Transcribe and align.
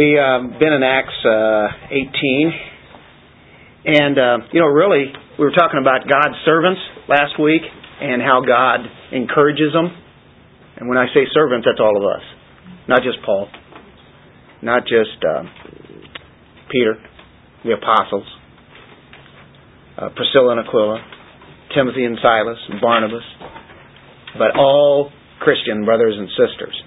We 0.00 0.16
uh, 0.16 0.56
been 0.56 0.72
in 0.72 0.82
Acts 0.82 1.12
uh, 1.28 1.92
18, 1.92 2.52
and 3.84 4.16
uh, 4.16 4.38
you 4.50 4.60
know, 4.62 4.72
really, 4.72 5.12
we 5.38 5.44
were 5.44 5.52
talking 5.52 5.76
about 5.78 6.08
God's 6.08 6.40
servants 6.46 6.80
last 7.06 7.38
week 7.38 7.60
and 8.00 8.22
how 8.22 8.40
God 8.40 8.80
encourages 9.12 9.74
them. 9.74 9.92
And 10.78 10.88
when 10.88 10.96
I 10.96 11.04
say 11.12 11.28
servants, 11.34 11.68
that's 11.68 11.84
all 11.84 12.00
of 12.00 12.04
us, 12.16 12.24
not 12.88 13.02
just 13.02 13.18
Paul, 13.26 13.48
not 14.62 14.84
just 14.84 15.20
uh, 15.20 15.42
Peter, 16.72 16.96
the 17.66 17.72
apostles, 17.72 18.24
uh, 20.00 20.08
Priscilla 20.16 20.56
and 20.56 20.66
Aquila, 20.66 20.96
Timothy 21.76 22.06
and 22.06 22.16
Silas, 22.22 22.56
and 22.70 22.80
Barnabas, 22.80 23.26
but 24.38 24.56
all 24.56 25.12
Christian 25.40 25.84
brothers 25.84 26.14
and 26.16 26.30
sisters. 26.40 26.84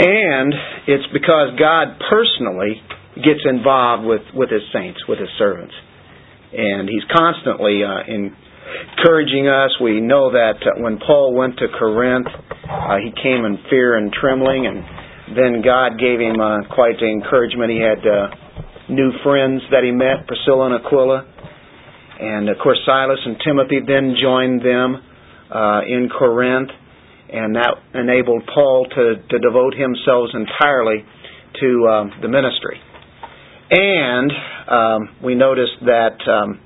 And 0.00 0.54
it's 0.88 1.04
because 1.12 1.60
God 1.60 2.00
personally 2.08 2.80
gets 3.16 3.44
involved 3.44 4.08
with, 4.08 4.24
with 4.32 4.48
His 4.48 4.64
saints, 4.72 5.00
with 5.06 5.18
His 5.18 5.28
servants. 5.36 5.74
And 6.56 6.88
He's 6.88 7.04
constantly 7.12 7.84
uh, 7.84 8.08
encouraging 8.08 9.48
us. 9.48 9.76
We 9.76 10.00
know 10.00 10.32
that 10.32 10.56
uh, 10.64 10.80
when 10.80 10.98
Paul 11.04 11.34
went 11.34 11.58
to 11.58 11.68
Corinth, 11.78 12.28
uh, 12.28 12.96
he 12.96 13.12
came 13.22 13.44
in 13.44 13.58
fear 13.68 13.96
and 13.96 14.12
trembling, 14.12 14.66
and 14.66 15.36
then 15.36 15.60
God 15.62 16.00
gave 16.00 16.18
him 16.18 16.40
uh, 16.40 16.64
quite 16.72 16.96
the 16.98 17.06
encouragement. 17.06 17.70
He 17.70 17.82
had 17.84 18.00
uh, 18.00 18.32
new 18.88 19.12
friends 19.22 19.60
that 19.70 19.84
he 19.84 19.92
met, 19.92 20.26
Priscilla 20.26 20.72
and 20.72 20.80
Aquila. 20.80 21.28
And 22.20 22.48
of 22.48 22.56
course, 22.62 22.80
Silas 22.86 23.20
and 23.24 23.36
Timothy 23.44 23.80
then 23.86 24.16
joined 24.16 24.60
them 24.64 25.02
uh, 25.52 25.80
in 25.84 26.08
Corinth 26.08 26.70
and 27.32 27.54
that 27.54 27.78
enabled 27.94 28.42
Paul 28.52 28.86
to, 28.90 29.14
to 29.28 29.38
devote 29.38 29.74
himself 29.74 30.30
entirely 30.34 31.04
to 31.60 31.88
um, 31.88 32.10
the 32.22 32.28
ministry. 32.28 32.80
And 33.70 34.30
um, 34.68 35.16
we 35.22 35.34
noticed 35.34 35.78
that 35.82 36.18
um, 36.26 36.60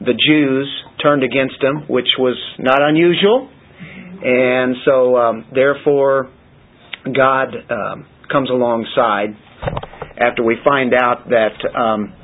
the 0.00 0.14
Jews 0.14 0.68
turned 1.02 1.24
against 1.24 1.62
him, 1.62 1.88
which 1.88 2.08
was 2.18 2.38
not 2.58 2.78
unusual. 2.82 3.50
And 4.22 4.76
so, 4.84 5.16
um, 5.16 5.46
therefore, 5.52 6.30
God 7.04 7.48
um, 7.70 8.06
comes 8.30 8.50
alongside 8.50 9.34
after 10.20 10.44
we 10.44 10.56
find 10.62 10.92
out 10.94 11.28
that 11.30 11.56
um, 11.74 12.14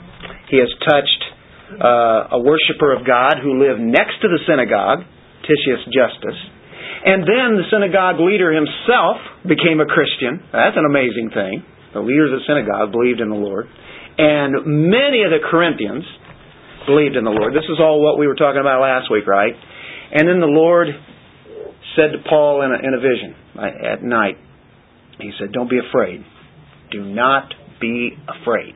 he 0.50 0.59
has 0.59 0.69
touched 0.84 1.83
uh, 1.83 2.37
a 2.37 2.39
worshiper 2.39 2.94
of 2.94 3.06
God 3.06 3.37
who 3.42 3.59
lived 3.59 3.81
next 3.81 4.20
to 4.22 4.28
the 4.28 4.39
synagogue, 4.47 5.00
Titius 5.42 5.83
Justus 5.87 6.37
and 7.07 7.23
then 7.23 7.55
the 7.55 7.62
synagogue 7.71 8.19
leader 8.19 8.51
himself 8.51 9.23
became 9.47 9.79
a 9.79 9.87
Christian. 9.87 10.43
That's 10.51 10.75
an 10.75 10.83
amazing 10.83 11.31
thing. 11.31 11.62
The 11.95 12.03
leaders 12.03 12.35
of 12.35 12.43
the 12.43 12.47
synagogue 12.51 12.91
believed 12.91 13.23
in 13.23 13.31
the 13.31 13.39
Lord. 13.39 13.71
And 14.19 14.91
many 14.91 15.23
of 15.23 15.31
the 15.31 15.39
Corinthians 15.39 16.03
believed 16.83 17.15
in 17.15 17.23
the 17.23 17.31
Lord. 17.31 17.55
This 17.55 17.71
is 17.71 17.79
all 17.79 18.03
what 18.03 18.19
we 18.19 18.27
were 18.27 18.34
talking 18.34 18.59
about 18.59 18.83
last 18.83 19.07
week, 19.07 19.23
right? 19.23 19.55
And 19.55 20.27
then 20.27 20.43
the 20.43 20.51
Lord 20.51 20.89
said 21.95 22.11
to 22.11 22.19
Paul 22.29 22.67
in 22.67 22.75
a, 22.75 22.79
in 22.83 22.93
a 22.93 22.99
vision 22.99 23.39
uh, 23.55 23.95
at 23.95 24.03
night, 24.03 24.43
He 25.23 25.31
said, 25.39 25.53
Don't 25.53 25.71
be 25.71 25.79
afraid. 25.79 26.27
Do 26.91 27.07
not 27.07 27.55
be 27.81 28.19
afraid. 28.27 28.75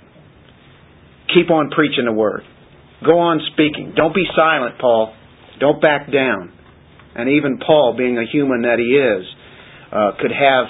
Keep 1.34 1.50
on 1.50 1.70
preaching 1.74 2.06
the 2.06 2.14
word. 2.14 2.42
Go 3.04 3.18
on 3.18 3.40
speaking. 3.52 3.94
Don't 3.96 4.14
be 4.14 4.24
silent, 4.36 4.78
Paul. 4.78 5.14
Don't 5.58 5.82
back 5.82 6.06
down 6.12 6.52
and 7.20 7.30
even 7.30 7.58
Paul, 7.58 7.94
being 7.96 8.18
a 8.18 8.24
human 8.24 8.62
that 8.62 8.78
he 8.78 8.96
is, 8.96 9.24
uh, 9.92 10.12
could 10.20 10.32
have 10.32 10.66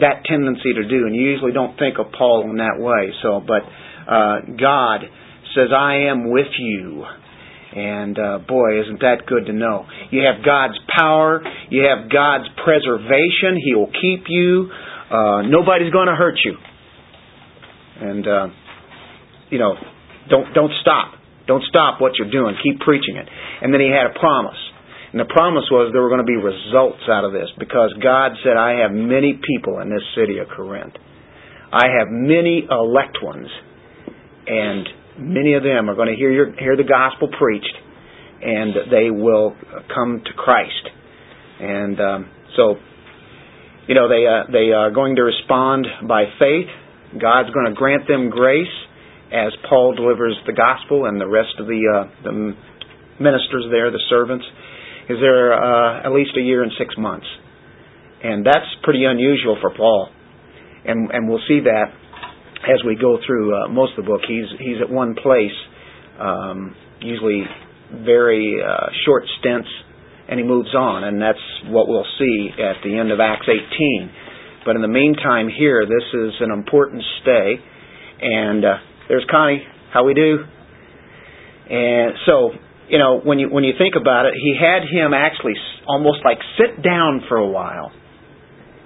that 0.00 0.24
tendency 0.24 0.72
to 0.74 0.88
do. 0.88 1.06
And 1.06 1.14
you 1.14 1.22
usually 1.22 1.52
don't 1.52 1.78
think 1.78 1.98
of 1.98 2.12
Paul 2.16 2.48
in 2.50 2.56
that 2.56 2.78
way. 2.78 3.12
So, 3.22 3.40
but 3.40 3.62
uh, 4.10 4.40
God 4.58 5.04
says, 5.54 5.68
"I 5.76 6.10
am 6.10 6.30
with 6.30 6.52
you." 6.58 7.04
And 7.70 8.18
uh, 8.18 8.38
boy, 8.48 8.82
isn't 8.82 8.98
that 9.00 9.26
good 9.26 9.46
to 9.46 9.52
know? 9.52 9.86
You 10.10 10.26
have 10.26 10.44
God's 10.44 10.74
power. 10.98 11.40
You 11.70 11.86
have 11.86 12.10
God's 12.10 12.50
preservation. 12.64 13.62
He 13.62 13.74
will 13.74 13.92
keep 13.94 14.26
you. 14.26 14.70
Uh, 15.10 15.42
nobody's 15.42 15.92
going 15.92 16.08
to 16.08 16.16
hurt 16.16 16.38
you. 16.44 16.56
And 18.00 18.26
uh, 18.26 18.46
you 19.50 19.58
know, 19.58 19.74
don't 20.28 20.52
don't 20.54 20.72
stop. 20.80 21.14
Don't 21.46 21.64
stop 21.68 22.00
what 22.00 22.12
you're 22.18 22.30
doing. 22.30 22.54
Keep 22.62 22.80
preaching 22.80 23.16
it. 23.16 23.28
And 23.62 23.74
then 23.74 23.80
he 23.80 23.88
had 23.90 24.06
a 24.06 24.18
promise. 24.18 24.58
And 25.12 25.18
the 25.18 25.26
promise 25.26 25.64
was 25.70 25.90
there 25.92 26.02
were 26.02 26.08
going 26.08 26.22
to 26.22 26.28
be 26.28 26.38
results 26.38 27.02
out 27.10 27.24
of 27.24 27.32
this 27.32 27.50
because 27.58 27.90
God 28.02 28.32
said, 28.44 28.56
I 28.56 28.82
have 28.82 28.92
many 28.92 29.34
people 29.42 29.80
in 29.80 29.90
this 29.90 30.06
city 30.14 30.38
of 30.38 30.46
Corinth. 30.54 30.94
I 31.72 31.86
have 31.98 32.06
many 32.10 32.66
elect 32.70 33.18
ones, 33.22 33.48
and 34.46 34.88
many 35.18 35.54
of 35.54 35.62
them 35.62 35.90
are 35.90 35.94
going 35.94 36.08
to 36.08 36.16
hear, 36.16 36.30
your, 36.30 36.52
hear 36.54 36.76
the 36.76 36.86
gospel 36.86 37.28
preached, 37.38 37.74
and 38.42 38.90
they 38.90 39.10
will 39.10 39.54
come 39.92 40.22
to 40.24 40.32
Christ. 40.32 40.86
And 41.60 42.00
um, 42.00 42.30
so, 42.56 42.74
you 43.86 43.94
know, 43.94 44.08
they, 44.08 44.26
uh, 44.26 44.50
they 44.50 44.72
are 44.72 44.90
going 44.90 45.16
to 45.16 45.22
respond 45.22 45.86
by 46.06 46.24
faith. 46.38 46.70
God's 47.20 47.50
going 47.50 47.66
to 47.66 47.74
grant 47.74 48.06
them 48.06 48.30
grace 48.30 48.66
as 49.32 49.52
Paul 49.68 49.94
delivers 49.94 50.38
the 50.46 50.52
gospel 50.52 51.06
and 51.06 51.20
the 51.20 51.28
rest 51.28 51.54
of 51.58 51.66
the, 51.66 51.82
uh, 51.86 52.22
the 52.22 52.54
ministers 53.20 53.66
there, 53.70 53.90
the 53.90 54.02
servants 54.08 54.46
is 55.10 55.18
there 55.20 55.52
uh, 55.52 56.06
at 56.06 56.12
least 56.12 56.30
a 56.38 56.40
year 56.40 56.62
and 56.62 56.70
six 56.78 56.94
months. 56.96 57.26
And 58.22 58.46
that's 58.46 58.68
pretty 58.82 59.04
unusual 59.04 59.58
for 59.60 59.74
Paul. 59.74 60.08
And, 60.84 61.10
and 61.10 61.28
we'll 61.28 61.42
see 61.48 61.60
that 61.64 61.86
as 62.62 62.84
we 62.86 62.94
go 62.94 63.18
through 63.26 63.54
uh, 63.54 63.68
most 63.68 63.98
of 63.98 64.04
the 64.04 64.08
book. 64.10 64.20
He's, 64.28 64.46
he's 64.58 64.76
at 64.80 64.90
one 64.90 65.14
place, 65.14 65.56
um, 66.20 66.76
usually 67.00 67.42
very 68.04 68.60
uh, 68.62 68.86
short 69.04 69.24
stints, 69.40 69.68
and 70.28 70.38
he 70.38 70.46
moves 70.46 70.74
on. 70.74 71.04
And 71.04 71.20
that's 71.20 71.42
what 71.66 71.88
we'll 71.88 72.06
see 72.18 72.50
at 72.60 72.84
the 72.84 72.96
end 72.96 73.10
of 73.10 73.18
Acts 73.18 73.48
18. 73.48 74.10
But 74.64 74.76
in 74.76 74.82
the 74.82 74.88
meantime, 74.88 75.48
here, 75.48 75.86
this 75.86 76.06
is 76.12 76.34
an 76.40 76.52
important 76.52 77.02
stay. 77.22 77.56
And 78.20 78.64
uh, 78.64 78.74
there's 79.08 79.24
Connie. 79.30 79.64
How 79.92 80.04
we 80.04 80.14
do? 80.14 80.44
And 81.70 82.12
so 82.26 82.50
you 82.90 82.98
know, 82.98 83.20
when 83.22 83.38
you 83.38 83.48
when 83.48 83.62
you 83.62 83.72
think 83.78 83.94
about 83.94 84.26
it, 84.26 84.34
he 84.34 84.58
had 84.58 84.82
him 84.82 85.14
actually 85.14 85.54
almost 85.86 86.20
like 86.24 86.38
sit 86.58 86.82
down 86.82 87.22
for 87.28 87.38
a 87.38 87.46
while, 87.46 87.92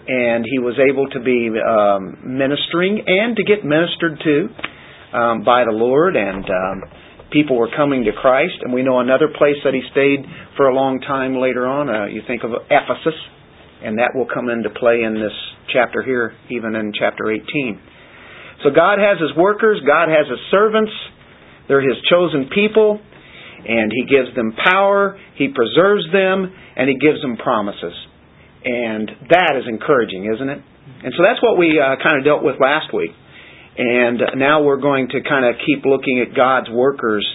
and 0.07 0.45
he 0.45 0.61
was 0.61 0.77
able 0.77 1.09
to 1.09 1.21
be 1.25 1.49
um, 1.57 2.37
ministering 2.37 3.01
and 3.01 3.35
to 3.37 3.43
get 3.43 3.65
ministered 3.65 4.21
to 4.21 5.17
um, 5.17 5.43
by 5.43 5.65
the 5.65 5.73
Lord, 5.73 6.17
and 6.17 6.45
um, 6.45 6.77
people 7.33 7.57
were 7.57 7.73
coming 7.75 8.05
to 8.05 8.13
Christ. 8.13 8.61
And 8.61 8.75
we 8.75 8.83
know 8.83 9.01
another 9.01 9.29
place 9.33 9.57
that 9.65 9.73
he 9.73 9.81
stayed 9.91 10.21
for 10.57 10.69
a 10.69 10.75
long 10.75 11.01
time 11.01 11.41
later 11.41 11.67
on. 11.67 11.89
Uh, 11.89 12.05
you 12.05 12.21
think 12.29 12.45
of 12.45 12.53
Ephesus, 12.69 13.17
and 13.83 13.97
that 13.97 14.13
will 14.15 14.29
come 14.29 14.51
into 14.51 14.69
play 14.69 15.01
in 15.01 15.15
this 15.15 15.35
chapter 15.73 16.05
here, 16.05 16.37
even 16.51 16.77
in 16.77 16.93
chapter 16.93 17.33
18. 17.33 17.81
So 18.63 18.69
God 18.69 19.01
has 19.01 19.17
His 19.17 19.33
workers, 19.35 19.81
God 19.87 20.13
has 20.13 20.29
His 20.29 20.45
servants. 20.51 20.93
They're 21.69 21.81
His 21.81 21.97
chosen 22.05 22.53
people 22.53 23.01
and 23.67 23.93
He 23.93 24.05
gives 24.05 24.35
them 24.37 24.53
power, 24.53 25.19
He 25.37 25.49
preserves 25.49 26.05
them, 26.13 26.53
and 26.77 26.89
He 26.89 26.97
gives 26.97 27.21
them 27.21 27.37
promises. 27.37 27.95
And 28.65 29.11
that 29.31 29.61
is 29.61 29.65
encouraging, 29.69 30.31
isn't 30.33 30.49
it? 30.49 30.61
And 31.05 31.13
so 31.17 31.21
that's 31.25 31.43
what 31.43 31.59
we 31.59 31.81
uh, 31.81 31.97
kind 32.03 32.19
of 32.19 32.25
dealt 32.25 32.43
with 32.45 32.57
last 32.61 32.93
week. 32.93 33.13
And 33.77 34.21
now 34.37 34.63
we're 34.63 34.81
going 34.81 35.09
to 35.09 35.21
kind 35.21 35.45
of 35.45 35.61
keep 35.67 35.85
looking 35.85 36.25
at 36.25 36.37
God's 36.37 36.71
workers, 36.71 37.27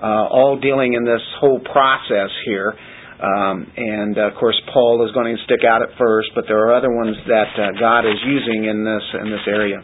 uh, 0.00 0.30
all 0.30 0.60
dealing 0.60 0.94
in 0.94 1.04
this 1.04 1.20
whole 1.40 1.60
process 1.60 2.30
here. 2.44 2.72
Um, 3.18 3.66
and 3.76 4.16
uh, 4.16 4.30
of 4.30 4.34
course, 4.38 4.54
Paul 4.72 5.04
is 5.04 5.12
going 5.12 5.34
to 5.34 5.42
stick 5.42 5.66
out 5.66 5.82
at 5.82 5.90
first, 5.98 6.30
but 6.36 6.44
there 6.46 6.62
are 6.68 6.76
other 6.76 6.94
ones 6.94 7.16
that 7.26 7.50
uh, 7.58 7.74
God 7.78 8.06
is 8.06 8.16
using 8.24 8.70
in 8.70 8.84
this 8.84 9.02
in 9.20 9.28
this 9.30 9.42
area. 9.48 9.82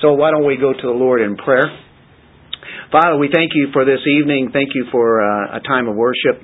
So 0.00 0.14
why 0.14 0.30
don't 0.30 0.46
we 0.46 0.56
go 0.56 0.72
to 0.72 0.86
the 0.86 0.94
Lord 0.94 1.20
in 1.20 1.36
prayer? 1.36 1.66
Father, 2.90 3.18
we 3.18 3.28
thank 3.32 3.52
you 3.54 3.68
for 3.72 3.84
this 3.84 4.00
evening. 4.18 4.50
Thank 4.52 4.70
you 4.74 4.84
for 4.90 5.22
uh, 5.22 5.58
a 5.58 5.60
time 5.60 5.86
of 5.86 5.94
worship. 5.94 6.42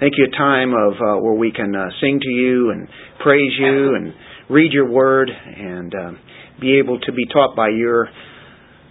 Thank 0.00 0.14
you 0.16 0.24
a 0.24 0.34
time 0.34 0.72
of 0.72 0.94
uh, 0.94 1.20
where 1.20 1.34
we 1.34 1.52
can 1.52 1.76
uh, 1.76 1.88
sing 2.00 2.18
to 2.18 2.30
you 2.30 2.70
and 2.70 2.88
praise 3.22 3.52
you 3.58 3.94
and 3.94 4.14
read 4.48 4.72
your 4.72 4.90
word 4.90 5.28
and 5.28 5.94
uh, 5.94 6.12
be 6.58 6.78
able 6.78 6.98
to 6.98 7.12
be 7.12 7.26
taught 7.26 7.54
by 7.54 7.68
your 7.68 8.08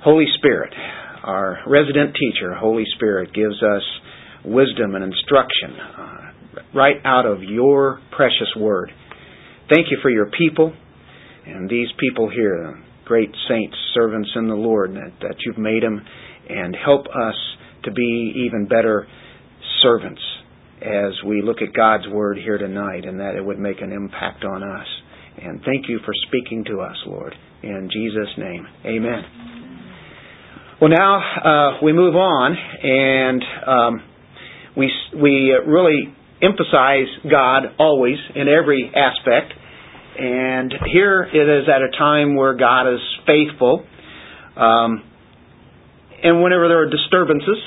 Holy 0.03 0.27
Spirit. 0.37 0.75
Our 1.23 1.63
resident 1.65 2.13
teacher, 2.13 2.53
Holy 2.53 2.85
Spirit, 2.95 3.33
gives 3.33 3.55
us 3.63 3.81
wisdom 4.45 4.93
and 4.93 5.03
instruction 5.03 5.73
uh, 5.97 6.17
right 6.75 6.97
out 7.03 7.25
of 7.25 7.41
your 7.41 7.99
precious 8.15 8.53
word. 8.55 8.91
Thank 9.71 9.87
you 9.89 9.97
for 10.03 10.11
your 10.11 10.29
people 10.29 10.71
and 11.47 11.67
these 11.67 11.87
people 11.99 12.29
here, 12.29 12.79
great 13.05 13.31
saints, 13.49 13.75
servants 13.95 14.29
in 14.35 14.47
the 14.47 14.53
Lord, 14.53 14.91
that, 14.91 15.13
that 15.21 15.35
you've 15.43 15.57
made 15.57 15.81
them 15.81 16.05
and 16.51 16.75
help 16.75 17.05
us 17.07 17.35
to 17.83 17.91
be 17.91 18.45
even 18.47 18.67
better 18.67 19.07
servants 19.81 20.21
as 20.81 21.13
we 21.25 21.41
look 21.41 21.57
at 21.61 21.73
God's 21.73 22.07
Word 22.07 22.37
here 22.37 22.57
tonight 22.57 23.05
and 23.05 23.19
that 23.19 23.35
it 23.35 23.43
would 23.43 23.59
make 23.59 23.81
an 23.81 23.91
impact 23.91 24.43
on 24.43 24.63
us. 24.63 24.87
And 25.41 25.61
thank 25.63 25.87
you 25.87 25.99
for 26.05 26.13
speaking 26.27 26.65
to 26.65 26.81
us, 26.81 26.95
Lord. 27.05 27.33
In 27.63 27.89
Jesus' 27.91 28.29
name, 28.37 28.67
amen. 28.85 29.23
Well, 30.81 30.89
now 30.89 31.19
uh, 31.19 31.77
we 31.83 31.93
move 31.93 32.15
on, 32.15 32.55
and 32.83 33.43
um, 33.67 34.03
we 34.75 34.91
we 35.15 35.55
really 35.67 36.13
emphasize 36.41 37.05
God 37.29 37.75
always 37.77 38.17
in 38.35 38.47
every 38.47 38.91
aspect. 38.95 39.53
And 40.17 40.73
here 40.91 41.21
it 41.21 41.61
is 41.61 41.69
at 41.69 41.81
a 41.81 41.97
time 41.97 42.35
where 42.35 42.55
God 42.55 42.91
is 42.91 42.99
faithful. 43.27 43.85
Um, 44.57 45.03
and 46.23 46.43
whenever 46.43 46.67
there 46.67 46.83
are 46.83 46.89
disturbances, 46.89 47.57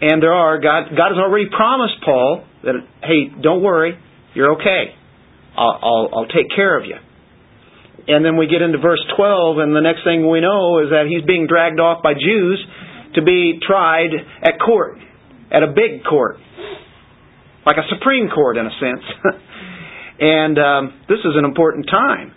and 0.00 0.22
there 0.22 0.32
are, 0.32 0.58
God, 0.60 0.90
God 0.96 1.12
has 1.12 1.18
already 1.18 1.46
promised 1.54 2.00
Paul 2.04 2.44
that, 2.64 2.74
hey, 3.02 3.28
don't 3.42 3.62
worry, 3.62 3.98
you're 4.34 4.54
okay. 4.54 4.96
I'll, 5.56 5.78
I'll, 5.82 6.08
I'll 6.14 6.30
take 6.32 6.48
care 6.54 6.78
of 6.78 6.86
you. 6.86 6.96
And 8.08 8.24
then 8.24 8.36
we 8.36 8.46
get 8.46 8.62
into 8.62 8.78
verse 8.78 9.02
12, 9.16 9.58
and 9.58 9.76
the 9.76 9.84
next 9.84 10.04
thing 10.04 10.28
we 10.28 10.40
know 10.40 10.80
is 10.80 10.88
that 10.90 11.04
he's 11.06 11.24
being 11.26 11.46
dragged 11.46 11.78
off 11.78 12.02
by 12.02 12.14
Jews 12.14 12.58
to 13.14 13.22
be 13.22 13.60
tried 13.60 14.10
at 14.42 14.58
court, 14.58 14.98
at 15.52 15.62
a 15.62 15.68
big 15.68 16.02
court, 16.08 16.38
like 17.66 17.76
a 17.76 17.86
Supreme 17.92 18.30
Court 18.30 18.56
in 18.56 18.66
a 18.66 18.74
sense. 18.80 19.04
and 20.20 20.58
um, 20.58 20.82
this 21.08 21.20
is 21.20 21.36
an 21.36 21.44
important 21.44 21.86
time. 21.90 22.32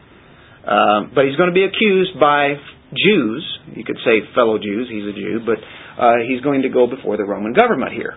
Uh, 0.63 1.11
but 1.15 1.25
he's 1.27 1.35
going 1.35 1.49
to 1.49 1.55
be 1.55 1.63
accused 1.63 2.19
by 2.19 2.55
Jews. 2.93 3.43
You 3.75 3.83
could 3.83 3.97
say 4.05 4.21
fellow 4.35 4.57
Jews, 4.57 4.87
he's 4.89 5.03
a 5.03 5.13
Jew, 5.13 5.39
but 5.45 5.57
uh, 6.01 6.23
he's 6.27 6.41
going 6.41 6.63
to 6.63 6.69
go 6.69 6.87
before 6.87 7.17
the 7.17 7.25
Roman 7.25 7.53
government 7.53 7.93
here. 7.93 8.15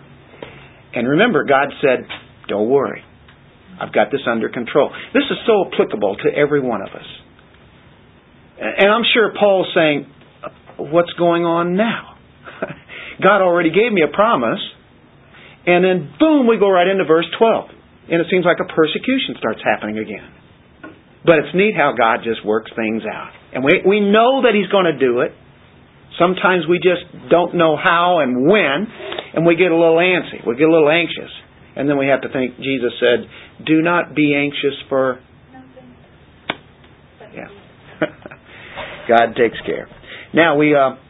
And 0.95 1.09
remember, 1.09 1.45
God 1.45 1.69
said, 1.81 2.07
Don't 2.49 2.69
worry. 2.69 3.03
I've 3.81 3.93
got 3.93 4.11
this 4.11 4.23
under 4.31 4.49
control. 4.49 4.91
This 5.13 5.25
is 5.31 5.37
so 5.47 5.67
applicable 5.69 6.17
to 6.25 6.29
every 6.35 6.61
one 6.61 6.81
of 6.81 6.89
us. 6.89 7.09
And 8.59 8.91
I'm 8.91 9.05
sure 9.13 9.33
Paul's 9.39 9.69
saying, 9.75 10.07
What's 10.79 11.13
going 11.19 11.45
on 11.45 11.77
now? 11.77 12.17
God 13.23 13.43
already 13.43 13.71
gave 13.71 13.93
me 13.93 14.03
a 14.03 14.13
promise. 14.15 14.61
And 15.67 15.85
then, 15.85 16.15
boom, 16.21 16.47
we 16.47 16.59
go 16.59 16.71
right 16.71 16.87
into 16.87 17.05
verse 17.05 17.27
12. 17.39 17.71
And 18.09 18.21
it 18.21 18.29
seems 18.31 18.45
like 18.45 18.59
a 18.63 18.73
persecution 18.73 19.35
starts 19.39 19.61
happening 19.65 19.99
again. 19.99 20.31
But 21.27 21.43
it's 21.43 21.55
neat 21.55 21.75
how 21.77 21.93
God 21.99 22.21
just 22.23 22.47
works 22.47 22.71
things 22.77 23.03
out. 23.03 23.33
And 23.57 23.65
we, 23.65 23.81
we 23.89 24.01
know 24.05 24.45
that 24.45 24.53
He's 24.53 24.69
going 24.69 24.85
to 24.85 25.01
do 25.01 25.25
it. 25.25 25.33
Sometimes 26.21 26.69
we 26.69 26.77
just 26.77 27.09
don't 27.33 27.57
know 27.57 27.73
how 27.73 28.21
and 28.21 28.45
when, 28.45 28.85
and 29.33 29.49
we 29.49 29.57
get 29.57 29.73
a 29.73 29.77
little 29.77 29.97
antsy. 29.97 30.45
We 30.45 30.61
get 30.61 30.69
a 30.69 30.73
little 30.73 30.93
anxious. 30.93 31.33
And 31.73 31.89
then 31.89 31.97
we 31.97 32.09
have 32.09 32.21
to 32.21 32.29
think, 32.29 32.57
Jesus 32.61 32.93
said, 33.01 33.25
do 33.65 33.81
not 33.81 34.15
be 34.15 34.37
anxious 34.37 34.77
for. 34.91 35.21
Yeah. 37.33 37.49
God 39.09 39.33
takes 39.41 39.57
care. 39.65 39.89
Now 40.35 40.57
we, 40.61 40.77
uh, 40.77 41.01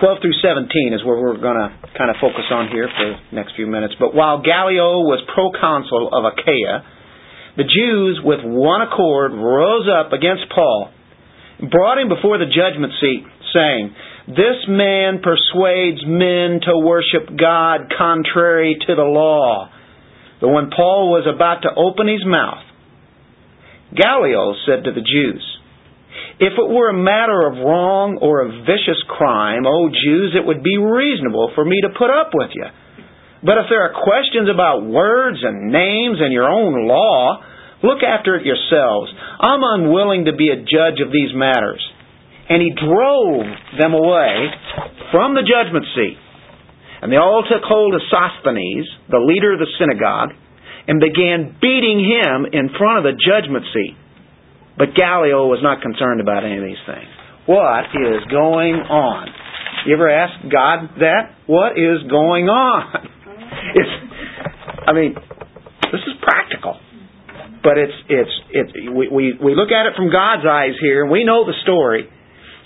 12 0.00 0.18
through 0.24 0.36
17 0.40 0.96
is 0.96 1.04
where 1.04 1.20
we're 1.20 1.36
going 1.36 1.60
to 1.60 1.76
kind 1.92 2.08
of 2.08 2.16
focus 2.24 2.48
on 2.48 2.72
here 2.72 2.88
for 2.88 3.04
the 3.04 3.36
next 3.36 3.52
few 3.56 3.66
minutes. 3.66 3.92
But 4.00 4.14
while 4.14 4.40
Gallio 4.40 5.04
was 5.04 5.20
proconsul 5.28 6.08
of 6.08 6.24
Achaia, 6.24 6.88
the 7.60 7.68
Jews 7.68 8.20
with 8.24 8.40
one 8.44 8.80
accord 8.80 9.32
rose 9.32 9.84
up 9.92 10.12
against 10.12 10.48
Paul, 10.48 10.88
brought 11.70 11.98
him 11.98 12.08
before 12.08 12.38
the 12.38 12.50
judgment 12.50 12.92
seat, 13.00 13.22
saying, 13.54 13.94
This 14.28 14.66
man 14.66 15.22
persuades 15.22 16.02
men 16.06 16.60
to 16.66 16.78
worship 16.78 17.30
God 17.38 17.92
contrary 17.96 18.76
to 18.86 18.94
the 18.94 19.06
law. 19.06 19.70
But 20.40 20.48
when 20.48 20.70
Paul 20.74 21.14
was 21.14 21.26
about 21.30 21.62
to 21.62 21.70
open 21.70 22.08
his 22.08 22.26
mouth, 22.26 22.66
Gallio 23.94 24.54
said 24.66 24.84
to 24.84 24.92
the 24.92 25.04
Jews, 25.04 25.44
If 26.40 26.58
it 26.58 26.68
were 26.68 26.90
a 26.90 26.98
matter 26.98 27.46
of 27.46 27.62
wrong 27.62 28.18
or 28.18 28.42
a 28.42 28.50
vicious 28.66 28.98
crime, 29.06 29.62
O 29.66 29.88
Jews, 29.92 30.34
it 30.34 30.42
would 30.42 30.64
be 30.64 30.78
reasonable 30.78 31.52
for 31.54 31.64
me 31.64 31.78
to 31.86 31.94
put 31.94 32.10
up 32.10 32.34
with 32.34 32.50
you. 32.54 32.66
But 33.44 33.58
if 33.58 33.66
there 33.70 33.82
are 33.82 33.94
questions 33.94 34.48
about 34.50 34.86
words 34.86 35.38
and 35.42 35.70
names 35.70 36.18
and 36.18 36.32
your 36.32 36.48
own 36.48 36.86
law, 36.86 37.42
look 37.82 38.02
after 38.02 38.36
it 38.36 38.46
yourselves. 38.46 39.12
I'm 39.40 39.60
unwilling 39.62 40.26
to 40.26 40.34
be 40.34 40.48
a 40.48 40.56
judge 40.56 41.02
of 41.04 41.12
these 41.12 41.34
matters 41.34 41.82
and 42.48 42.60
he 42.60 42.70
drove 42.74 43.46
them 43.80 43.94
away 43.94 44.52
from 45.08 45.32
the 45.32 45.40
judgment 45.40 45.86
seat. 45.96 46.18
And 47.00 47.10
they 47.10 47.16
all 47.16 47.42
took 47.42 47.64
hold 47.64 47.94
of 47.94 48.02
Sosthenes, 48.10 48.86
the 49.10 49.24
leader 49.24 49.54
of 49.54 49.58
the 49.58 49.70
synagogue, 49.78 50.36
and 50.86 51.00
began 51.00 51.56
beating 51.60 52.02
him 52.02 52.46
in 52.52 52.70
front 52.76 53.00
of 53.00 53.04
the 53.08 53.16
judgment 53.16 53.64
seat. 53.72 53.96
But 54.76 54.94
Gallio 54.94 55.46
was 55.48 55.60
not 55.62 55.80
concerned 55.80 56.20
about 56.20 56.44
any 56.44 56.58
of 56.58 56.64
these 56.64 56.82
things. 56.86 57.10
What 57.46 57.88
is 57.96 58.22
going 58.30 58.84
on? 58.84 59.28
You 59.86 59.94
ever 59.94 60.10
ask 60.10 60.36
God 60.46 61.00
that? 61.00 61.34
What 61.46 61.78
is 61.78 62.04
going 62.10 62.48
on? 62.48 63.08
It's, 63.52 63.88
I 64.88 64.92
mean, 64.92 65.14
this 65.14 66.00
is 66.02 66.14
practical 66.20 66.80
but 67.62 67.78
it's 67.78 67.94
it's 68.08 68.34
it's 68.50 68.72
we, 68.90 69.08
we 69.08 69.24
we 69.38 69.54
look 69.54 69.70
at 69.70 69.86
it 69.86 69.94
from 69.96 70.10
God's 70.10 70.46
eyes 70.48 70.74
here. 70.80 71.02
And 71.02 71.10
we 71.10 71.24
know 71.24 71.46
the 71.46 71.54
story, 71.62 72.08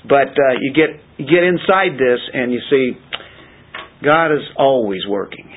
but 0.09 0.33
uh, 0.33 0.57
you 0.61 0.73
get 0.73 1.01
you 1.19 1.27
get 1.27 1.45
inside 1.45 1.99
this 1.99 2.21
and 2.33 2.53
you 2.53 2.61
see 2.71 2.93
God 4.03 4.33
is 4.33 4.45
always 4.57 5.01
working. 5.09 5.53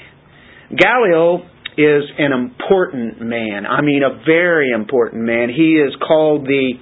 Gallio 0.75 1.47
is 1.77 2.03
an 2.17 2.31
important 2.33 3.21
man. 3.21 3.65
I 3.65 3.81
mean, 3.81 4.03
a 4.03 4.23
very 4.25 4.71
important 4.75 5.23
man. 5.23 5.49
He 5.49 5.79
is 5.79 5.95
called 6.05 6.45
the 6.45 6.73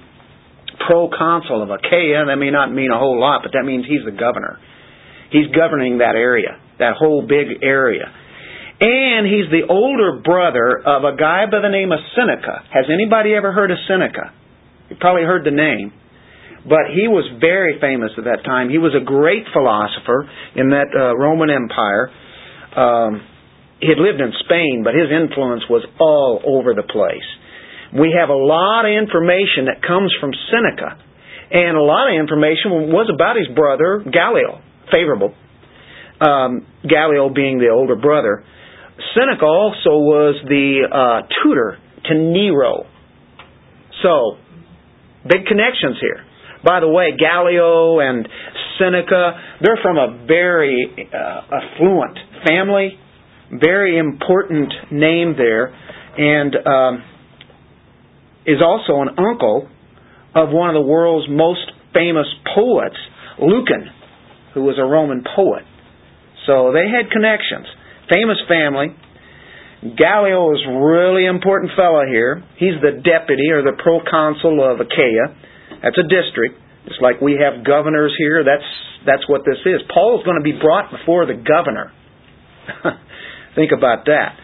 proconsul 0.86 1.62
of 1.62 1.70
Achaia. 1.70 2.26
That 2.26 2.36
may 2.36 2.50
not 2.50 2.72
mean 2.72 2.90
a 2.90 2.98
whole 2.98 3.20
lot, 3.20 3.42
but 3.42 3.52
that 3.52 3.64
means 3.64 3.86
he's 3.86 4.04
the 4.04 4.16
governor. 4.16 4.58
He's 5.30 5.46
governing 5.54 5.98
that 5.98 6.16
area, 6.16 6.58
that 6.78 6.94
whole 6.98 7.22
big 7.22 7.62
area. 7.62 8.12
And 8.80 9.26
he's 9.26 9.50
the 9.50 9.66
older 9.66 10.22
brother 10.22 10.78
of 10.78 11.02
a 11.02 11.16
guy 11.18 11.50
by 11.50 11.58
the 11.58 11.68
name 11.68 11.90
of 11.90 11.98
Seneca. 12.14 12.62
Has 12.70 12.86
anybody 12.86 13.34
ever 13.34 13.50
heard 13.50 13.70
of 13.70 13.78
Seneca? 13.90 14.30
You 14.88 14.96
probably 15.00 15.26
heard 15.26 15.44
the 15.44 15.50
name. 15.50 15.92
But 16.62 16.94
he 16.94 17.10
was 17.10 17.26
very 17.40 17.80
famous 17.80 18.12
at 18.18 18.24
that 18.24 18.44
time. 18.44 18.70
He 18.70 18.78
was 18.78 18.94
a 18.94 19.02
great 19.02 19.50
philosopher 19.52 20.30
in 20.54 20.70
that 20.70 20.94
uh, 20.94 21.16
Roman 21.16 21.50
Empire. 21.50 22.10
Um, 22.76 23.22
he 23.80 23.88
had 23.88 23.98
lived 23.98 24.20
in 24.20 24.30
Spain, 24.46 24.82
but 24.84 24.94
his 24.94 25.10
influence 25.10 25.62
was 25.70 25.86
all 25.98 26.42
over 26.46 26.74
the 26.74 26.86
place. 26.86 27.26
We 27.94 28.14
have 28.14 28.28
a 28.28 28.36
lot 28.36 28.84
of 28.84 28.92
information 28.92 29.70
that 29.70 29.80
comes 29.82 30.12
from 30.20 30.30
Seneca, 30.52 30.98
and 31.50 31.74
a 31.74 31.82
lot 31.82 32.12
of 32.12 32.20
information 32.20 32.92
was 32.92 33.08
about 33.08 33.38
his 33.38 33.48
brother 33.54 34.04
Gallio, 34.04 34.60
favorable. 34.92 35.32
Um, 36.20 36.66
Gallio 36.84 37.30
being 37.32 37.58
the 37.58 37.70
older 37.70 37.96
brother. 37.96 38.44
Seneca 39.14 39.44
also 39.44 39.98
was 40.02 40.34
the 40.44 40.82
uh, 40.90 41.26
tutor 41.42 41.78
to 42.06 42.14
Nero. 42.14 42.86
So, 44.02 44.36
big 45.22 45.46
connections 45.46 45.96
here. 46.00 46.24
By 46.64 46.80
the 46.80 46.88
way, 46.88 47.14
Gallio 47.18 48.00
and 48.00 48.28
Seneca, 48.78 49.40
they're 49.62 49.78
from 49.82 49.96
a 49.96 50.26
very 50.26 50.86
uh, 51.12 51.40
affluent 51.50 52.18
family, 52.46 52.98
very 53.50 53.98
important 53.98 54.72
name 54.90 55.34
there, 55.36 55.74
and 56.18 56.54
um, 56.66 57.04
is 58.46 58.58
also 58.64 59.02
an 59.02 59.10
uncle 59.18 59.68
of 60.34 60.50
one 60.50 60.70
of 60.70 60.74
the 60.74 60.86
world's 60.86 61.28
most 61.30 61.70
famous 61.94 62.26
poets, 62.54 62.96
Lucan, 63.40 63.90
who 64.54 64.62
was 64.62 64.76
a 64.78 64.84
Roman 64.84 65.22
poet. 65.36 65.64
So 66.46 66.72
they 66.72 66.88
had 66.88 67.10
connections. 67.10 67.66
Famous 68.08 68.38
family. 68.48 68.96
Gallio 69.82 70.50
is 70.54 70.62
really 70.66 71.26
important 71.26 71.70
fellow 71.76 72.02
here. 72.08 72.42
He's 72.58 72.74
the 72.82 72.98
deputy 72.98 73.52
or 73.52 73.62
the 73.62 73.78
proconsul 73.78 74.58
of 74.58 74.80
Achaia. 74.80 75.36
That's 75.82 75.98
a 75.98 76.08
district. 76.08 76.58
It's 76.86 76.98
like 77.00 77.20
we 77.20 77.38
have 77.38 77.64
governors 77.64 78.14
here. 78.18 78.42
That's 78.42 78.66
that's 79.06 79.28
what 79.28 79.42
this 79.46 79.60
is. 79.64 79.80
Paul's 79.92 80.24
going 80.24 80.40
to 80.40 80.42
be 80.42 80.58
brought 80.58 80.90
before 80.90 81.26
the 81.26 81.38
governor. 81.38 81.92
Think 83.54 83.70
about 83.76 84.06
that. 84.06 84.34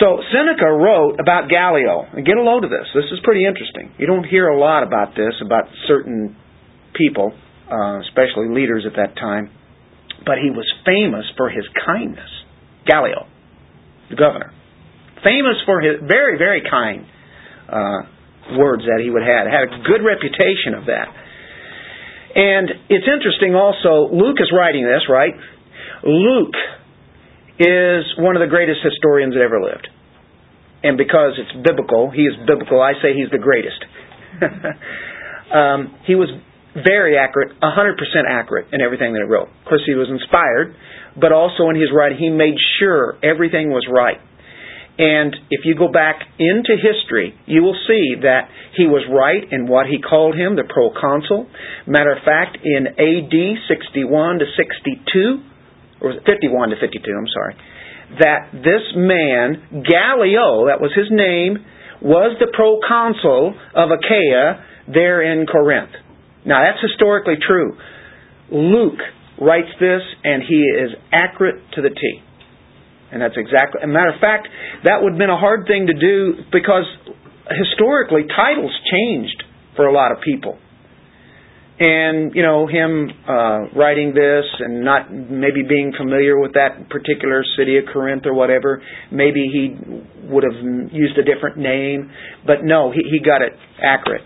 So 0.00 0.18
Seneca 0.32 0.66
wrote 0.66 1.20
about 1.20 1.48
Gallio. 1.48 2.08
Get 2.24 2.36
a 2.36 2.42
load 2.42 2.64
of 2.64 2.70
this. 2.70 2.88
This 2.94 3.04
is 3.12 3.20
pretty 3.22 3.44
interesting. 3.46 3.92
You 3.98 4.06
don't 4.06 4.24
hear 4.24 4.48
a 4.48 4.58
lot 4.58 4.82
about 4.82 5.14
this 5.14 5.34
about 5.44 5.68
certain 5.86 6.36
people, 6.96 7.32
uh, 7.70 8.00
especially 8.08 8.48
leaders 8.48 8.84
at 8.88 8.96
that 8.96 9.14
time. 9.16 9.50
But 10.24 10.38
he 10.42 10.50
was 10.50 10.66
famous 10.84 11.24
for 11.36 11.48
his 11.48 11.64
kindness. 11.86 12.28
Gallio, 12.86 13.26
the 14.10 14.16
governor, 14.16 14.52
famous 15.24 15.56
for 15.66 15.80
his 15.80 16.00
very 16.06 16.38
very 16.38 16.62
kind. 16.68 17.06
Uh, 17.68 18.02
words 18.58 18.82
that 18.82 18.98
he 18.98 19.10
would 19.10 19.22
have. 19.22 19.46
Had 19.46 19.70
a 19.70 19.82
good 19.86 20.02
reputation 20.02 20.74
of 20.74 20.86
that. 20.90 21.06
And 22.34 22.70
it's 22.90 23.06
interesting 23.06 23.54
also, 23.54 24.10
Luke 24.10 24.42
is 24.42 24.50
writing 24.50 24.82
this, 24.82 25.06
right? 25.06 25.34
Luke 26.02 26.58
is 27.58 28.02
one 28.18 28.34
of 28.34 28.42
the 28.42 28.50
greatest 28.50 28.80
historians 28.82 29.34
that 29.34 29.42
ever 29.42 29.62
lived. 29.62 29.86
and 30.82 30.96
because 30.96 31.36
it's 31.36 31.52
biblical, 31.66 32.10
he 32.10 32.22
is 32.22 32.34
biblical, 32.46 32.80
I 32.80 32.92
say 33.02 33.12
he's 33.14 33.30
the 33.30 33.38
greatest. 33.38 33.84
um, 35.52 35.94
he 36.06 36.14
was 36.14 36.30
very 36.74 37.18
accurate, 37.18 37.58
100% 37.60 37.96
accurate 38.28 38.68
in 38.72 38.80
everything 38.80 39.12
that 39.14 39.22
he 39.24 39.28
wrote. 39.28 39.48
Of 39.48 39.64
course, 39.66 39.82
he 39.86 39.94
was 39.94 40.08
inspired, 40.08 40.74
but 41.18 41.32
also 41.32 41.68
in 41.70 41.76
his 41.76 41.90
writing, 41.94 42.18
he 42.18 42.30
made 42.30 42.54
sure 42.78 43.18
everything 43.22 43.70
was 43.70 43.86
right. 43.90 44.18
And 45.00 45.34
if 45.48 45.64
you 45.64 45.74
go 45.74 45.88
back 45.88 46.20
into 46.38 46.76
history, 46.76 47.32
you 47.46 47.62
will 47.62 47.78
see 47.88 48.20
that 48.20 48.52
he 48.76 48.84
was 48.84 49.00
right 49.08 49.48
in 49.50 49.66
what 49.66 49.86
he 49.86 49.96
called 49.96 50.36
him, 50.36 50.56
the 50.56 50.68
proconsul. 50.68 51.48
Matter 51.86 52.12
of 52.12 52.22
fact, 52.22 52.58
in 52.62 52.86
AD 52.86 53.34
61 53.64 54.38
to 54.40 54.46
62, 54.56 55.40
or 56.02 56.12
51 56.20 56.70
to 56.70 56.76
52, 56.76 57.00
I'm 57.16 57.32
sorry, 57.32 57.54
that 58.20 58.52
this 58.52 58.84
man, 58.94 59.82
Gallio, 59.88 60.68
that 60.68 60.84
was 60.84 60.92
his 60.92 61.08
name, 61.08 61.64
was 62.02 62.36
the 62.36 62.52
proconsul 62.52 63.56
of 63.72 63.88
Achaia 63.88 64.64
there 64.92 65.22
in 65.22 65.46
Corinth. 65.46 65.96
Now, 66.44 66.64
that's 66.64 66.80
historically 66.80 67.36
true. 67.46 67.76
Luke 68.50 69.00
writes 69.40 69.70
this, 69.78 70.02
and 70.24 70.42
he 70.46 70.60
is 70.60 70.90
accurate 71.12 71.62
to 71.74 71.82
the 71.82 71.90
T. 71.90 72.22
And 73.12 73.20
that's 73.20 73.36
exactly, 73.36 73.82
a 73.82 73.88
matter 73.88 74.14
of 74.14 74.20
fact, 74.20 74.48
that 74.84 75.02
would 75.02 75.14
have 75.14 75.18
been 75.18 75.30
a 75.30 75.38
hard 75.38 75.66
thing 75.66 75.86
to 75.86 75.94
do 75.94 76.44
because 76.52 76.84
historically 77.50 78.22
titles 78.36 78.70
changed 78.90 79.42
for 79.74 79.86
a 79.86 79.92
lot 79.92 80.12
of 80.12 80.18
people. 80.22 80.58
And, 81.80 82.34
you 82.34 82.42
know, 82.42 82.66
him 82.68 83.08
uh, 83.26 83.72
writing 83.74 84.12
this 84.12 84.44
and 84.60 84.84
not 84.84 85.10
maybe 85.10 85.64
being 85.66 85.92
familiar 85.96 86.38
with 86.38 86.52
that 86.52 86.90
particular 86.90 87.42
city 87.56 87.78
of 87.78 87.84
Corinth 87.90 88.26
or 88.26 88.34
whatever, 88.34 88.82
maybe 89.10 89.48
he 89.50 89.74
would 90.28 90.44
have 90.44 90.60
used 90.92 91.16
a 91.16 91.24
different 91.24 91.56
name. 91.56 92.12
But 92.46 92.62
no, 92.62 92.92
he, 92.92 93.00
he 93.10 93.24
got 93.24 93.40
it 93.40 93.54
accurate. 93.82 94.20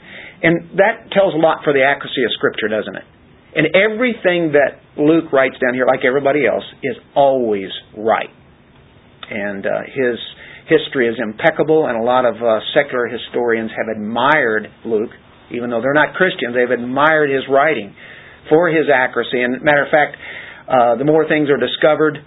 And 0.44 0.76
that 0.76 1.08
tells 1.16 1.32
a 1.32 1.40
lot 1.40 1.64
for 1.64 1.72
the 1.72 1.80
accuracy 1.80 2.20
of 2.28 2.30
Scripture, 2.36 2.68
doesn't 2.68 2.94
it? 2.94 3.08
And 3.56 3.72
everything 3.72 4.52
that 4.52 4.84
Luke 5.00 5.32
writes 5.32 5.56
down 5.56 5.72
here, 5.72 5.86
like 5.86 6.04
everybody 6.04 6.44
else, 6.44 6.68
is 6.82 7.00
always 7.16 7.72
right. 7.96 8.28
And 9.30 9.64
uh, 9.64 9.88
his 9.88 10.20
history 10.68 11.08
is 11.08 11.16
impeccable, 11.16 11.86
and 11.86 11.96
a 11.96 12.04
lot 12.04 12.28
of 12.28 12.36
uh, 12.36 12.60
secular 12.76 13.08
historians 13.08 13.70
have 13.72 13.88
admired 13.88 14.68
Luke, 14.84 15.16
even 15.50 15.70
though 15.70 15.80
they're 15.80 15.96
not 15.96 16.12
Christians. 16.12 16.52
They've 16.52 16.76
admired 16.76 17.30
his 17.30 17.48
writing 17.48 17.94
for 18.50 18.68
his 18.68 18.92
accuracy. 18.92 19.40
And 19.40 19.62
matter 19.62 19.84
of 19.84 19.90
fact, 19.90 20.16
uh, 20.68 20.96
the 20.96 21.04
more 21.04 21.28
things 21.28 21.48
are 21.48 21.56
discovered, 21.56 22.18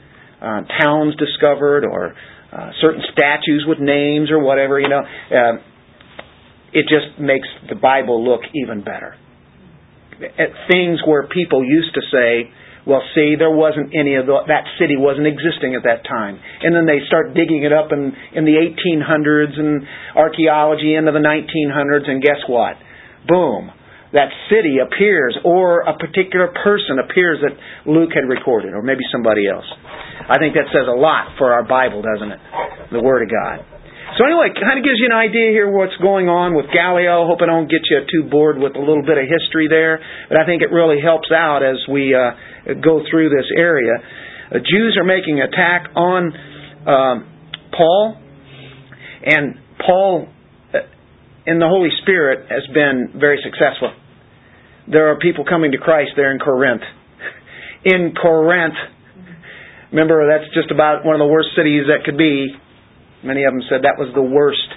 uh, 0.42 0.62
towns 0.82 1.14
discovered, 1.22 1.86
or 1.86 2.14
uh, 2.50 2.70
certain 2.82 3.04
statues 3.12 3.66
with 3.68 3.78
names 3.78 4.32
or 4.32 4.40
whatever, 4.40 4.80
you 4.80 4.90
know, 4.90 5.04
uh, 5.06 5.62
it 6.74 6.86
just 6.88 7.20
makes 7.20 7.48
the 7.70 7.76
Bible 7.76 8.24
look 8.24 8.42
even 8.54 8.84
better. 8.84 9.16
At 10.18 10.50
things 10.70 11.00
where 11.06 11.28
people 11.28 11.64
used 11.64 11.94
to 11.94 12.02
say, 12.12 12.50
well, 12.88 13.04
see, 13.14 13.36
there 13.36 13.52
wasn't 13.52 13.92
any 13.92 14.16
of 14.16 14.26
the, 14.26 14.48
that 14.48 14.64
city 14.80 14.96
wasn't 14.96 15.28
existing 15.28 15.76
at 15.76 15.84
that 15.84 16.08
time. 16.08 16.40
And 16.40 16.72
then 16.72 16.88
they 16.88 17.04
start 17.06 17.36
digging 17.36 17.68
it 17.68 17.76
up 17.76 17.92
in, 17.92 18.16
in 18.32 18.48
the 18.48 18.56
1800s 18.56 19.60
and 19.60 19.84
archaeology 20.16 20.96
into 20.96 21.12
the 21.12 21.20
1900s, 21.20 22.08
and 22.08 22.24
guess 22.24 22.40
what? 22.48 22.80
Boom. 23.28 23.76
That 24.16 24.32
city 24.48 24.80
appears, 24.80 25.36
or 25.44 25.84
a 25.84 26.00
particular 26.00 26.48
person 26.64 27.04
appears 27.04 27.44
that 27.44 27.60
Luke 27.92 28.16
had 28.16 28.24
recorded, 28.24 28.72
or 28.72 28.82
maybe 28.82 29.04
somebody 29.12 29.52
else. 29.52 29.68
I 30.32 30.40
think 30.40 30.56
that 30.56 30.72
says 30.72 30.88
a 30.88 30.96
lot 30.96 31.36
for 31.38 31.52
our 31.52 31.68
Bible, 31.68 32.02
doesn't 32.02 32.32
it? 32.32 32.40
The 32.96 33.04
Word 33.04 33.28
of 33.28 33.30
God. 33.30 33.77
So 34.18 34.26
anyway, 34.26 34.50
kind 34.50 34.82
of 34.82 34.84
gives 34.84 34.98
you 34.98 35.14
an 35.14 35.14
idea 35.14 35.54
here 35.54 35.70
what's 35.70 35.94
going 36.02 36.26
on 36.26 36.58
with 36.58 36.66
Gallio. 36.74 37.30
Hope 37.30 37.38
I 37.38 37.46
don't 37.46 37.70
get 37.70 37.86
you 37.86 38.02
too 38.10 38.26
bored 38.26 38.58
with 38.58 38.74
a 38.74 38.82
little 38.82 39.06
bit 39.06 39.22
of 39.22 39.30
history 39.30 39.70
there, 39.70 40.02
but 40.26 40.42
I 40.42 40.46
think 40.50 40.66
it 40.66 40.74
really 40.74 40.98
helps 40.98 41.30
out 41.30 41.62
as 41.62 41.78
we 41.86 42.18
uh, 42.18 42.34
go 42.82 43.06
through 43.06 43.30
this 43.30 43.46
area. 43.54 43.94
Uh, 44.50 44.58
Jews 44.58 44.98
are 44.98 45.06
making 45.06 45.38
attack 45.38 45.94
on 45.94 46.34
um, 46.90 47.30
Paul, 47.70 48.18
and 49.22 49.54
Paul 49.86 50.34
uh, 50.74 50.90
in 51.46 51.62
the 51.62 51.70
Holy 51.70 51.94
Spirit 52.02 52.50
has 52.50 52.66
been 52.74 53.22
very 53.22 53.38
successful. 53.46 53.94
There 54.90 55.14
are 55.14 55.20
people 55.20 55.46
coming 55.46 55.74
to 55.74 55.78
Christ 55.78 56.18
there 56.18 56.34
in 56.34 56.40
Corinth. 56.40 56.82
In 57.86 58.16
Corinth, 58.20 58.74
remember 59.92 60.26
that's 60.26 60.52
just 60.56 60.72
about 60.72 61.06
one 61.06 61.14
of 61.14 61.20
the 61.20 61.30
worst 61.30 61.50
cities 61.56 61.84
that 61.86 62.04
could 62.04 62.18
be 62.18 62.58
Many 63.24 63.44
of 63.44 63.54
them 63.54 63.64
said 63.70 63.82
that 63.84 63.98
was 63.98 64.14
the 64.14 64.26
worst 64.26 64.70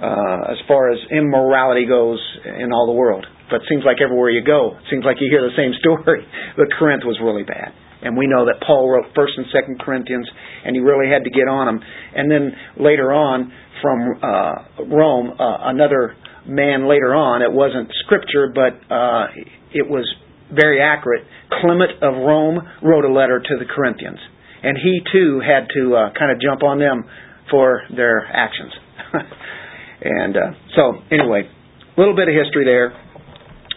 uh, 0.00 0.52
as 0.52 0.60
far 0.66 0.90
as 0.92 0.98
immorality 1.12 1.84
goes 1.84 2.20
in 2.44 2.72
all 2.72 2.86
the 2.86 2.96
world. 2.96 3.26
But 3.50 3.62
it 3.62 3.66
seems 3.68 3.84
like 3.84 4.00
everywhere 4.00 4.30
you 4.30 4.40
go, 4.44 4.78
it 4.78 4.86
seems 4.88 5.04
like 5.04 5.20
you 5.20 5.28
hear 5.28 5.44
the 5.44 5.56
same 5.56 5.76
story. 5.82 6.24
But 6.56 6.72
Corinth 6.78 7.04
was 7.04 7.20
really 7.20 7.44
bad. 7.44 7.76
And 8.00 8.16
we 8.16 8.26
know 8.26 8.46
that 8.48 8.64
Paul 8.64 8.88
wrote 8.88 9.12
1st 9.12 9.44
and 9.44 9.46
2nd 9.52 9.84
Corinthians, 9.84 10.26
and 10.64 10.74
he 10.74 10.80
really 10.80 11.12
had 11.12 11.24
to 11.24 11.30
get 11.30 11.48
on 11.48 11.66
them. 11.66 11.80
And 12.16 12.30
then 12.30 12.56
later 12.80 13.12
on, 13.12 13.52
from 13.82 14.16
uh, 14.22 14.88
Rome, 14.88 15.36
uh, 15.36 15.68
another 15.68 16.16
man 16.46 16.88
later 16.88 17.14
on, 17.14 17.42
it 17.42 17.52
wasn't 17.52 17.92
scripture, 18.04 18.48
but 18.54 18.72
uh, 18.88 19.26
it 19.72 19.84
was 19.84 20.08
very 20.48 20.80
accurate. 20.80 21.24
Clement 21.60 22.02
of 22.02 22.14
Rome 22.24 22.58
wrote 22.82 23.04
a 23.04 23.12
letter 23.12 23.38
to 23.38 23.54
the 23.58 23.66
Corinthians. 23.68 24.18
And 24.62 24.76
he 24.76 25.00
too 25.12 25.40
had 25.40 25.68
to 25.76 25.96
uh, 25.96 26.12
kind 26.18 26.32
of 26.32 26.40
jump 26.40 26.62
on 26.62 26.78
them 26.78 27.04
for 27.50 27.82
their 27.94 28.26
actions. 28.26 28.72
and 30.02 30.36
uh, 30.36 30.40
so, 30.76 31.02
anyway, 31.10 31.42
a 31.44 32.00
little 32.00 32.16
bit 32.16 32.28
of 32.28 32.34
history 32.34 32.64
there. 32.64 32.92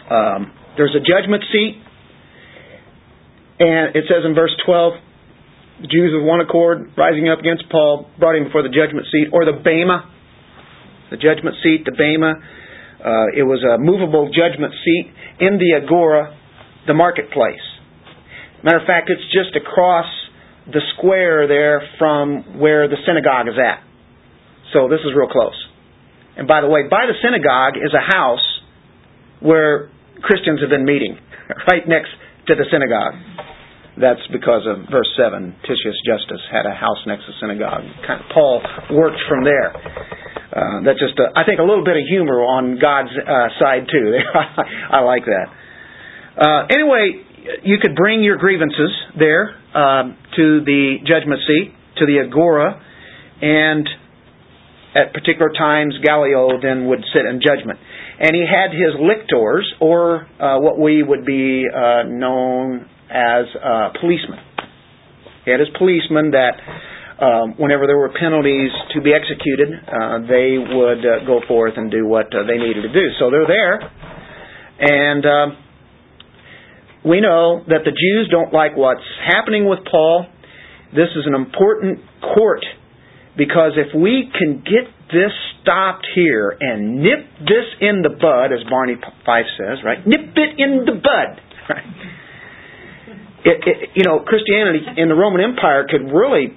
Um, 0.10 0.54
there's 0.78 0.96
a 0.96 1.04
judgment 1.04 1.44
seat, 1.52 1.82
and 3.60 3.96
it 3.96 4.06
says 4.08 4.26
in 4.26 4.36
verse 4.36 4.54
12, 4.66 4.94
the 5.82 5.88
Jews 5.88 6.14
with 6.16 6.26
one 6.26 6.40
accord, 6.40 6.94
rising 6.98 7.30
up 7.30 7.40
against 7.40 7.66
Paul, 7.70 8.10
brought 8.20 8.36
him 8.36 8.46
before 8.46 8.64
the 8.64 8.72
judgment 8.74 9.08
seat, 9.12 9.34
or 9.34 9.46
the 9.46 9.58
Bema, 9.58 10.10
the 11.12 11.18
judgment 11.18 11.58
seat, 11.64 11.86
the 11.86 11.92
Bema. 11.92 12.40
Uh, 13.04 13.36
it 13.36 13.44
was 13.44 13.60
a 13.68 13.78
movable 13.78 14.32
judgment 14.32 14.74
seat 14.86 15.12
in 15.40 15.60
the 15.60 15.84
Agora, 15.84 16.38
the 16.88 16.94
marketplace. 16.94 17.62
Matter 18.64 18.80
of 18.80 18.88
fact, 18.88 19.12
it's 19.12 19.28
just 19.28 19.60
across 19.60 20.08
the 20.68 20.82
square 20.96 21.48
there 21.48 21.84
from 22.00 22.60
where 22.60 22.88
the 22.88 22.98
synagogue 23.06 23.48
is 23.48 23.60
at. 23.60 23.84
So 24.72 24.88
this 24.88 25.00
is 25.04 25.12
real 25.16 25.30
close. 25.30 25.58
And 26.38 26.48
by 26.48 26.62
the 26.62 26.68
way, 26.68 26.88
by 26.90 27.06
the 27.06 27.18
synagogue 27.22 27.78
is 27.78 27.94
a 27.94 28.02
house 28.02 28.48
where 29.40 29.92
Christians 30.24 30.62
have 30.62 30.70
been 30.70 30.86
meeting, 30.86 31.20
right 31.70 31.84
next 31.86 32.10
to 32.48 32.56
the 32.56 32.66
synagogue. 32.72 33.20
That's 33.94 34.24
because 34.34 34.66
of 34.66 34.90
verse 34.90 35.10
7. 35.14 35.54
Titius 35.62 36.00
Justus 36.02 36.42
had 36.50 36.66
a 36.66 36.74
house 36.74 36.98
next 37.06 37.30
to 37.30 37.32
the 37.32 37.38
synagogue. 37.38 37.86
Paul 38.34 38.64
worked 38.90 39.22
from 39.30 39.46
there. 39.46 39.70
Uh, 39.70 40.82
that's 40.82 40.98
just, 40.98 41.14
a, 41.22 41.30
I 41.38 41.46
think, 41.46 41.60
a 41.62 41.68
little 41.68 41.86
bit 41.86 41.98
of 41.98 42.06
humor 42.10 42.42
on 42.42 42.82
God's 42.82 43.14
uh, 43.14 43.54
side, 43.62 43.86
too. 43.86 44.18
I 44.90 45.02
like 45.06 45.26
that. 45.30 45.48
Uh, 46.34 46.62
anyway, 46.74 47.22
you 47.62 47.78
could 47.78 47.94
bring 47.94 48.24
your 48.24 48.38
grievances 48.38 48.90
there 49.18 49.62
um, 49.74 50.18
to 50.36 50.62
the 50.66 50.98
judgment 51.06 51.42
seat, 51.48 51.74
to 51.98 52.06
the 52.06 52.20
agora, 52.26 52.82
and 53.42 53.88
at 54.96 55.14
particular 55.14 55.52
times 55.52 55.96
Gallio 56.04 56.62
then 56.62 56.88
would 56.88 57.04
sit 57.14 57.26
in 57.26 57.42
judgment. 57.42 57.80
And 58.20 58.36
he 58.36 58.46
had 58.46 58.72
his 58.72 58.94
lictors, 59.02 59.66
or 59.82 60.28
uh, 60.40 60.60
what 60.60 60.78
we 60.80 61.02
would 61.02 61.26
be 61.26 61.66
uh, 61.66 62.04
known 62.06 62.88
as 63.10 63.46
uh, 63.58 63.90
policemen. 64.00 64.40
He 65.46 65.52
had 65.52 65.60
his 65.60 65.70
policemen 65.78 66.32
that, 66.32 66.56
um, 67.20 67.56
whenever 67.58 67.86
there 67.88 67.98
were 67.98 68.14
penalties 68.14 68.72
to 68.94 69.02
be 69.02 69.12
executed, 69.14 69.70
uh, 69.74 70.20
they 70.30 70.56
would 70.62 71.02
uh, 71.04 71.26
go 71.26 71.42
forth 71.48 71.74
and 71.76 71.92
do 71.92 72.06
what 72.06 72.28
uh, 72.34 72.46
they 72.46 72.58
needed 72.58 72.84
to 72.84 72.94
do. 72.94 73.06
So 73.20 73.30
they're 73.30 73.50
there, 73.50 73.82
and 74.80 75.26
um, 75.26 75.58
we 77.06 77.20
know 77.20 77.64
that 77.68 77.84
the 77.84 77.92
Jews 77.92 78.30
don't 78.32 78.54
like 78.54 78.78
what's 78.78 79.04
happening 79.20 79.68
with 79.68 79.80
Paul. 79.90 80.26
This 80.96 81.10
is 81.16 81.26
an 81.26 81.36
important 81.36 82.00
court 82.22 82.64
because 83.36 83.74
if 83.76 83.94
we 83.94 84.32
can 84.32 84.64
get 84.64 84.88
this 85.12 85.32
stopped 85.62 86.08
here 86.16 86.56
and 86.60 87.02
nip 87.02 87.28
this 87.40 87.68
in 87.82 88.02
the 88.04 88.10
bud, 88.10 88.54
as 88.54 88.64
Barney 88.70 88.96
Fife 89.26 89.50
says, 89.58 89.80
right? 89.84 90.06
Nip 90.06 90.32
it 90.36 90.60
in 90.60 90.86
the 90.86 91.00
bud. 91.00 91.42
Right? 91.64 91.86
It, 93.46 93.64
it, 93.66 93.90
you 93.96 94.04
know, 94.04 94.20
Christianity 94.20 94.80
in 94.98 95.08
the 95.08 95.16
Roman 95.16 95.40
Empire 95.40 95.88
could 95.90 96.12
really, 96.12 96.52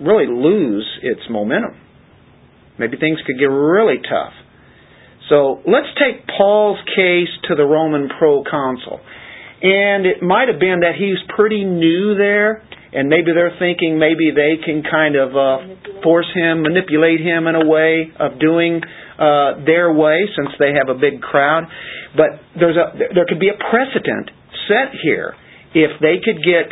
really 0.00 0.26
lose 0.26 0.86
its 1.00 1.20
momentum. 1.30 1.78
Maybe 2.78 2.96
things 2.96 3.18
could 3.24 3.38
get 3.38 3.46
really 3.46 3.98
tough. 3.98 4.34
So 5.28 5.60
let's 5.66 5.88
take 5.96 6.26
Paul's 6.26 6.78
case 6.94 7.32
to 7.48 7.54
the 7.54 7.64
Roman 7.64 8.08
proconsul. 8.18 9.00
And 9.62 10.04
it 10.04 10.22
might 10.22 10.48
have 10.48 10.60
been 10.60 10.80
that 10.80 10.92
he's 10.98 11.16
pretty 11.34 11.64
new 11.64 12.14
there, 12.16 12.60
and 12.92 13.08
maybe 13.08 13.32
they're 13.32 13.56
thinking 13.58 13.98
maybe 13.98 14.28
they 14.28 14.60
can 14.60 14.82
kind 14.84 15.16
of 15.16 15.32
uh, 15.32 16.02
force 16.02 16.28
him, 16.34 16.62
manipulate 16.62 17.20
him 17.20 17.46
in 17.46 17.54
a 17.56 17.64
way 17.64 18.12
of 18.20 18.38
doing 18.38 18.82
uh, 19.18 19.64
their 19.64 19.92
way 19.92 20.28
since 20.36 20.50
they 20.58 20.76
have 20.76 20.94
a 20.94 20.98
big 20.98 21.22
crowd. 21.22 21.64
But 22.14 22.44
there's 22.54 22.76
a 22.76 22.92
there 23.14 23.24
could 23.26 23.40
be 23.40 23.48
a 23.48 23.56
precedent 23.56 24.30
set 24.68 24.92
here 25.02 25.34
if 25.72 25.96
they 26.00 26.20
could 26.22 26.44
get 26.44 26.68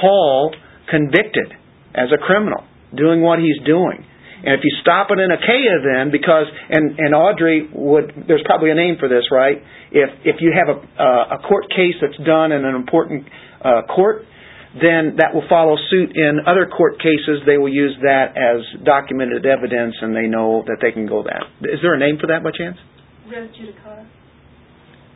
Paul 0.00 0.54
convicted 0.88 1.52
as 1.94 2.08
a 2.10 2.18
criminal 2.18 2.64
doing 2.96 3.22
what 3.22 3.38
he's 3.38 3.58
doing. 3.66 4.06
And 4.40 4.56
if 4.56 4.64
you 4.64 4.72
stop 4.80 5.10
it 5.10 5.18
in 5.20 5.28
Achaia 5.30 5.84
then, 5.84 6.10
because 6.10 6.46
and 6.48 6.98
and 6.98 7.14
Audrey 7.14 7.68
would 7.72 8.24
there's 8.26 8.42
probably 8.44 8.70
a 8.70 8.74
name 8.74 8.96
for 8.98 9.08
this, 9.08 9.24
right? 9.30 9.60
If 9.92 10.10
if 10.24 10.36
you 10.40 10.52
have 10.56 10.68
a 10.72 10.78
uh, 10.80 11.36
a 11.36 11.38
court 11.44 11.68
case 11.68 12.00
that's 12.00 12.16
done 12.24 12.52
in 12.52 12.64
an 12.64 12.74
important 12.74 13.28
uh, 13.60 13.82
court, 13.84 14.24
then 14.80 15.20
that 15.20 15.34
will 15.34 15.44
follow 15.48 15.76
suit 15.90 16.16
in 16.16 16.40
other 16.46 16.66
court 16.72 16.96
cases. 16.98 17.44
They 17.44 17.58
will 17.58 17.72
use 17.72 17.96
that 18.00 18.32
as 18.32 18.64
documented 18.84 19.44
evidence, 19.44 19.94
and 20.00 20.16
they 20.16 20.26
know 20.26 20.64
that 20.66 20.78
they 20.80 20.92
can 20.92 21.06
go 21.06 21.22
that. 21.22 21.44
Is 21.68 21.80
there 21.82 21.92
a 21.92 22.00
name 22.00 22.16
for 22.16 22.28
that 22.28 22.42
by 22.42 22.50
chance? 22.56 22.78
Res 23.28 23.50
judicata. 23.52 24.06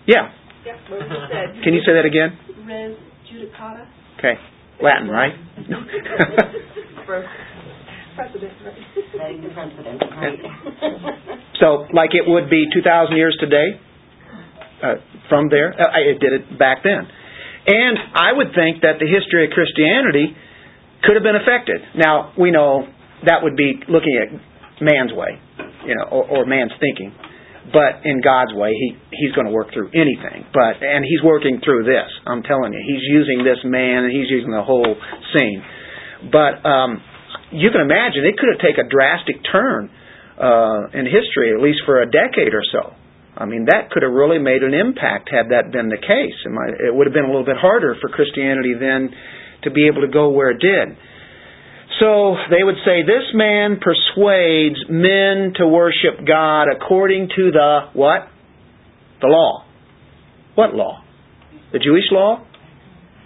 Yeah. 0.06 0.32
Yep, 0.66 0.76
you. 0.90 1.62
Can 1.64 1.72
you 1.72 1.80
say 1.80 1.92
that 1.96 2.04
again? 2.04 2.36
Res 2.68 2.96
judicata. 3.32 3.88
Okay. 4.18 4.34
Latin, 4.82 5.08
right? 5.08 5.32
Precedent, 8.14 8.52
right? 8.64 8.78
Setting 9.12 9.42
the 9.42 9.50
precedent, 9.50 10.02
right? 10.10 10.38
so, 11.60 11.86
like 11.92 12.10
it 12.14 12.24
would 12.26 12.48
be 12.48 12.66
2,000 12.72 13.16
years 13.16 13.36
today, 13.40 13.80
uh, 14.82 14.94
from 15.28 15.48
there, 15.50 15.72
uh, 15.72 15.98
it 15.98 16.20
did 16.20 16.32
it 16.32 16.58
back 16.58 16.82
then. 16.84 17.08
And 17.66 17.96
I 18.14 18.32
would 18.32 18.52
think 18.54 18.82
that 18.82 19.00
the 19.00 19.08
history 19.08 19.48
of 19.48 19.50
Christianity 19.50 20.36
could 21.02 21.16
have 21.16 21.24
been 21.24 21.38
affected. 21.38 21.80
Now, 21.96 22.32
we 22.36 22.50
know 22.50 22.86
that 23.24 23.40
would 23.42 23.56
be 23.56 23.80
looking 23.88 24.14
at 24.20 24.28
man's 24.84 25.12
way, 25.12 25.40
you 25.86 25.94
know, 25.96 26.04
or, 26.12 26.42
or 26.42 26.46
man's 26.46 26.72
thinking. 26.80 27.12
But 27.72 28.04
in 28.04 28.20
God's 28.20 28.52
way, 28.52 28.76
he 28.76 28.92
he's 29.08 29.32
going 29.32 29.48
to 29.48 29.54
work 29.54 29.72
through 29.72 29.88
anything. 29.96 30.44
But 30.52 30.84
and 30.84 31.00
he's 31.00 31.24
working 31.24 31.64
through 31.64 31.88
this. 31.88 32.12
I'm 32.28 32.44
telling 32.44 32.76
you, 32.76 32.80
he's 32.84 33.00
using 33.08 33.40
this 33.40 33.56
man 33.64 34.04
and 34.04 34.12
he's 34.12 34.28
using 34.28 34.52
the 34.52 34.62
whole 34.62 34.92
scene. 35.32 35.64
But 36.28 36.60
um, 36.68 37.00
you 37.54 37.70
can 37.70 37.80
imagine 37.80 38.26
it 38.26 38.36
could 38.36 38.50
have 38.50 38.62
taken 38.62 38.86
a 38.86 38.90
drastic 38.90 39.38
turn 39.46 39.90
uh, 40.34 40.90
in 40.90 41.06
history, 41.06 41.54
at 41.54 41.62
least 41.62 41.86
for 41.86 42.02
a 42.02 42.06
decade 42.06 42.52
or 42.52 42.66
so. 42.66 42.92
I 43.36 43.46
mean, 43.46 43.66
that 43.66 43.90
could 43.90 44.02
have 44.02 44.12
really 44.12 44.38
made 44.38 44.62
an 44.62 44.74
impact 44.74 45.30
had 45.30 45.50
that 45.50 45.72
been 45.72 45.88
the 45.88 45.98
case. 45.98 46.38
It 46.46 46.94
would 46.94 47.06
have 47.06 47.14
been 47.14 47.24
a 47.24 47.32
little 47.32 47.46
bit 47.46 47.56
harder 47.58 47.96
for 48.00 48.08
Christianity 48.08 48.74
then 48.78 49.10
to 49.64 49.70
be 49.70 49.86
able 49.90 50.02
to 50.02 50.12
go 50.12 50.30
where 50.30 50.50
it 50.50 50.60
did. 50.60 50.96
So 52.00 52.36
they 52.50 52.62
would 52.62 52.78
say, 52.84 53.02
This 53.02 53.30
man 53.34 53.78
persuades 53.82 54.78
men 54.88 55.54
to 55.58 55.66
worship 55.66 56.26
God 56.26 56.66
according 56.70 57.28
to 57.34 57.50
the 57.50 57.80
what? 57.92 58.28
The 59.20 59.28
law. 59.28 59.64
What 60.54 60.74
law? 60.74 61.02
The 61.72 61.78
Jewish 61.78 62.10
law? 62.10 62.44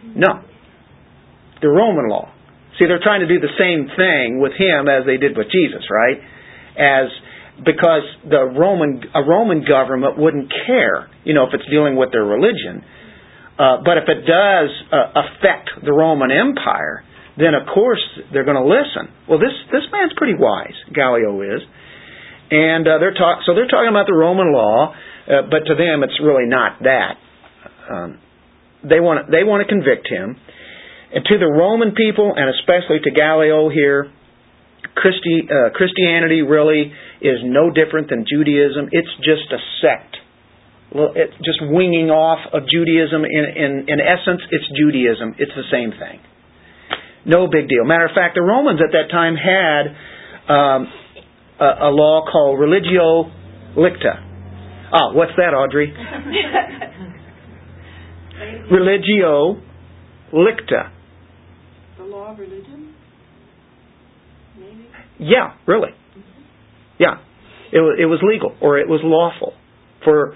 No. 0.05 0.45
The 1.61 1.69
Roman 1.69 2.09
law. 2.09 2.33
See, 2.79 2.87
they're 2.87 3.03
trying 3.03 3.27
to 3.27 3.29
do 3.29 3.43
the 3.43 3.55
same 3.59 3.91
thing 3.99 4.39
with 4.39 4.55
him 4.55 4.87
as 4.87 5.03
they 5.05 5.19
did 5.19 5.37
with 5.37 5.51
Jesus, 5.51 5.83
right? 5.91 6.23
As 6.79 7.11
because 7.59 8.07
the 8.23 8.47
Roman 8.55 9.03
a 9.15 9.23
Roman 9.23 9.67
government 9.67 10.17
wouldn't 10.17 10.53
care, 10.67 11.11
you 11.25 11.35
know, 11.35 11.45
if 11.45 11.55
it's 11.55 11.69
dealing 11.71 11.97
with 11.97 12.13
their 12.13 12.25
religion. 12.25 12.85
Uh, 13.59 13.83
but 13.83 13.99
if 13.99 14.07
it 14.07 14.23
does 14.23 14.71
uh, 14.95 15.19
affect 15.19 15.83
the 15.83 15.93
Roman 15.93 16.31
Empire, 16.31 17.03
then 17.37 17.55
of 17.55 17.67
course 17.75 18.03
they're 18.33 18.47
going 18.47 18.63
to 18.63 18.67
listen. 18.67 19.11
Well, 19.29 19.39
this 19.39 19.55
this 19.73 19.83
man's 19.91 20.13
pretty 20.17 20.39
wise, 20.39 20.79
Gallio 20.95 21.43
is, 21.43 21.63
and 22.51 22.87
uh, 22.87 22.99
they're 22.99 23.15
talk 23.15 23.43
so 23.47 23.55
they're 23.55 23.67
talking 23.67 23.91
about 23.91 24.07
the 24.07 24.15
Roman 24.15 24.53
law, 24.53 24.95
uh, 24.95 25.51
but 25.51 25.67
to 25.67 25.75
them 25.75 26.07
it's 26.07 26.19
really 26.23 26.47
not 26.47 26.79
that. 26.87 27.19
Um, 27.91 28.21
they 28.87 29.01
want 29.01 29.31
they 29.31 29.43
want 29.43 29.67
to 29.67 29.69
convict 29.69 30.07
him, 30.07 30.39
and 31.15 31.25
to 31.25 31.39
the 31.39 31.49
Roman 31.49 31.93
people, 31.95 32.35
and 32.37 32.53
especially 32.61 33.01
to 33.05 33.11
Gallio 33.11 33.71
here, 33.71 34.13
Christi, 34.95 35.49
uh, 35.49 35.71
Christianity 35.75 36.43
really 36.43 36.93
is 37.21 37.39
no 37.45 37.71
different 37.71 38.11
than 38.11 38.25
Judaism. 38.29 38.91
It's 38.93 39.09
just 39.25 39.49
a 39.53 39.61
sect. 39.81 40.17
It's 40.91 41.37
just 41.45 41.61
winging 41.63 42.11
off 42.11 42.41
of 42.53 42.63
Judaism. 42.69 43.25
In, 43.25 43.45
in, 43.57 43.73
in 43.89 43.99
essence, 44.01 44.41
it's 44.51 44.65
Judaism. 44.77 45.35
It's 45.39 45.53
the 45.55 45.69
same 45.71 45.93
thing. 45.93 46.21
No 47.25 47.47
big 47.47 47.69
deal. 47.69 47.85
Matter 47.85 48.07
of 48.07 48.15
fact, 48.15 48.35
the 48.37 48.43
Romans 48.43 48.81
at 48.81 48.93
that 48.93 49.11
time 49.11 49.37
had 49.37 49.93
um, 50.49 50.89
a, 51.61 51.89
a 51.89 51.91
law 51.93 52.25
called 52.31 52.59
religio 52.59 53.31
licita. 53.77 54.25
Ah, 54.93 55.13
what's 55.13 55.33
that, 55.37 55.53
Audrey? 55.53 55.93
religio 58.71 59.61
licita. 60.33 60.98
Law 62.19 62.33
of 62.33 62.39
religion? 62.39 62.95
Maybe? 64.59 64.89
Yeah, 65.21 65.55
really. 65.67 65.91
Yeah. 66.99 67.23
It 67.71 67.79
was, 67.79 67.99
it 68.01 68.07
was 68.07 68.19
legal 68.27 68.57
or 68.61 68.79
it 68.79 68.89
was 68.89 69.01
lawful 69.05 69.55
for 70.03 70.35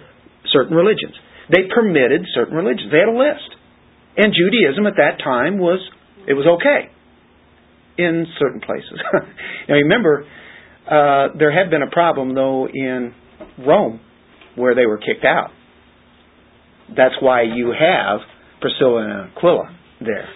certain 0.52 0.76
religions. 0.76 1.14
They 1.50 1.66
permitted 1.74 2.22
certain 2.34 2.54
religions. 2.54 2.92
They 2.92 2.98
had 2.98 3.08
a 3.08 3.18
list. 3.18 3.50
And 4.16 4.32
Judaism 4.32 4.86
at 4.86 4.94
that 4.96 5.18
time 5.24 5.58
was 5.58 5.80
it 6.28 6.34
was 6.34 6.46
okay 6.60 6.92
in 7.98 8.26
certain 8.38 8.60
places. 8.60 9.00
now 9.68 9.74
remember, 9.74 10.24
uh, 10.86 11.34
there 11.36 11.50
had 11.50 11.68
been 11.68 11.82
a 11.82 11.90
problem 11.90 12.36
though 12.36 12.68
in 12.72 13.12
Rome 13.58 13.98
where 14.54 14.76
they 14.76 14.86
were 14.86 14.98
kicked 14.98 15.24
out. 15.24 15.50
That's 16.88 17.14
why 17.20 17.42
you 17.42 17.74
have 17.74 18.20
Priscilla 18.60 19.02
and 19.02 19.36
Aquila 19.36 19.76
there. 20.00 20.28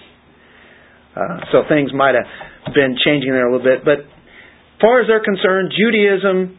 Uh, 1.16 1.40
so 1.50 1.62
things 1.68 1.92
might 1.94 2.14
have 2.14 2.74
been 2.74 2.96
changing 3.04 3.32
there 3.32 3.48
a 3.48 3.50
little 3.50 3.64
bit, 3.64 3.84
but 3.84 4.04
as 4.04 4.80
far 4.80 5.00
as 5.00 5.08
they're 5.08 5.24
concerned, 5.24 5.72
Judaism, 5.72 6.58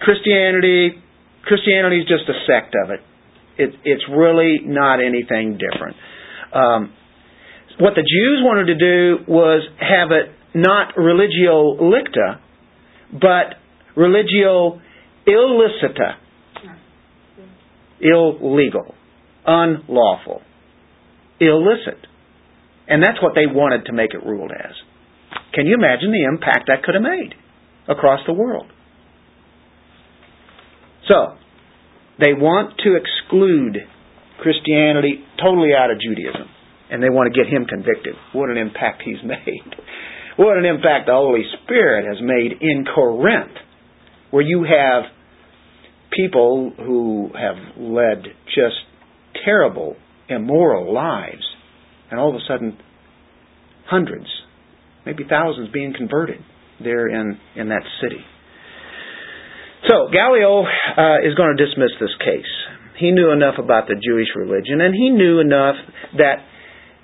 Christianity, 0.00 1.02
Christianity 1.42 1.98
is 1.98 2.06
just 2.06 2.22
a 2.30 2.38
sect 2.46 2.74
of 2.84 2.90
it. 2.90 3.00
it 3.58 3.74
it's 3.84 4.04
really 4.08 4.60
not 4.62 5.02
anything 5.02 5.58
different. 5.58 5.96
Um, 6.54 6.92
what 7.78 7.94
the 7.94 8.06
Jews 8.06 8.40
wanted 8.42 8.66
to 8.66 8.78
do 8.78 9.24
was 9.26 9.66
have 9.80 10.12
it 10.12 10.30
not 10.54 10.94
religio 10.96 11.76
licita, 11.76 12.38
but 13.12 13.58
religio 13.96 14.80
illicita, 15.26 16.14
illegal, 18.00 18.94
unlawful, 19.46 20.42
illicit. 21.40 22.06
And 22.88 23.02
that's 23.02 23.20
what 23.22 23.34
they 23.34 23.46
wanted 23.46 23.86
to 23.86 23.92
make 23.92 24.14
it 24.14 24.24
ruled 24.24 24.52
as. 24.52 24.74
Can 25.52 25.66
you 25.66 25.74
imagine 25.74 26.12
the 26.12 26.24
impact 26.24 26.68
that 26.68 26.82
could 26.82 26.94
have 26.94 27.02
made? 27.02 27.34
across 27.88 28.20
the 28.26 28.32
world. 28.32 28.66
So, 31.08 31.36
they 32.18 32.32
want 32.32 32.78
to 32.84 32.96
exclude 32.96 33.78
Christianity 34.40 35.24
totally 35.42 35.70
out 35.78 35.90
of 35.90 35.98
Judaism, 36.00 36.48
and 36.90 37.02
they 37.02 37.10
want 37.10 37.32
to 37.32 37.38
get 37.38 37.50
him 37.50 37.64
convicted. 37.64 38.14
What 38.32 38.50
an 38.50 38.56
impact 38.56 39.02
he's 39.04 39.16
made. 39.24 39.74
What 40.36 40.58
an 40.58 40.64
impact 40.64 41.06
the 41.06 41.12
Holy 41.12 41.44
Spirit 41.62 42.04
has 42.06 42.18
made 42.20 42.60
in 42.60 42.84
Corinth, 42.92 43.56
where 44.30 44.42
you 44.42 44.64
have 44.64 45.04
people 46.10 46.72
who 46.76 47.30
have 47.38 47.56
led 47.78 48.24
just 48.46 48.76
terrible, 49.44 49.96
immoral 50.28 50.92
lives, 50.92 51.44
and 52.10 52.20
all 52.20 52.30
of 52.30 52.36
a 52.36 52.44
sudden, 52.46 52.78
hundreds, 53.86 54.26
maybe 55.04 55.24
thousands 55.28 55.70
being 55.72 55.94
converted 55.96 56.40
there 56.82 57.08
in, 57.08 57.38
in 57.56 57.68
that 57.68 57.82
city. 58.02 58.20
So, 59.88 60.10
Gallio 60.12 60.62
uh, 60.62 61.22
is 61.22 61.34
going 61.34 61.56
to 61.56 61.64
dismiss 61.64 61.94
this 62.00 62.14
case. 62.18 62.50
He 62.98 63.12
knew 63.12 63.30
enough 63.30 63.54
about 63.58 63.86
the 63.86 63.94
Jewish 63.94 64.28
religion, 64.34 64.80
and 64.80 64.94
he 64.94 65.10
knew 65.10 65.38
enough 65.38 65.76
that 66.16 66.42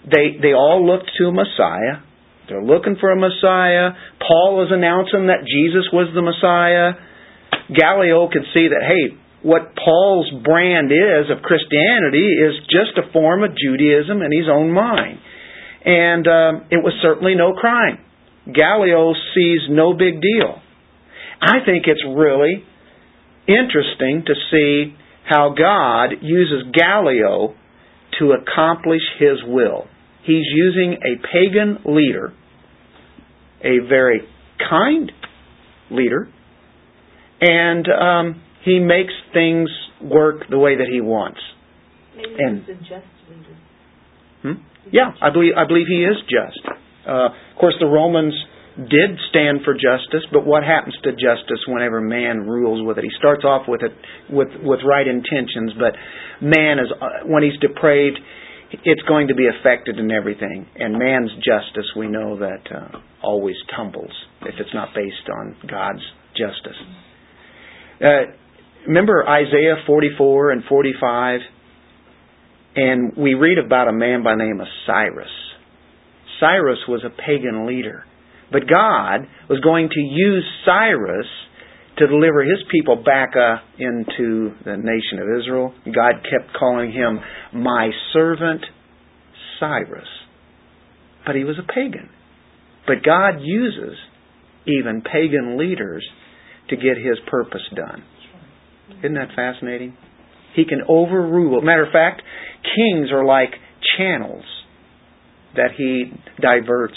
they, 0.04 0.40
they 0.40 0.52
all 0.52 0.84
looked 0.84 1.10
to 1.18 1.30
Messiah. 1.30 2.02
They're 2.48 2.64
looking 2.64 2.96
for 2.98 3.12
a 3.12 3.16
Messiah. 3.16 3.94
Paul 4.18 4.64
is 4.66 4.72
announcing 4.72 5.28
that 5.28 5.46
Jesus 5.46 5.86
was 5.92 6.10
the 6.10 6.22
Messiah. 6.26 6.98
Gallio 7.70 8.28
could 8.32 8.42
see 8.52 8.66
that, 8.66 8.82
hey, 8.82 9.14
what 9.42 9.74
Paul's 9.76 10.30
brand 10.44 10.92
is 10.92 11.30
of 11.30 11.42
Christianity 11.42 12.26
is 12.38 12.54
just 12.70 12.96
a 12.98 13.12
form 13.12 13.42
of 13.42 13.50
Judaism 13.56 14.22
in 14.22 14.30
his 14.30 14.48
own 14.50 14.70
mind. 14.70 15.18
And 15.84 16.26
um, 16.26 16.66
it 16.70 16.82
was 16.82 16.94
certainly 17.02 17.34
no 17.34 17.54
crime. 17.54 17.98
Gallio 18.46 19.14
sees 19.34 19.60
no 19.68 19.94
big 19.94 20.20
deal. 20.20 20.62
I 21.40 21.58
think 21.66 21.86
it's 21.86 22.02
really 22.06 22.64
interesting 23.48 24.24
to 24.26 24.34
see 24.50 24.94
how 25.28 25.54
God 25.56 26.14
uses 26.22 26.72
Gallio 26.72 27.54
to 28.20 28.32
accomplish 28.32 29.02
his 29.18 29.42
will. 29.46 29.86
he's 30.24 30.46
using 30.54 30.94
a 31.02 31.20
pagan 31.32 31.78
leader, 31.84 32.32
a 33.60 33.88
very 33.88 34.20
kind 34.70 35.10
leader, 35.90 36.28
and 37.40 37.86
um, 37.88 38.42
he 38.64 38.78
makes 38.78 39.12
things 39.32 39.68
work 40.00 40.48
the 40.48 40.58
way 40.58 40.76
that 40.76 40.88
he 40.90 41.00
wants. 41.00 41.40
Maybe 42.16 42.34
And- 42.38 42.60
he's 42.60 42.68
a 42.68 42.78
just 42.78 43.06
leader. 43.28 43.56
Hmm? 44.42 44.52
Yeah, 44.90 45.12
I 45.20 45.30
believe 45.30 45.54
I 45.56 45.64
believe 45.64 45.86
he 45.86 46.04
is 46.04 46.16
just. 46.22 46.60
Uh, 47.06 47.26
of 47.30 47.56
course, 47.58 47.74
the 47.78 47.86
Romans 47.86 48.34
did 48.88 49.18
stand 49.28 49.62
for 49.64 49.74
justice, 49.74 50.24
but 50.32 50.46
what 50.46 50.64
happens 50.64 50.96
to 51.02 51.12
justice 51.12 51.60
whenever 51.68 52.00
man 52.00 52.46
rules 52.48 52.86
with 52.86 52.98
it? 52.98 53.04
He 53.04 53.10
starts 53.18 53.44
off 53.44 53.68
with 53.68 53.82
it 53.82 53.92
with 54.30 54.48
with 54.62 54.80
right 54.84 55.06
intentions, 55.06 55.72
but 55.78 55.94
man 56.40 56.78
is 56.78 56.88
uh, 57.00 57.26
when 57.26 57.42
he's 57.42 57.58
depraved, 57.60 58.18
it's 58.84 59.02
going 59.02 59.28
to 59.28 59.34
be 59.34 59.46
affected 59.46 59.98
in 59.98 60.10
everything. 60.10 60.66
And 60.76 60.98
man's 60.98 61.30
justice, 61.36 61.86
we 61.96 62.08
know 62.08 62.38
that 62.38 62.62
uh, 62.74 62.98
always 63.22 63.56
tumbles 63.76 64.12
if 64.42 64.54
it's 64.58 64.74
not 64.74 64.88
based 64.94 65.28
on 65.30 65.56
God's 65.68 66.02
justice. 66.34 66.80
Uh, 68.00 68.32
remember 68.86 69.28
Isaiah 69.28 69.76
44 69.86 70.50
and 70.52 70.62
45? 70.68 71.40
And 72.74 73.16
we 73.16 73.34
read 73.34 73.58
about 73.58 73.88
a 73.88 73.92
man 73.92 74.22
by 74.22 74.34
name 74.34 74.60
of 74.60 74.66
Cyrus. 74.86 75.30
Cyrus 76.40 76.78
was 76.88 77.04
a 77.04 77.10
pagan 77.10 77.66
leader. 77.66 78.04
But 78.50 78.62
God 78.68 79.26
was 79.48 79.60
going 79.60 79.88
to 79.88 80.00
use 80.00 80.44
Cyrus 80.64 81.26
to 81.98 82.06
deliver 82.06 82.42
his 82.42 82.58
people 82.70 82.96
back 82.96 83.30
uh, 83.36 83.56
into 83.78 84.52
the 84.64 84.76
nation 84.76 85.18
of 85.20 85.40
Israel. 85.40 85.74
God 85.86 86.22
kept 86.24 86.56
calling 86.58 86.90
him 86.92 87.20
my 87.54 87.90
servant 88.12 88.62
Cyrus. 89.60 90.08
But 91.24 91.36
he 91.36 91.44
was 91.44 91.56
a 91.58 91.66
pagan. 91.66 92.08
But 92.86 93.04
God 93.04 93.40
uses 93.40 93.96
even 94.66 95.02
pagan 95.02 95.58
leaders 95.58 96.04
to 96.70 96.76
get 96.76 96.96
his 96.96 97.18
purpose 97.30 97.62
done. 97.74 98.02
Isn't 98.98 99.14
that 99.14 99.28
fascinating? 99.34 99.96
He 100.54 100.64
can 100.64 100.82
overrule. 100.88 101.60
Matter 101.62 101.86
of 101.86 101.92
fact, 101.92 102.22
kings 102.62 103.10
are 103.10 103.24
like 103.24 103.50
channels 103.96 104.44
that 105.56 105.70
he 105.76 106.12
diverts 106.40 106.94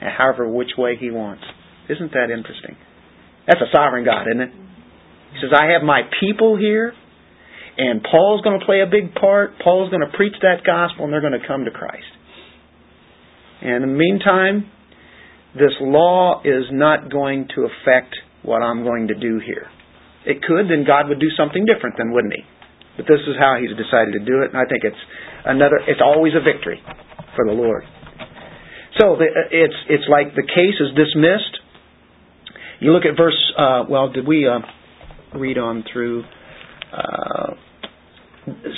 however 0.00 0.48
which 0.48 0.70
way 0.76 0.96
he 0.98 1.10
wants. 1.10 1.42
Isn't 1.88 2.12
that 2.12 2.30
interesting? 2.30 2.76
That's 3.46 3.60
a 3.60 3.70
sovereign 3.74 4.04
God, 4.04 4.26
isn't 4.28 4.40
it? 4.40 4.50
He 5.32 5.38
says, 5.40 5.50
I 5.56 5.72
have 5.72 5.82
my 5.82 6.02
people 6.20 6.56
here, 6.56 6.92
and 7.78 8.02
Paul's 8.02 8.42
going 8.42 8.58
to 8.58 8.66
play 8.66 8.80
a 8.80 8.86
big 8.86 9.14
part. 9.14 9.52
Paul's 9.62 9.90
going 9.90 10.00
to 10.00 10.16
preach 10.16 10.34
that 10.42 10.64
gospel, 10.64 11.04
and 11.04 11.12
they're 11.12 11.20
going 11.20 11.38
to 11.38 11.46
come 11.46 11.64
to 11.64 11.70
Christ. 11.70 12.04
And 13.62 13.84
in 13.84 13.90
the 13.90 13.96
meantime, 13.96 14.70
this 15.54 15.72
law 15.80 16.42
is 16.44 16.64
not 16.70 17.10
going 17.10 17.48
to 17.54 17.66
affect 17.66 18.14
what 18.42 18.62
I'm 18.62 18.84
going 18.84 19.08
to 19.08 19.14
do 19.14 19.40
here. 19.44 19.68
It 20.26 20.42
could, 20.42 20.66
then 20.66 20.82
God 20.82 21.08
would 21.08 21.22
do 21.22 21.30
something 21.38 21.64
different, 21.64 21.96
then 21.96 22.10
wouldn't 22.10 22.34
He? 22.34 22.42
But 22.98 23.06
this 23.06 23.22
is 23.24 23.38
how 23.38 23.56
He's 23.62 23.70
decided 23.78 24.18
to 24.18 24.22
do 24.26 24.42
it, 24.42 24.50
and 24.50 24.58
I 24.58 24.66
think 24.66 24.82
it's 24.82 24.98
another. 25.46 25.78
It's 25.86 26.02
always 26.02 26.34
a 26.34 26.42
victory 26.42 26.82
for 27.38 27.46
the 27.46 27.54
Lord. 27.54 27.84
So 28.98 29.14
the, 29.14 29.28
it's 29.52 29.78
it's 29.88 30.08
like 30.08 30.34
the 30.34 30.42
case 30.42 30.76
is 30.80 30.90
dismissed. 30.96 31.62
You 32.80 32.92
look 32.92 33.04
at 33.04 33.16
verse. 33.16 33.38
Uh, 33.56 33.84
well, 33.88 34.10
did 34.10 34.26
we 34.26 34.48
uh, 34.48 34.60
read 35.38 35.58
on 35.58 35.84
through? 35.92 36.24
Uh, 36.90 37.54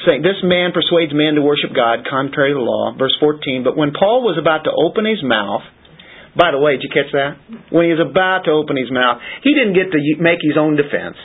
saying 0.04 0.22
this 0.26 0.40
man 0.42 0.72
persuades 0.72 1.12
men 1.14 1.36
to 1.36 1.42
worship 1.42 1.70
God 1.76 2.02
contrary 2.08 2.50
to 2.50 2.58
the 2.58 2.66
law. 2.66 2.96
Verse 2.98 3.14
fourteen. 3.20 3.62
But 3.62 3.76
when 3.76 3.92
Paul 3.94 4.26
was 4.26 4.36
about 4.40 4.64
to 4.64 4.72
open 4.74 5.06
his 5.06 5.22
mouth, 5.22 5.62
by 6.34 6.50
the 6.50 6.58
way, 6.58 6.74
did 6.76 6.82
you 6.82 6.90
catch 6.90 7.12
that? 7.12 7.38
When 7.70 7.86
he 7.86 7.92
was 7.94 8.02
about 8.02 8.44
to 8.46 8.50
open 8.50 8.76
his 8.76 8.90
mouth, 8.90 9.22
he 9.44 9.54
didn't 9.54 9.78
get 9.78 9.94
to 9.94 10.00
make 10.18 10.42
his 10.42 10.58
own 10.58 10.74
defense. 10.74 11.16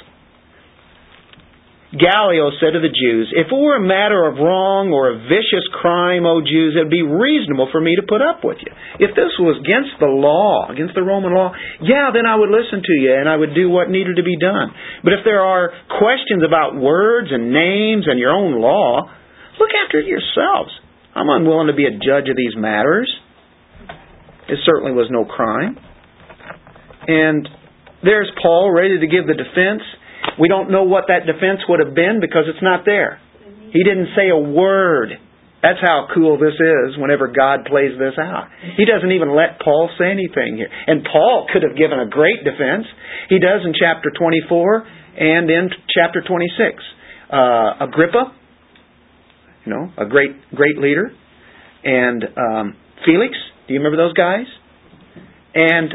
Gallio 1.93 2.49
said 2.57 2.73
to 2.73 2.81
the 2.81 2.89
Jews, 2.89 3.29
If 3.37 3.53
it 3.53 3.55
were 3.55 3.77
a 3.77 3.85
matter 3.85 4.25
of 4.25 4.41
wrong 4.41 4.89
or 4.89 5.13
a 5.13 5.21
vicious 5.29 5.61
crime, 5.77 6.25
O 6.25 6.41
Jews, 6.41 6.73
it 6.73 6.89
would 6.89 6.93
be 6.93 7.05
reasonable 7.05 7.69
for 7.69 7.77
me 7.77 7.93
to 7.93 8.01
put 8.01 8.17
up 8.17 8.41
with 8.41 8.57
you. 8.65 8.73
If 8.97 9.13
this 9.13 9.29
was 9.37 9.61
against 9.61 10.01
the 10.01 10.09
law, 10.09 10.73
against 10.73 10.97
the 10.97 11.05
Roman 11.05 11.37
law, 11.37 11.53
yeah, 11.85 12.09
then 12.09 12.25
I 12.25 12.33
would 12.33 12.49
listen 12.49 12.81
to 12.81 12.95
you 12.97 13.13
and 13.13 13.29
I 13.29 13.37
would 13.37 13.53
do 13.53 13.69
what 13.69 13.93
needed 13.93 14.17
to 14.17 14.25
be 14.25 14.41
done. 14.41 14.73
But 15.05 15.13
if 15.13 15.21
there 15.21 15.45
are 15.45 15.69
questions 16.01 16.41
about 16.41 16.73
words 16.73 17.29
and 17.29 17.53
names 17.53 18.09
and 18.09 18.17
your 18.17 18.33
own 18.33 18.57
law, 18.57 19.05
look 19.61 19.73
after 19.85 20.01
it 20.01 20.09
yourselves. 20.09 20.73
I'm 21.13 21.29
unwilling 21.29 21.69
to 21.69 21.77
be 21.77 21.85
a 21.85 21.93
judge 21.93 22.25
of 22.25 22.33
these 22.33 22.57
matters. 22.57 23.05
It 24.49 24.57
certainly 24.65 24.97
was 24.97 25.13
no 25.13 25.29
crime. 25.29 25.77
And 27.05 27.45
there's 28.01 28.33
Paul 28.41 28.73
ready 28.73 28.97
to 28.97 29.05
give 29.05 29.29
the 29.29 29.37
defense. 29.37 29.85
We 30.39 30.47
don't 30.47 30.71
know 30.71 30.83
what 30.83 31.05
that 31.07 31.25
defense 31.25 31.61
would 31.69 31.79
have 31.79 31.93
been 31.93 32.19
because 32.19 32.45
it's 32.47 32.63
not 32.63 32.85
there. 32.85 33.19
He 33.71 33.83
didn't 33.83 34.13
say 34.15 34.29
a 34.29 34.37
word. 34.37 35.17
That's 35.61 35.79
how 35.79 36.07
cool 36.13 36.37
this 36.37 36.53
is 36.59 36.97
whenever 36.97 37.31
God 37.31 37.65
plays 37.65 37.97
this 37.97 38.13
out. 38.19 38.51
He 38.75 38.83
doesn't 38.83 39.11
even 39.11 39.33
let 39.33 39.63
Paul 39.63 39.89
say 39.97 40.11
anything 40.11 40.57
here. 40.57 40.67
And 40.67 41.07
Paul 41.07 41.47
could 41.51 41.63
have 41.63 41.77
given 41.77 41.99
a 41.99 42.07
great 42.09 42.43
defense. 42.43 42.85
He 43.29 43.39
does 43.39 43.63
in 43.63 43.73
chapter 43.73 44.11
24 44.11 44.87
and 45.17 45.49
in 45.49 45.69
chapter 45.87 46.21
26. 46.21 46.83
Uh, 47.31 47.87
Agrippa, 47.87 48.35
you 49.65 49.71
know, 49.73 49.89
a 49.97 50.05
great, 50.05 50.35
great 50.53 50.77
leader. 50.77 51.11
And 51.83 52.23
um, 52.35 52.75
Felix, 53.05 53.33
do 53.67 53.73
you 53.73 53.79
remember 53.79 53.97
those 53.97 54.13
guys? 54.13 54.45
And 55.55 55.93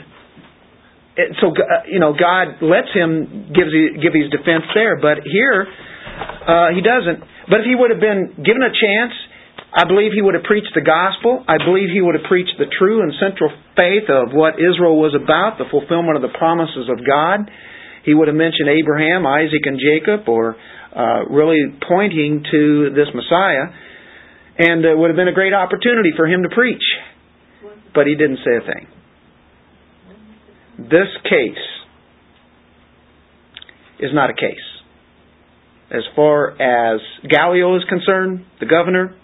so 1.41 1.51
you 1.91 1.99
know 1.99 2.15
God 2.15 2.63
lets 2.63 2.95
him 2.95 3.51
give 3.51 3.69
give 3.99 4.15
his 4.15 4.31
defense 4.31 4.71
there, 4.75 4.97
but 5.03 5.27
here 5.27 5.67
uh, 5.67 6.71
he 6.75 6.81
doesn't. 6.81 7.21
But 7.51 7.65
if 7.65 7.67
he 7.67 7.75
would 7.75 7.91
have 7.91 8.01
been 8.01 8.39
given 8.39 8.63
a 8.63 8.71
chance, 8.71 9.15
I 9.75 9.85
believe 9.85 10.15
he 10.15 10.23
would 10.23 10.39
have 10.39 10.47
preached 10.47 10.73
the 10.79 10.85
gospel. 10.85 11.43
I 11.49 11.59
believe 11.59 11.91
he 11.91 12.01
would 12.01 12.15
have 12.15 12.29
preached 12.31 12.55
the 12.59 12.71
true 12.71 13.03
and 13.03 13.13
central 13.19 13.51
faith 13.75 14.07
of 14.07 14.31
what 14.31 14.63
Israel 14.63 14.95
was 14.95 15.19
about, 15.19 15.59
the 15.59 15.67
fulfillment 15.67 16.15
of 16.15 16.23
the 16.23 16.33
promises 16.39 16.87
of 16.87 17.03
God. 17.03 17.51
He 18.07 18.15
would 18.15 18.31
have 18.31 18.39
mentioned 18.39 18.71
Abraham, 18.71 19.27
Isaac, 19.27 19.67
and 19.67 19.77
Jacob, 19.77 20.29
or 20.29 20.57
uh, 20.95 21.27
really 21.29 21.61
pointing 21.85 22.47
to 22.47 22.95
this 22.95 23.11
Messiah, 23.13 23.75
and 24.57 24.87
it 24.87 24.97
would 24.97 25.11
have 25.11 25.19
been 25.19 25.29
a 25.29 25.37
great 25.37 25.53
opportunity 25.53 26.15
for 26.17 26.27
him 26.27 26.47
to 26.47 26.51
preach. 26.55 26.85
But 27.93 28.07
he 28.07 28.15
didn't 28.15 28.39
say 28.47 28.55
a 28.57 28.65
thing 28.65 28.98
this 30.79 31.11
case 31.25 31.67
is 33.99 34.11
not 34.15 34.31
a 34.31 34.35
case. 34.35 34.65
As 35.91 36.03
far 36.15 36.51
as 36.61 37.01
Gallio 37.29 37.77
is 37.77 37.83
concerned, 37.89 38.45
the 38.61 38.67
governor, 38.67 39.15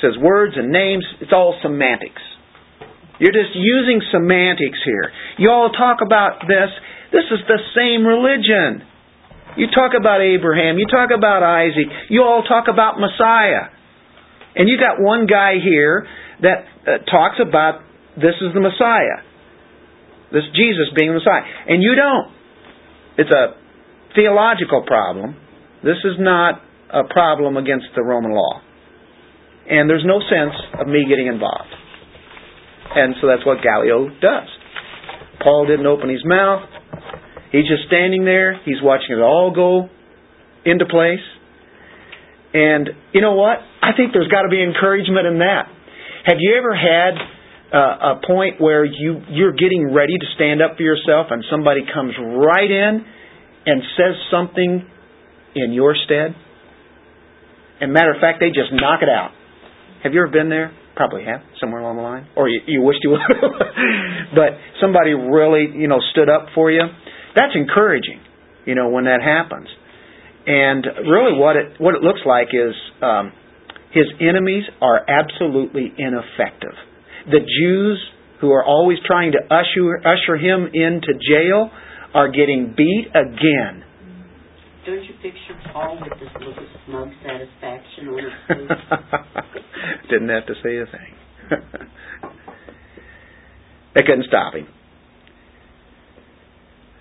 says 0.00 0.12
words 0.20 0.54
and 0.56 0.70
names, 0.70 1.04
it's 1.20 1.32
all 1.32 1.58
semantics. 1.62 2.22
You're 3.18 3.32
just 3.32 3.54
using 3.54 4.00
semantics 4.10 4.78
here. 4.84 5.12
You 5.38 5.50
all 5.50 5.70
talk 5.70 5.98
about 6.04 6.42
this. 6.48 6.70
This 7.12 7.24
is 7.30 7.38
the 7.46 7.60
same 7.76 8.06
religion. 8.06 8.88
You 9.56 9.66
talk 9.68 9.92
about 9.98 10.22
Abraham. 10.22 10.78
You 10.78 10.86
talk 10.90 11.10
about 11.14 11.42
Isaac. 11.42 11.86
You 12.08 12.22
all 12.22 12.42
talk 12.42 12.66
about 12.72 12.98
Messiah. 12.98 13.68
And 14.56 14.68
you 14.68 14.78
got 14.78 15.02
one 15.02 15.26
guy 15.26 15.54
here 15.62 16.06
that 16.40 16.64
uh, 16.86 17.04
talks 17.10 17.36
about 17.40 17.82
this 18.16 18.34
is 18.40 18.54
the 18.54 18.60
Messiah. 18.60 19.22
This 20.32 20.48
Jesus 20.56 20.88
being 20.96 21.12
the 21.12 21.20
Messiah. 21.20 21.44
And 21.68 21.82
you 21.82 21.94
don't. 21.94 22.32
It's 23.18 23.30
a 23.30 23.54
theological 24.16 24.82
problem. 24.86 25.36
This 25.84 26.00
is 26.04 26.16
not 26.18 26.60
a 26.88 27.04
problem 27.04 27.56
against 27.56 27.86
the 27.94 28.02
Roman 28.02 28.32
law. 28.32 28.60
And 29.68 29.88
there's 29.88 30.04
no 30.04 30.20
sense 30.20 30.56
of 30.80 30.88
me 30.88 31.04
getting 31.08 31.26
involved. 31.26 31.70
And 32.94 33.14
so 33.20 33.28
that's 33.28 33.44
what 33.46 33.62
Gallio 33.62 34.08
does. 34.20 34.48
Paul 35.42 35.66
didn't 35.66 35.86
open 35.86 36.08
his 36.08 36.24
mouth. 36.24 36.68
He's 37.52 37.68
just 37.68 37.84
standing 37.86 38.24
there. 38.24 38.60
He's 38.64 38.80
watching 38.82 39.16
it 39.16 39.20
all 39.20 39.52
go 39.54 39.88
into 40.64 40.86
place. 40.86 41.24
And 42.54 42.88
you 43.12 43.20
know 43.20 43.34
what? 43.34 43.58
I 43.80 43.96
think 43.96 44.12
there's 44.12 44.28
got 44.28 44.42
to 44.42 44.48
be 44.48 44.62
encouragement 44.62 45.26
in 45.26 45.38
that. 45.38 45.68
Have 46.24 46.36
you 46.38 46.54
ever 46.56 46.74
had 46.76 47.16
uh, 47.72 48.20
a 48.20 48.26
point 48.26 48.60
where 48.60 48.84
you 48.84 49.22
you're 49.30 49.56
getting 49.56 49.92
ready 49.92 50.12
to 50.12 50.26
stand 50.36 50.60
up 50.60 50.76
for 50.76 50.82
yourself, 50.82 51.28
and 51.30 51.42
somebody 51.50 51.80
comes 51.88 52.12
right 52.20 52.70
in 52.70 53.04
and 53.66 53.82
says 53.96 54.14
something 54.30 54.84
in 55.54 55.72
your 55.72 55.94
stead. 56.04 56.34
And 57.80 57.92
matter 57.92 58.12
of 58.12 58.20
fact, 58.20 58.38
they 58.40 58.48
just 58.48 58.72
knock 58.72 59.00
it 59.02 59.08
out. 59.08 59.30
Have 60.04 60.12
you 60.12 60.22
ever 60.22 60.30
been 60.30 60.48
there? 60.48 60.72
Probably 60.94 61.24
have 61.24 61.40
somewhere 61.60 61.80
along 61.80 61.96
the 61.96 62.02
line, 62.02 62.28
or 62.36 62.48
you, 62.48 62.60
you 62.66 62.82
wished 62.82 63.00
you 63.02 63.10
would. 63.16 63.20
but 64.34 64.60
somebody 64.80 65.14
really, 65.14 65.72
you 65.72 65.88
know, 65.88 65.98
stood 66.12 66.28
up 66.28 66.48
for 66.54 66.70
you. 66.70 66.82
That's 67.34 67.56
encouraging, 67.56 68.20
you 68.66 68.74
know, 68.74 68.90
when 68.90 69.04
that 69.04 69.22
happens. 69.24 69.68
And 70.46 70.84
really, 71.08 71.38
what 71.38 71.56
it 71.56 71.80
what 71.80 71.94
it 71.94 72.02
looks 72.02 72.20
like 72.26 72.48
is 72.52 72.74
um, 73.00 73.32
his 73.92 74.04
enemies 74.20 74.64
are 74.82 75.00
absolutely 75.08 75.92
ineffective. 75.96 76.76
The 77.26 77.40
Jews 77.40 77.98
who 78.40 78.50
are 78.50 78.64
always 78.64 78.98
trying 79.06 79.32
to 79.32 79.38
usher, 79.38 79.98
usher 79.98 80.36
him 80.36 80.68
into 80.72 81.14
jail 81.14 81.70
are 82.14 82.28
getting 82.28 82.74
beat 82.76 83.06
again. 83.14 83.84
Don't 84.84 85.04
you 85.04 85.14
picture 85.22 85.54
Paul 85.72 86.00
with 86.00 86.18
this 86.18 86.28
look 86.40 86.56
of 86.56 86.64
smug 86.86 87.08
satisfaction 87.24 88.08
on 88.08 88.18
his 88.18 88.32
face? 88.48 88.68
Didn't 90.10 90.28
have 90.28 90.46
to 90.46 90.54
say 90.62 90.76
a 90.78 90.86
thing. 90.86 91.14
they 93.94 94.02
couldn't 94.02 94.24
stop 94.26 94.54
him. 94.54 94.66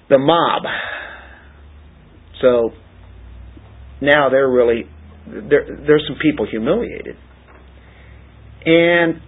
The 0.09 0.19
mob. 0.19 0.63
So 2.39 2.69
now 3.99 4.29
they're 4.29 4.49
really 4.49 4.83
there. 5.25 5.65
There's 5.87 6.03
some 6.07 6.17
people 6.21 6.45
humiliated, 6.49 7.15
and 8.65 9.21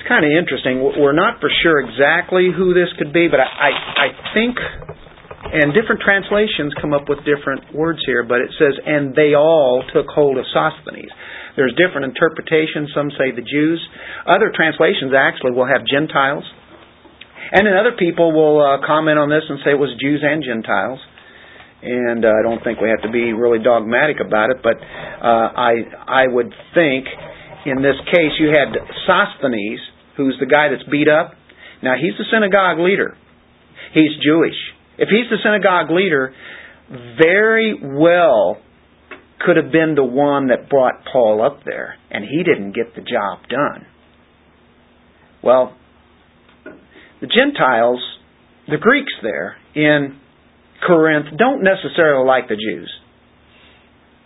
it's 0.00 0.08
kind 0.08 0.24
of 0.24 0.32
interesting. 0.32 0.80
We're 0.80 1.12
not 1.12 1.44
for 1.44 1.52
sure 1.60 1.84
exactly 1.84 2.48
who 2.48 2.72
this 2.72 2.88
could 2.96 3.12
be, 3.12 3.28
but 3.28 3.36
I, 3.36 3.44
I, 3.44 3.70
I 4.00 4.08
think, 4.32 4.56
and 5.52 5.76
different 5.76 6.00
translations 6.00 6.72
come 6.80 6.96
up 6.96 7.04
with 7.04 7.20
different 7.28 7.76
words 7.76 8.00
here, 8.08 8.24
but 8.24 8.40
it 8.40 8.48
says, 8.56 8.80
and 8.80 9.12
they 9.12 9.36
all 9.36 9.84
took 9.92 10.08
hold 10.08 10.40
of 10.40 10.48
Sosthenes. 10.56 11.12
There's 11.52 11.76
different 11.76 12.08
interpretations. 12.08 12.96
Some 12.96 13.12
say 13.12 13.28
the 13.28 13.44
Jews. 13.44 13.76
Other 14.24 14.48
translations 14.56 15.12
actually 15.12 15.52
will 15.52 15.68
have 15.68 15.84
Gentiles. 15.84 16.48
And 17.52 17.68
then 17.68 17.76
other 17.76 17.92
people 17.92 18.32
will 18.32 18.64
uh, 18.64 18.80
comment 18.80 19.18
on 19.20 19.28
this 19.28 19.44
and 19.52 19.60
say 19.60 19.76
it 19.76 19.80
was 19.82 19.92
Jews 20.00 20.24
and 20.24 20.40
Gentiles. 20.40 21.00
And 21.82 22.24
uh, 22.24 22.32
I 22.32 22.40
don't 22.40 22.64
think 22.64 22.80
we 22.80 22.88
have 22.88 23.02
to 23.04 23.12
be 23.12 23.36
really 23.36 23.60
dogmatic 23.60 24.16
about 24.24 24.48
it, 24.48 24.64
but 24.64 24.76
uh, 24.80 25.48
I 25.56 26.24
I 26.24 26.24
would 26.28 26.52
think 26.72 27.08
in 27.66 27.82
this 27.82 27.96
case, 28.08 28.32
you 28.40 28.48
had 28.48 28.72
Sosthenes, 29.04 29.80
who's 30.20 30.36
the 30.38 30.46
guy 30.46 30.68
that's 30.68 30.88
beat 30.90 31.08
up. 31.08 31.32
Now, 31.82 31.94
he's 32.00 32.12
the 32.18 32.24
synagogue 32.30 32.78
leader. 32.78 33.16
He's 33.94 34.12
Jewish. 34.22 34.56
If 34.98 35.08
he's 35.08 35.30
the 35.30 35.38
synagogue 35.42 35.90
leader, 35.90 36.34
very 37.18 37.74
well 37.82 38.58
could 39.40 39.56
have 39.56 39.72
been 39.72 39.94
the 39.94 40.04
one 40.04 40.48
that 40.48 40.68
brought 40.68 41.04
Paul 41.10 41.40
up 41.42 41.64
there, 41.64 41.96
and 42.10 42.24
he 42.24 42.42
didn't 42.42 42.74
get 42.74 42.94
the 42.94 43.00
job 43.00 43.48
done. 43.48 43.86
Well, 45.42 45.74
the 47.22 47.26
Gentiles, 47.26 48.00
the 48.68 48.76
Greeks 48.76 49.12
there 49.22 49.56
in 49.74 50.20
Corinth, 50.86 51.26
don't 51.38 51.64
necessarily 51.64 52.26
like 52.26 52.48
the 52.48 52.56
Jews. 52.56 52.92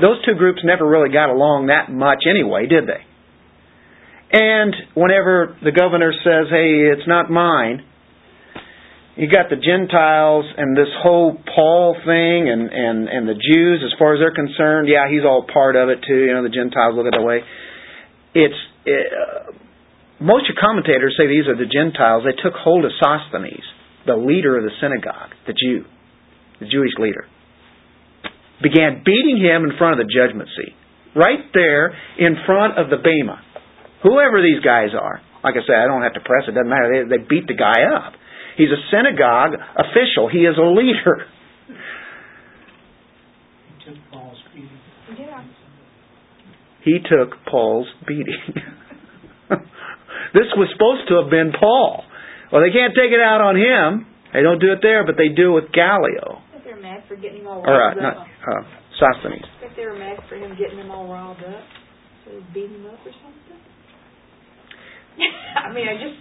Those 0.00 0.24
two 0.26 0.34
groups 0.34 0.60
never 0.64 0.88
really 0.88 1.12
got 1.12 1.30
along 1.30 1.68
that 1.68 1.92
much 1.92 2.24
anyway, 2.28 2.66
did 2.66 2.88
they? 2.88 3.06
And 4.34 4.74
whenever 4.98 5.56
the 5.62 5.70
governor 5.70 6.10
says, 6.10 6.50
hey, 6.50 6.90
it's 6.90 7.06
not 7.06 7.30
mine, 7.30 7.86
you 9.14 9.30
got 9.30 9.46
the 9.46 9.62
Gentiles 9.62 10.42
and 10.58 10.76
this 10.76 10.90
whole 10.98 11.38
Paul 11.54 11.94
thing 12.02 12.50
and, 12.50 12.66
and, 12.66 13.06
and 13.06 13.30
the 13.30 13.38
Jews, 13.38 13.78
as 13.86 13.94
far 13.94 14.18
as 14.18 14.18
they're 14.18 14.34
concerned, 14.34 14.90
yeah, 14.90 15.06
he's 15.06 15.22
all 15.22 15.46
part 15.46 15.78
of 15.78 15.88
it 15.88 16.02
too. 16.02 16.26
You 16.26 16.34
know, 16.34 16.42
the 16.42 16.50
Gentiles 16.50 16.98
look 16.98 17.06
at 17.06 17.14
the 17.14 17.22
way. 17.22 17.46
It's, 18.34 18.58
it, 18.82 19.06
uh, 19.06 19.54
most 20.18 20.50
of 20.50 20.58
commentators 20.58 21.14
say 21.14 21.30
these 21.30 21.46
are 21.46 21.54
the 21.54 21.70
Gentiles. 21.70 22.26
They 22.26 22.34
took 22.34 22.58
hold 22.58 22.82
of 22.82 22.90
Sosthenes, 22.98 23.62
the 24.02 24.18
leader 24.18 24.58
of 24.58 24.66
the 24.66 24.74
synagogue, 24.82 25.30
the 25.46 25.54
Jew, 25.54 25.86
the 26.58 26.66
Jewish 26.66 26.98
leader. 26.98 27.30
Began 28.58 29.06
beating 29.06 29.38
him 29.38 29.62
in 29.62 29.78
front 29.78 29.94
of 29.94 30.02
the 30.02 30.10
judgment 30.10 30.50
seat. 30.58 30.74
Right 31.14 31.54
there 31.54 31.94
in 32.18 32.34
front 32.46 32.82
of 32.82 32.90
the 32.90 32.98
Bema. 32.98 33.38
Whoever 34.04 34.44
these 34.44 34.60
guys 34.60 34.92
are. 34.92 35.24
Like 35.42 35.56
I 35.56 35.64
said, 35.66 35.80
I 35.80 35.88
don't 35.88 36.04
have 36.04 36.14
to 36.14 36.24
press 36.24 36.44
it. 36.46 36.52
Doesn't 36.52 36.68
matter. 36.68 37.08
They, 37.08 37.16
they 37.16 37.22
beat 37.24 37.48
the 37.48 37.56
guy 37.56 37.88
up. 37.88 38.12
He's 38.56 38.70
a 38.70 38.80
synagogue 38.92 39.56
official. 39.56 40.28
He 40.30 40.44
is 40.44 40.56
a 40.56 40.68
leader. 40.68 41.26
He 43.84 43.90
took 43.90 43.98
Paul's 44.12 44.38
beating. 44.54 44.80
Yeah. 45.18 45.44
He 46.84 46.98
took 47.00 47.32
Paul's 47.50 47.88
beating. 48.06 48.44
this 50.36 50.48
was 50.56 50.68
supposed 50.72 51.08
to 51.08 51.20
have 51.20 51.30
been 51.30 51.52
Paul. 51.58 52.04
Well, 52.52 52.62
they 52.62 52.72
can't 52.72 52.94
take 52.94 53.10
it 53.10 53.20
out 53.20 53.40
on 53.40 53.56
him. 53.56 54.06
They 54.32 54.42
don't 54.42 54.60
do 54.60 54.72
it 54.72 54.80
there, 54.82 55.04
but 55.04 55.16
they 55.16 55.28
do 55.28 55.56
it 55.56 55.64
with 55.64 55.72
Gallio. 55.72 56.40
I 56.40 56.52
think 56.52 56.64
they're 56.64 56.80
mad 56.80 57.04
for 57.08 57.16
getting 57.16 57.42
him 57.42 57.48
all 57.48 57.62
riled 57.62 57.98
not, 57.98 58.26
uh, 58.26 58.62
Sosthenes. 58.98 59.44
I 59.44 59.60
think 59.60 59.76
they 59.76 59.86
were 59.86 59.98
mad 59.98 60.18
for 60.28 60.36
him 60.36 60.56
getting 60.58 60.76
them 60.76 60.90
all 60.90 61.06
riled 61.06 61.38
up. 61.38 61.64
So 62.24 62.32
they 62.32 62.42
beat 62.52 62.70
him 62.70 62.86
up 62.86 62.98
or 63.04 63.12
something. 63.22 63.43
I 65.64 65.72
mean, 65.72 65.86
I 65.88 65.94
just 65.94 66.18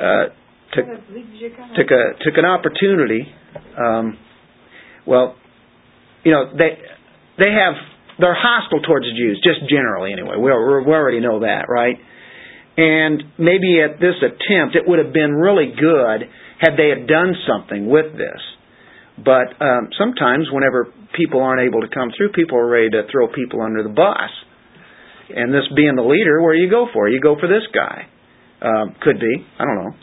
Uh, 0.00 0.24
took, 0.74 0.84
kind 0.86 0.98
of 0.98 1.10
leaves 1.14 1.28
you 1.34 1.50
kind 1.56 1.70
of. 1.70 1.76
took 1.76 1.90
a 1.90 2.02
took 2.24 2.36
an 2.36 2.44
opportunity. 2.44 3.26
Um, 3.76 4.18
well, 5.06 5.36
you 6.24 6.32
know 6.32 6.50
they 6.56 6.78
they 7.38 7.50
have 7.50 7.74
they're 8.18 8.36
hostile 8.36 8.80
towards 8.82 9.06
the 9.06 9.14
Jews, 9.16 9.40
just 9.42 9.68
generally 9.70 10.12
anyway. 10.12 10.36
We 10.36 10.50
we 10.50 10.92
already 10.92 11.20
know 11.20 11.40
that, 11.40 11.66
right? 11.68 11.96
And 12.76 13.22
maybe 13.38 13.80
at 13.82 13.98
this 13.98 14.14
attempt, 14.22 14.76
it 14.76 14.86
would 14.86 14.98
have 15.02 15.12
been 15.12 15.34
really 15.34 15.72
good 15.74 16.28
had 16.60 16.76
they 16.76 16.90
had 16.90 17.08
done 17.08 17.34
something 17.46 17.88
with 17.88 18.12
this. 18.16 18.38
But 19.18 19.50
um, 19.60 19.88
sometimes, 19.98 20.46
whenever 20.52 20.86
people 21.16 21.42
aren't 21.42 21.66
able 21.66 21.80
to 21.80 21.88
come 21.92 22.10
through, 22.16 22.30
people 22.32 22.56
are 22.58 22.68
ready 22.68 22.90
to 22.90 23.02
throw 23.10 23.26
people 23.26 23.62
under 23.62 23.82
the 23.82 23.88
bus. 23.88 24.30
And 25.34 25.52
this 25.52 25.64
being 25.76 25.94
the 25.94 26.02
leader, 26.02 26.40
where 26.42 26.54
you 26.54 26.70
go 26.70 26.86
for? 26.92 27.08
You 27.08 27.20
go 27.20 27.36
for 27.38 27.48
this 27.48 27.64
guy. 27.74 28.08
Um, 28.60 28.96
could 29.00 29.20
be. 29.20 29.46
I 29.58 29.64
don't 29.64 29.76
know. 29.76 29.94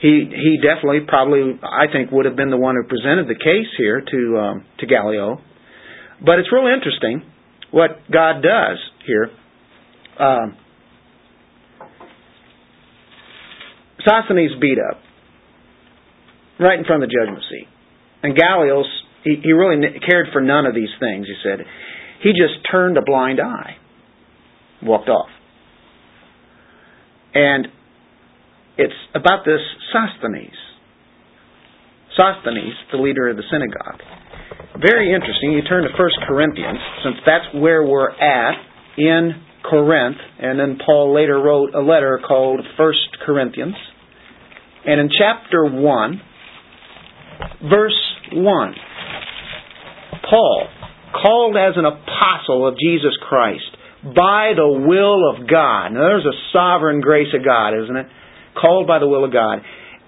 He 0.00 0.28
he 0.30 0.58
definitely 0.62 1.08
probably 1.08 1.58
I 1.62 1.90
think 1.90 2.10
would 2.12 2.26
have 2.26 2.36
been 2.36 2.50
the 2.50 2.56
one 2.56 2.76
who 2.76 2.86
presented 2.86 3.26
the 3.26 3.34
case 3.34 3.66
here 3.78 4.00
to 4.00 4.38
um, 4.38 4.64
to 4.78 4.86
Gallio. 4.86 5.40
But 6.24 6.38
it's 6.38 6.52
real 6.52 6.72
interesting 6.72 7.22
what 7.70 7.98
God 8.12 8.42
does 8.42 8.78
here. 9.06 9.30
Um, 10.18 10.56
Sosthenes 14.06 14.52
beat 14.60 14.78
up 14.78 15.00
right 16.60 16.78
in 16.78 16.84
front 16.84 17.02
of 17.02 17.08
the 17.08 17.14
judgment 17.14 17.42
seat, 17.50 17.66
and 18.22 18.36
Gallio 18.36 18.84
he, 19.24 19.40
he 19.42 19.52
really 19.52 19.82
cared 20.06 20.28
for 20.32 20.40
none 20.40 20.66
of 20.66 20.74
these 20.74 20.92
things. 21.00 21.26
He 21.26 21.34
said 21.42 21.66
he 22.22 22.30
just 22.30 22.64
turned 22.70 22.96
a 22.96 23.02
blind 23.02 23.40
eye, 23.40 23.76
walked 24.86 25.08
off, 25.08 25.28
and 27.34 27.68
it's 28.78 28.94
about 29.14 29.44
this 29.44 29.60
Sosthenes. 29.92 30.56
Sosthenes, 32.16 32.74
the 32.92 32.98
leader 32.98 33.28
of 33.28 33.36
the 33.36 33.42
synagogue. 33.50 34.00
Very 34.80 35.14
interesting. 35.14 35.52
You 35.52 35.62
turn 35.62 35.84
to 35.84 35.90
1 35.90 36.10
Corinthians, 36.26 36.78
since 37.04 37.16
that's 37.26 37.54
where 37.54 37.82
we're 37.82 38.10
at 38.10 38.54
in 38.96 39.42
Corinth, 39.68 40.16
and 40.38 40.58
then 40.58 40.78
Paul 40.84 41.14
later 41.14 41.38
wrote 41.38 41.74
a 41.74 41.80
letter 41.80 42.20
called 42.26 42.60
1 42.78 42.92
Corinthians. 43.24 43.74
And 44.86 45.00
in 45.00 45.10
chapter 45.10 45.64
1, 45.64 46.20
verse 47.68 48.02
1, 48.32 48.74
Paul, 50.30 50.68
called 51.22 51.56
as 51.56 51.74
an 51.76 51.84
apostle 51.84 52.66
of 52.68 52.74
Jesus 52.78 53.16
Christ 53.28 53.75
by 54.14 54.52
the 54.54 54.68
will 54.86 55.30
of 55.30 55.48
God. 55.48 55.88
Now 55.88 56.00
there's 56.00 56.26
a 56.26 56.38
sovereign 56.52 57.00
grace 57.00 57.32
of 57.34 57.44
God, 57.44 57.70
isn't 57.82 57.96
it? 57.96 58.06
Called 58.60 58.86
by 58.86 58.98
the 58.98 59.08
will 59.08 59.24
of 59.24 59.32
God. 59.32 59.60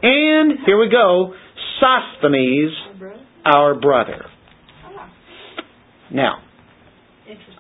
And, 0.02 0.58
here 0.64 0.78
we 0.78 0.88
go, 0.88 1.34
Sosthenes, 1.80 2.72
our 3.44 3.74
brother. 3.74 4.26
Now. 6.12 6.42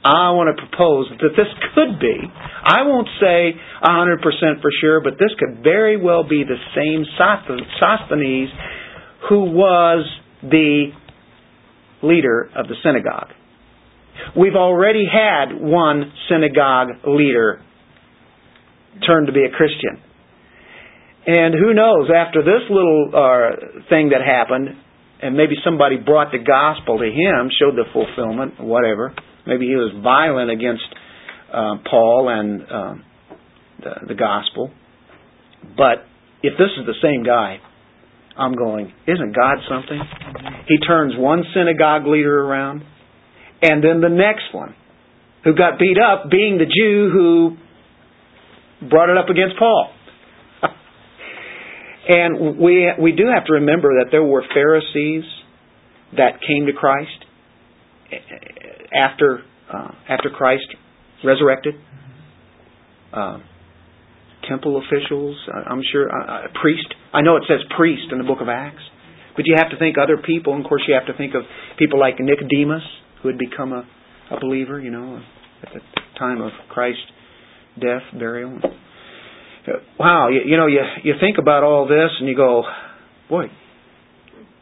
I 0.04 0.30
want 0.30 0.56
to 0.56 0.62
propose 0.64 1.10
that 1.20 1.34
this 1.36 1.50
could 1.74 1.98
be, 1.98 2.14
I 2.22 2.82
won't 2.86 3.08
say 3.20 3.52
100% 3.82 4.62
for 4.62 4.70
sure, 4.80 5.02
but 5.02 5.14
this 5.18 5.34
could 5.38 5.62
very 5.62 6.00
well 6.00 6.22
be 6.22 6.44
the 6.44 6.56
same 6.74 7.04
Sosthenes 7.18 8.48
who 9.28 9.50
was 9.50 10.06
the 10.42 10.92
leader 12.02 12.48
of 12.54 12.68
the 12.68 12.76
synagogue. 12.82 13.32
We've 14.36 14.56
already 14.56 15.04
had 15.10 15.54
one 15.54 16.12
synagogue 16.28 16.88
leader 17.06 17.62
turn 19.06 19.26
to 19.26 19.32
be 19.32 19.44
a 19.44 19.50
Christian. 19.50 20.02
And 21.26 21.54
who 21.54 21.74
knows, 21.74 22.08
after 22.14 22.42
this 22.42 22.62
little 22.70 23.10
uh, 23.12 23.80
thing 23.88 24.10
that 24.10 24.22
happened, 24.24 24.68
and 25.20 25.36
maybe 25.36 25.54
somebody 25.64 25.96
brought 25.96 26.32
the 26.32 26.38
gospel 26.38 26.98
to 26.98 27.04
him, 27.04 27.50
showed 27.58 27.76
the 27.76 27.84
fulfillment, 27.92 28.60
whatever. 28.60 29.14
Maybe 29.46 29.66
he 29.66 29.74
was 29.74 29.92
violent 30.02 30.50
against 30.50 30.84
uh, 31.52 31.76
Paul 31.90 32.28
and 32.30 32.62
um, 32.70 33.04
the, 33.82 34.08
the 34.08 34.14
gospel. 34.14 34.70
But 35.76 36.06
if 36.42 36.54
this 36.56 36.70
is 36.78 36.86
the 36.86 36.94
same 37.02 37.24
guy, 37.24 37.58
I'm 38.38 38.54
going, 38.54 38.92
isn't 39.06 39.34
God 39.34 39.58
something? 39.68 40.00
He 40.68 40.78
turns 40.86 41.14
one 41.16 41.42
synagogue 41.54 42.06
leader 42.06 42.40
around, 42.40 42.82
and 43.62 43.82
then 43.82 44.00
the 44.00 44.08
next 44.08 44.52
one. 44.52 44.74
who 45.44 45.54
got 45.54 45.78
beat 45.78 45.96
up 45.98 46.30
being 46.30 46.58
the 46.58 46.66
Jew 46.66 47.10
who 47.12 47.56
brought 48.88 49.10
it 49.10 49.16
up 49.16 49.28
against 49.28 49.56
Paul. 49.58 49.90
and 52.08 52.58
we 52.58 52.90
we 53.00 53.12
do 53.12 53.24
have 53.32 53.44
to 53.46 53.54
remember 53.54 54.00
that 54.00 54.10
there 54.10 54.22
were 54.24 54.42
Pharisees 54.54 55.24
that 56.16 56.40
came 56.46 56.66
to 56.66 56.72
Christ 56.72 57.24
after 58.94 59.40
uh, 59.72 59.92
after 60.08 60.30
Christ 60.30 60.66
resurrected. 61.24 61.74
Uh, 63.12 63.38
temple 64.48 64.80
officials, 64.80 65.36
uh, 65.52 65.70
I'm 65.70 65.82
sure, 65.92 66.08
uh, 66.08 66.46
a 66.46 66.60
priest. 66.60 66.88
I 67.12 67.20
know 67.20 67.36
it 67.36 67.44
says 67.48 67.60
priest 67.76 68.08
in 68.12 68.18
the 68.18 68.24
book 68.24 68.40
of 68.40 68.48
Acts, 68.48 68.82
but 69.36 69.44
you 69.46 69.54
have 69.56 69.70
to 69.70 69.78
think 69.78 69.96
other 70.00 70.16
people. 70.16 70.54
And 70.54 70.64
of 70.64 70.68
course, 70.68 70.82
you 70.88 70.94
have 70.94 71.06
to 71.06 71.16
think 71.16 71.34
of 71.34 71.42
people 71.78 72.00
like 72.00 72.16
Nicodemus, 72.18 72.82
who 73.22 73.28
had 73.28 73.38
become 73.38 73.72
a, 73.72 73.86
a 74.30 74.40
believer, 74.40 74.80
you 74.80 74.90
know, 74.90 75.20
at 75.62 75.72
the 75.72 75.80
time 76.18 76.40
of 76.40 76.50
Christ's 76.68 77.02
death, 77.80 78.02
burial. 78.18 78.60
Wow, 79.98 80.28
you, 80.28 80.40
you 80.46 80.56
know, 80.56 80.66
you 80.66 80.80
you 81.04 81.14
think 81.20 81.36
about 81.38 81.62
all 81.62 81.86
this 81.86 82.10
and 82.20 82.28
you 82.28 82.34
go, 82.36 82.62
boy, 83.28 83.44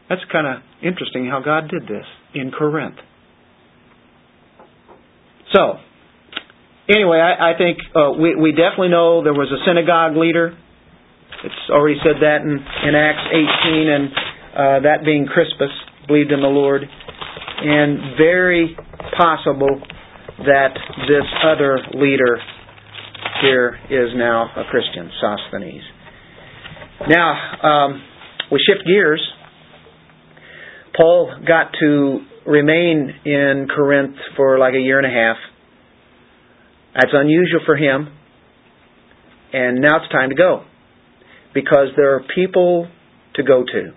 that's 0.09 0.21
kind 0.31 0.47
of 0.47 0.63
interesting 0.83 1.27
how 1.27 1.41
God 1.43 1.69
did 1.69 1.83
this 1.83 2.05
in 2.33 2.51
Corinth. 2.51 2.95
So, 5.53 5.75
anyway, 6.89 7.19
I, 7.19 7.51
I 7.51 7.57
think 7.57 7.77
uh, 7.95 8.11
we, 8.19 8.35
we 8.35 8.51
definitely 8.51 8.89
know 8.89 9.23
there 9.23 9.33
was 9.33 9.51
a 9.51 9.63
synagogue 9.65 10.17
leader. 10.17 10.57
It's 11.43 11.69
already 11.69 11.99
said 12.03 12.21
that 12.21 12.41
in, 12.41 12.51
in 12.51 12.95
Acts 12.95 13.27
18, 13.31 13.87
and 13.87 14.07
uh, 14.11 14.79
that 14.83 15.05
being 15.05 15.25
Crispus, 15.25 15.71
believed 16.07 16.31
in 16.31 16.41
the 16.41 16.47
Lord. 16.47 16.83
And 17.59 18.17
very 18.17 18.77
possible 19.17 19.81
that 20.45 20.77
this 21.07 21.25
other 21.43 21.79
leader 21.93 22.37
here 23.41 23.79
is 23.89 24.11
now 24.15 24.49
a 24.55 24.63
Christian, 24.69 25.09
Sosthenes. 25.19 25.83
Now, 27.07 27.33
um, 27.63 28.03
we 28.51 28.59
shift 28.59 28.85
gears. 28.87 29.21
Paul 30.95 31.31
got 31.47 31.71
to 31.79 32.19
remain 32.45 33.13
in 33.25 33.67
Corinth 33.75 34.15
for 34.35 34.57
like 34.57 34.73
a 34.73 34.79
year 34.79 34.99
and 34.99 35.05
a 35.07 35.09
half. 35.09 35.37
That's 36.95 37.11
unusual 37.13 37.61
for 37.65 37.75
him. 37.75 38.09
And 39.53 39.81
now 39.81 39.97
it's 40.03 40.11
time 40.11 40.29
to 40.29 40.35
go. 40.35 40.63
Because 41.53 41.87
there 41.95 42.15
are 42.15 42.23
people 42.35 42.87
to 43.35 43.43
go 43.43 43.63
to. 43.63 43.91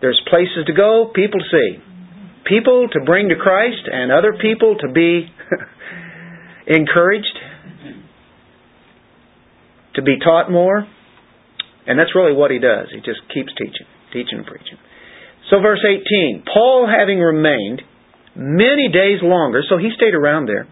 There's 0.00 0.20
places 0.28 0.66
to 0.66 0.72
go, 0.72 1.10
people 1.14 1.40
to 1.40 1.46
see. 1.50 1.82
People 2.46 2.88
to 2.92 3.00
bring 3.04 3.28
to 3.28 3.36
Christ 3.36 3.88
and 3.90 4.12
other 4.12 4.34
people 4.40 4.76
to 4.80 4.92
be 4.92 5.26
encouraged, 6.66 7.36
to 9.94 10.02
be 10.02 10.18
taught 10.22 10.50
more. 10.50 10.86
And 11.86 11.98
that's 11.98 12.14
really 12.14 12.34
what 12.34 12.50
he 12.50 12.58
does. 12.58 12.88
He 12.90 12.98
just 12.98 13.22
keeps 13.32 13.52
teaching, 13.58 13.86
teaching 14.12 14.38
and 14.38 14.46
preaching. 14.46 14.78
So, 15.50 15.60
verse 15.60 15.82
18 15.86 16.42
Paul, 16.52 16.88
having 16.90 17.20
remained 17.20 17.82
many 18.34 18.88
days 18.92 19.20
longer, 19.22 19.62
so 19.68 19.78
he 19.78 19.90
stayed 19.96 20.14
around 20.14 20.46
there 20.46 20.66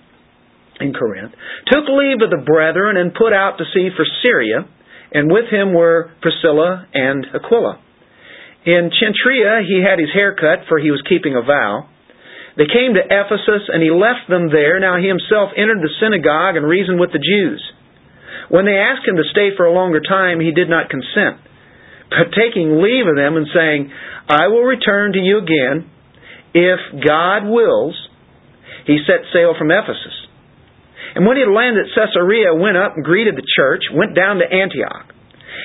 in 0.80 0.92
Corinth, 0.92 1.32
took 1.70 1.86
leave 1.88 2.20
of 2.22 2.30
the 2.30 2.42
brethren 2.44 2.96
and 2.96 3.14
put 3.14 3.32
out 3.32 3.58
to 3.58 3.64
sea 3.72 3.88
for 3.96 4.04
Syria, 4.22 4.66
and 5.12 5.30
with 5.30 5.46
him 5.50 5.72
were 5.72 6.10
Priscilla 6.20 6.86
and 6.92 7.26
Aquila. 7.34 7.80
In 8.64 8.88
Cenchrea 8.88 9.60
he 9.68 9.84
had 9.84 10.00
his 10.00 10.12
hair 10.12 10.32
cut, 10.34 10.64
for 10.68 10.78
he 10.78 10.90
was 10.90 11.04
keeping 11.08 11.36
a 11.36 11.44
vow. 11.44 11.88
They 12.56 12.70
came 12.70 12.94
to 12.94 13.04
Ephesus, 13.04 13.68
and 13.68 13.82
he 13.82 13.90
left 13.90 14.30
them 14.30 14.48
there. 14.48 14.80
Now 14.80 14.96
he 14.96 15.08
himself 15.08 15.52
entered 15.56 15.82
the 15.82 15.92
synagogue 16.00 16.56
and 16.56 16.64
reasoned 16.64 17.00
with 17.00 17.12
the 17.12 17.20
Jews. 17.20 17.60
When 18.48 18.64
they 18.64 18.78
asked 18.78 19.06
him 19.06 19.16
to 19.16 19.32
stay 19.32 19.56
for 19.56 19.66
a 19.66 19.74
longer 19.74 20.00
time, 20.00 20.40
he 20.40 20.52
did 20.52 20.70
not 20.70 20.88
consent. 20.88 21.40
But 22.10 22.36
taking 22.36 22.80
leave 22.80 23.08
of 23.08 23.16
them 23.16 23.36
and 23.36 23.48
saying, 23.50 23.90
I 24.28 24.48
will 24.48 24.62
return 24.62 25.12
to 25.12 25.18
you 25.18 25.38
again, 25.38 25.90
if 26.54 26.80
God 27.02 27.48
wills, 27.50 27.96
he 28.86 29.02
set 29.06 29.26
sail 29.32 29.54
from 29.58 29.72
Ephesus. 29.72 30.14
And 31.14 31.26
when 31.26 31.36
he 31.36 31.44
landed 31.44 31.86
at 31.86 31.94
Caesarea, 31.94 32.54
went 32.54 32.76
up 32.76 32.94
and 32.96 33.04
greeted 33.04 33.34
the 33.34 33.46
church, 33.56 33.82
went 33.92 34.14
down 34.14 34.38
to 34.38 34.46
Antioch. 34.46 35.13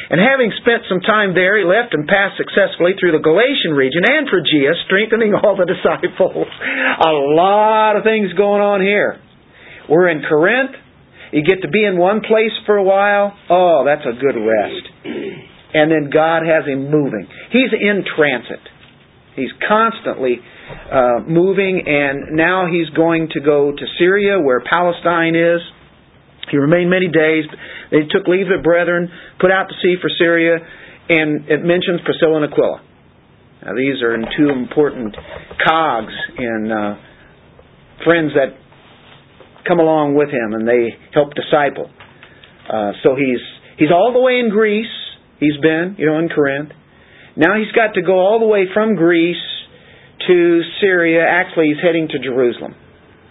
And 0.09 0.17
having 0.17 0.49
spent 0.61 0.89
some 0.89 1.01
time 1.01 1.33
there, 1.33 1.57
he 1.57 1.65
left 1.65 1.93
and 1.93 2.07
passed 2.07 2.37
successfully 2.37 2.97
through 2.97 3.13
the 3.13 3.23
Galatian 3.23 3.77
region 3.77 4.01
and 4.05 4.25
Phrygia, 4.29 4.73
strengthening 4.85 5.33
all 5.37 5.55
the 5.55 5.69
disciples. 5.75 6.49
A 6.49 7.13
lot 7.35 7.95
of 7.95 8.03
things 8.03 8.33
going 8.33 8.61
on 8.61 8.81
here. 8.81 9.21
We're 9.89 10.09
in 10.09 10.21
Corinth. 10.21 10.75
You 11.31 11.43
get 11.43 11.61
to 11.61 11.69
be 11.69 11.85
in 11.85 11.97
one 11.97 12.21
place 12.21 12.53
for 12.65 12.77
a 12.77 12.83
while. 12.83 13.37
Oh, 13.49 13.85
that's 13.85 14.05
a 14.05 14.17
good 14.17 14.37
rest. 14.37 14.85
And 15.73 15.91
then 15.91 16.09
God 16.11 16.41
has 16.41 16.65
him 16.65 16.89
moving. 16.89 17.27
He's 17.51 17.69
in 17.73 18.03
transit. 18.17 18.65
He's 19.35 19.53
constantly 19.67 20.41
uh, 20.91 21.21
moving, 21.27 21.83
and 21.85 22.35
now 22.35 22.65
he's 22.65 22.89
going 22.89 23.29
to 23.33 23.41
go 23.41 23.71
to 23.71 23.85
Syria, 23.97 24.39
where 24.39 24.61
Palestine 24.61 25.35
is. 25.35 25.61
He 26.51 26.57
remained 26.57 26.89
many 26.89 27.07
days. 27.07 27.45
They 27.91 28.05
took 28.09 28.27
leave 28.27 28.47
of 28.47 28.59
the 28.59 28.63
brethren, 28.63 29.09
put 29.39 29.51
out 29.51 29.69
to 29.69 29.75
sea 29.81 29.95
for 30.01 30.09
Syria, 30.17 30.57
and 31.09 31.49
it 31.49 31.63
mentions 31.63 32.01
Priscilla 32.05 32.43
and 32.43 32.51
Aquila. 32.51 32.81
Now, 33.65 33.73
these 33.75 34.01
are 34.01 34.15
two 34.37 34.49
important 34.49 35.15
cogs 35.67 36.13
in 36.37 36.71
uh, 36.71 36.95
friends 38.05 38.31
that 38.35 38.55
come 39.67 39.79
along 39.79 40.15
with 40.15 40.29
him, 40.29 40.53
and 40.53 40.67
they 40.67 40.95
help 41.13 41.33
disciple. 41.35 41.91
Uh, 42.69 42.91
so 43.03 43.15
he's 43.15 43.41
he's 43.77 43.91
all 43.91 44.13
the 44.13 44.21
way 44.21 44.39
in 44.39 44.49
Greece. 44.49 44.91
He's 45.39 45.57
been, 45.61 45.95
you 45.97 46.05
know, 46.05 46.19
in 46.19 46.29
Corinth. 46.29 46.71
Now 47.35 47.57
he's 47.57 47.71
got 47.71 47.95
to 47.95 48.01
go 48.01 48.19
all 48.19 48.39
the 48.39 48.45
way 48.45 48.65
from 48.73 48.95
Greece 48.95 49.43
to 50.27 50.61
Syria. 50.81 51.25
Actually, 51.27 51.73
he's 51.73 51.83
heading 51.83 52.07
to 52.09 52.19
Jerusalem. 52.19 52.75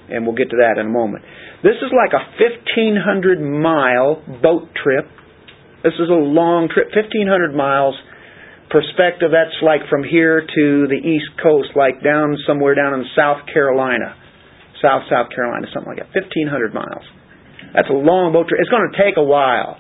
And 0.09 0.25
we'll 0.25 0.37
get 0.37 0.51
to 0.51 0.59
that 0.65 0.81
in 0.81 0.87
a 0.87 0.91
moment. 0.91 1.25
This 1.63 1.77
is 1.85 1.93
like 1.93 2.17
a 2.17 2.25
1,500 2.41 3.41
mile 3.41 4.25
boat 4.41 4.73
trip. 4.73 5.05
This 5.85 5.95
is 6.01 6.09
a 6.09 6.17
long 6.21 6.69
trip, 6.73 6.89
1,500 6.95 7.55
miles. 7.55 7.95
Perspective, 8.69 9.33
that's 9.33 9.57
like 9.65 9.89
from 9.89 10.05
here 10.05 10.45
to 10.45 10.65
the 10.89 11.01
East 11.01 11.33
Coast, 11.41 11.73
like 11.77 12.05
down 12.05 12.37
somewhere 12.47 12.75
down 12.75 13.01
in 13.01 13.05
South 13.17 13.49
Carolina. 13.53 14.17
South, 14.81 15.09
South 15.11 15.33
Carolina, 15.35 15.67
something 15.73 15.89
like 15.89 16.05
that. 16.05 16.13
1,500 16.15 16.73
miles. 16.73 17.05
That's 17.75 17.89
a 17.91 17.97
long 17.97 18.33
boat 18.33 18.49
trip. 18.49 18.61
It's 18.61 18.71
going 18.73 18.89
to 18.89 18.97
take 18.97 19.17
a 19.17 19.25
while. 19.25 19.77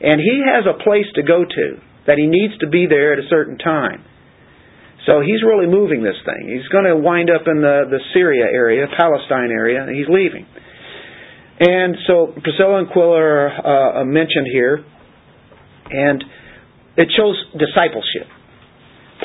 And 0.00 0.20
he 0.20 0.42
has 0.44 0.66
a 0.66 0.76
place 0.82 1.06
to 1.14 1.22
go 1.22 1.44
to 1.44 1.66
that 2.06 2.18
he 2.18 2.26
needs 2.26 2.58
to 2.60 2.68
be 2.68 2.86
there 2.86 3.14
at 3.14 3.18
a 3.18 3.28
certain 3.30 3.58
time. 3.58 4.04
So 5.06 5.20
he's 5.20 5.44
really 5.44 5.66
moving 5.66 6.02
this 6.02 6.16
thing. 6.24 6.48
He's 6.48 6.68
going 6.68 6.84
to 6.84 6.96
wind 6.96 7.28
up 7.28 7.44
in 7.46 7.60
the, 7.60 7.84
the 7.90 8.00
Syria 8.14 8.46
area, 8.48 8.86
Palestine 8.96 9.50
area, 9.52 9.86
he's 9.92 10.08
leaving. 10.08 10.46
And 11.60 11.96
so 12.06 12.32
Priscilla 12.42 12.78
and 12.78 12.88
Aquila 12.88 13.16
are 13.16 14.00
uh, 14.00 14.04
mentioned 14.04 14.48
here, 14.50 14.84
and 15.90 16.24
it 16.96 17.08
shows 17.16 17.36
discipleship. 17.52 18.26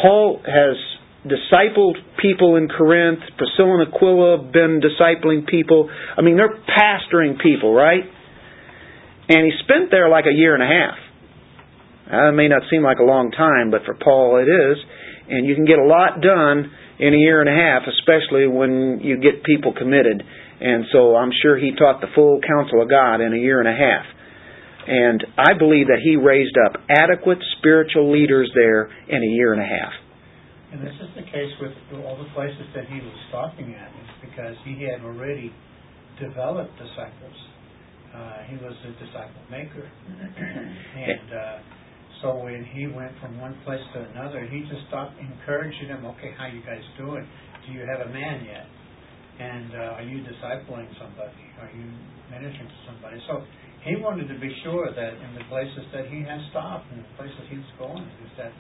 Paul 0.02 0.42
has 0.46 0.76
discipled 1.26 1.96
people 2.22 2.56
in 2.56 2.68
Corinth. 2.68 3.20
Priscilla 3.38 3.80
and 3.80 3.94
Aquila 3.94 4.44
have 4.44 4.52
been 4.52 4.82
discipling 4.84 5.48
people. 5.48 5.89
I 6.18 6.22
mean, 6.22 6.38
they're 6.38 6.60
pastoring 6.68 7.42
people, 7.42 7.74
right? 7.74 8.04
And 9.30 9.46
he 9.46 9.52
spent 9.63 9.92
there 9.92 10.10
like 10.10 10.26
a 10.26 10.36
year 10.36 10.54
and 10.56 10.63
a 10.63 10.68
half. 10.68 10.98
That 12.12 12.32
may 12.34 12.48
not 12.48 12.63
seem 12.70 12.84
like 12.84 12.98
a 13.00 13.04
long 13.04 13.32
time, 13.32 13.72
but 13.72 13.86
for 13.86 13.94
Paul 13.94 14.38
it 14.38 14.50
is 14.50 14.78
and 15.30 15.46
you 15.46 15.56
can 15.56 15.65
get 15.65 15.78
a 15.78 15.86
lot 15.86 16.22
done 16.22 16.72
in 17.00 17.13
a 17.13 17.18
year 17.18 17.39
and 17.39 17.50
a 17.50 17.56
half, 17.56 17.88
especially 17.88 18.48
when 18.48 19.00
you 19.02 19.22
get 19.22 19.44
people 19.44 19.74
committed. 19.74 20.22
And 20.60 20.86
so 20.92 21.15
I'm 21.15 21.32
sure 21.42 21.58
he 21.58 21.72
taught 21.78 22.02
the 22.02 22.12
full 22.15 22.42
counsel 22.42 22.82
of 22.82 22.89
God 22.89 23.22
in 23.22 23.34
a 23.34 23.38
year 23.38 23.60
and 23.60 23.70
a 23.70 23.78
half. 23.78 24.06
And 24.89 25.24
I 25.38 25.54
believe 25.54 25.88
that 25.88 26.02
he 26.04 26.18
raised 26.18 26.58
up 26.58 26.82
adequate 26.89 27.38
spiritual 27.60 28.12
leaders 28.12 28.50
there 28.56 28.90
in 29.08 29.21
a 29.21 29.32
year 29.38 29.54
and 29.54 29.62
a 29.62 29.69
half. 29.69 29.94
And 30.73 30.82
this 30.82 30.94
is 31.02 31.10
the 31.15 31.23
case 31.30 31.54
with 31.62 31.73
all 32.06 32.17
the 32.17 32.30
places 32.34 32.65
that 32.75 32.86
he 32.90 33.00
was 33.00 33.13
stopping 33.30 33.73
at, 33.73 33.90
is 33.90 34.30
because 34.30 34.56
he 34.65 34.84
had 34.84 35.02
already 35.06 35.54
developed 36.19 36.73
disciples. 36.77 37.38
Uh, 38.13 38.44
he 38.50 38.58
was 38.58 38.73
a 38.86 38.92
disciple 38.98 39.46
maker. 39.50 39.86
and 40.10 41.30
uh, 41.34 41.60
so 42.22 42.36
when 42.36 42.67
he 42.76 42.88
went 42.88 43.15
from 43.22 43.40
one 43.40 43.56
place 43.63 43.82
to 43.94 44.00
another, 44.12 44.44
he 44.46 44.62
just 44.67 44.88
stopped 44.88 45.15
encouraging 45.20 45.88
them. 45.88 46.06
Okay, 46.17 46.36
how 46.38 46.48
you 46.48 46.60
guys 46.62 46.84
doing? 46.98 47.24
Do 47.65 47.72
you 47.72 47.88
have 47.88 48.08
a 48.08 48.12
man 48.12 48.44
yet? 48.44 48.67
And 49.40 49.72
uh, 49.72 50.00
are 50.00 50.04
you 50.04 50.20
discipling 50.28 50.92
somebody? 51.00 51.40
Are 51.63 51.72
you 51.72 51.88
ministering 52.28 52.67
to 52.67 52.80
somebody? 52.84 53.24
So 53.24 53.40
he 53.88 53.96
wanted 53.96 54.28
to 54.28 54.38
be 54.40 54.52
sure 54.63 54.92
that 54.92 55.13
in 55.15 55.32
the 55.32 55.48
places 55.48 55.88
that 55.96 56.12
he 56.12 56.20
had 56.20 56.44
stopped 56.52 56.92
and 56.92 57.00
the 57.00 57.08
places 57.15 57.40
he 57.48 57.56
was 57.56 57.72
going, 57.80 58.04
is 58.04 58.32
that 58.36 58.52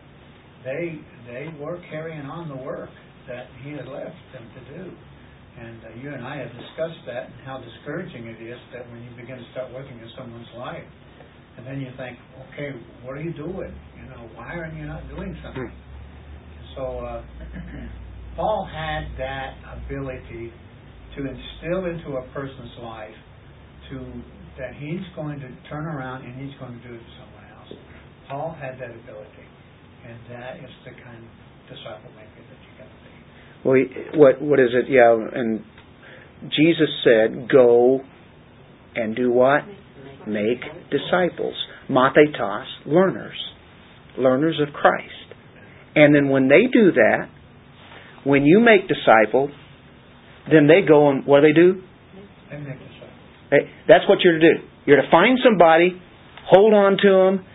they 0.63 1.03
they 1.27 1.51
were 1.59 1.83
carrying 1.91 2.23
on 2.31 2.47
the 2.47 2.55
work 2.55 2.89
that 3.27 3.51
he 3.63 3.75
had 3.75 3.87
left 3.91 4.15
them 4.31 4.47
to 4.55 4.61
do. 4.71 4.83
And 5.59 5.83
uh, 5.83 5.99
you 5.99 6.15
and 6.15 6.23
I 6.23 6.39
have 6.39 6.51
discussed 6.55 7.03
that 7.11 7.27
and 7.27 7.43
how 7.43 7.59
discouraging 7.59 8.23
it 8.31 8.39
is 8.39 8.59
that 8.71 8.87
when 8.87 9.03
you 9.03 9.11
begin 9.19 9.35
to 9.35 9.47
start 9.51 9.73
working 9.75 9.99
in 9.99 10.07
someone's 10.15 10.47
life, 10.55 10.87
and 11.59 11.67
then 11.67 11.81
you 11.81 11.91
think, 11.97 12.17
okay, 12.47 12.71
what 13.03 13.17
are 13.17 13.21
you 13.21 13.33
doing? 13.33 13.75
You 13.99 14.07
know, 14.07 14.31
why 14.33 14.55
are 14.55 14.71
you 14.71 14.85
not 14.85 15.03
doing 15.09 15.35
something? 15.43 15.71
So 16.75 16.99
uh, 17.03 17.21
Paul 18.37 18.63
had 18.71 19.11
that 19.19 19.59
ability 19.75 20.53
to 21.17 21.19
instill 21.19 21.83
into 21.91 22.15
a 22.15 22.23
person's 22.31 22.71
life 22.81 23.15
to 23.91 23.99
that 24.57 24.71
he's 24.79 25.03
going 25.15 25.39
to 25.39 25.49
turn 25.69 25.85
around 25.85 26.23
and 26.23 26.39
he's 26.39 26.57
going 26.59 26.79
to 26.79 26.87
do 26.87 26.95
it 26.95 26.99
to 26.99 27.11
someone 27.19 27.43
else. 27.59 27.73
Paul 28.29 28.55
had 28.57 28.79
that 28.79 28.91
ability, 28.95 29.47
and 30.07 30.15
that 30.31 30.63
is 30.63 30.71
the 30.85 30.91
kind 31.03 31.19
of 31.19 31.31
disciple 31.67 32.11
maker 32.15 32.39
that 32.39 32.59
you 32.63 32.71
got 32.77 32.87
to 32.87 32.99
be. 33.03 34.07
Well, 34.15 34.19
what 34.19 34.41
what 34.41 34.59
is 34.59 34.69
it? 34.71 34.85
Yeah, 34.89 35.11
and 35.11 35.59
Jesus 36.51 36.89
said, 37.03 37.49
"Go 37.51 37.99
and 38.95 39.15
do 39.15 39.31
what? 39.31 39.63
Make 40.31 40.61
disciples, 40.91 41.55
mathetos, 41.89 42.65
learners, 42.85 43.37
learners 44.17 44.59
of 44.59 44.73
Christ." 44.73 45.13
And 45.95 46.13
then 46.13 46.29
when 46.29 46.47
they 46.47 46.67
do 46.71 46.91
that, 46.91 47.27
when 48.23 48.45
you 48.45 48.59
make 48.59 48.87
disciples, 48.87 49.51
then 50.51 50.67
they 50.67 50.81
go 50.81 51.09
and 51.09 51.25
what 51.25 51.41
do 51.41 51.47
they 51.47 51.53
do? 51.53 51.81
They 52.49 52.57
make 52.57 52.77
disciples. 52.79 53.09
Hey, 53.51 53.69
That's 53.87 54.07
what 54.07 54.19
you're 54.23 54.37
to 54.39 54.39
do. 54.39 54.61
You're 54.85 55.01
to 55.01 55.09
find 55.11 55.37
somebody, 55.43 55.99
hold 56.45 56.73
on 56.73 56.97
to 56.97 57.09
them, 57.09 57.45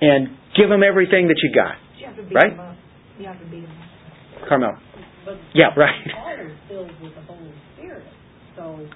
and 0.00 0.28
give 0.56 0.68
them 0.68 0.82
everything 0.82 1.28
that 1.28 1.36
you 1.42 1.50
got. 1.54 1.76
You 1.98 2.06
have 2.06 2.16
to 2.16 2.22
beat 2.22 2.34
Right? 2.34 2.50
them 2.50 2.60
up. 2.60 2.76
You 3.18 3.26
have 3.26 3.38
to 3.38 3.46
beat 3.46 3.62
them 3.62 3.70
up. 4.42 4.48
Carmel. 4.48 4.74
But 5.24 5.38
Yeah, 5.54 5.70
right. 5.76 5.94
Paul 6.14 6.36
was 6.36 6.52
filled 6.68 6.90
with 7.00 7.14
the 7.14 7.22
Holy 7.22 7.52
Spirit, 7.76 8.02
so 8.56 8.62
I, 8.82 8.86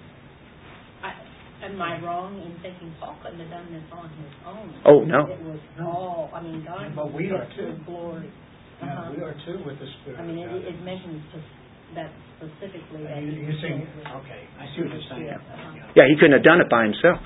am 1.66 1.82
I 1.82 1.98
wrong 2.02 2.38
in 2.40 2.54
thinking 2.62 2.94
Paul 3.02 3.18
couldn't 3.22 3.40
have 3.42 3.50
done 3.50 3.68
this 3.74 3.84
on 3.92 4.08
his 4.16 4.32
own? 4.46 4.66
Oh, 4.86 5.00
no. 5.04 5.26
It 5.26 5.42
was 5.42 5.60
all, 5.82 6.30
I 6.32 6.40
mean, 6.42 6.62
God. 6.64 6.94
But 6.94 7.12
we 7.12 7.30
are 7.34 7.46
too. 7.58 7.74
His 7.74 7.80
glory. 7.86 8.30
Yeah, 8.30 8.92
Uh-huh. 8.92 9.12
we 9.16 9.22
are 9.24 9.36
too 9.48 9.58
with 9.64 9.78
the 9.80 9.88
Spirit. 10.02 10.20
I 10.20 10.24
mean, 10.28 10.38
it, 10.38 10.68
it 10.68 10.78
mentions 10.84 11.24
just 11.32 11.48
that 11.96 12.12
specifically 12.36 13.08
that 13.08 13.22
You, 13.24 13.32
he 13.32 13.40
you 13.40 13.46
was 13.48 13.58
saying, 13.64 13.80
okay, 13.82 14.42
I 14.60 14.64
see 14.76 14.84
what 14.84 14.92
you're 14.92 15.08
saying. 15.08 15.24
Yeah, 15.32 15.40
uh-huh. 15.40 15.96
Yeah, 15.96 16.04
he 16.12 16.14
couldn't 16.20 16.36
have 16.36 16.44
done 16.44 16.60
it 16.60 16.68
by 16.68 16.84
himself. 16.84 17.18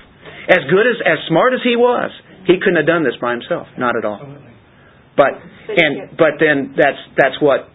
As 0.47 0.63
good 0.71 0.85
as 0.87 0.97
as 1.03 1.19
smart 1.27 1.51
as 1.53 1.59
he 1.65 1.75
was, 1.75 2.07
he 2.47 2.55
couldn't 2.61 2.77
have 2.79 2.87
done 2.87 3.03
this 3.03 3.17
by 3.19 3.35
himself. 3.35 3.67
Not 3.77 3.97
at 3.99 4.05
all. 4.05 4.21
Absolutely. 4.21 4.53
But 5.17 5.33
and 5.75 6.15
but 6.15 6.39
then 6.39 6.71
that's 6.77 7.01
that's 7.19 7.35
what 7.43 7.67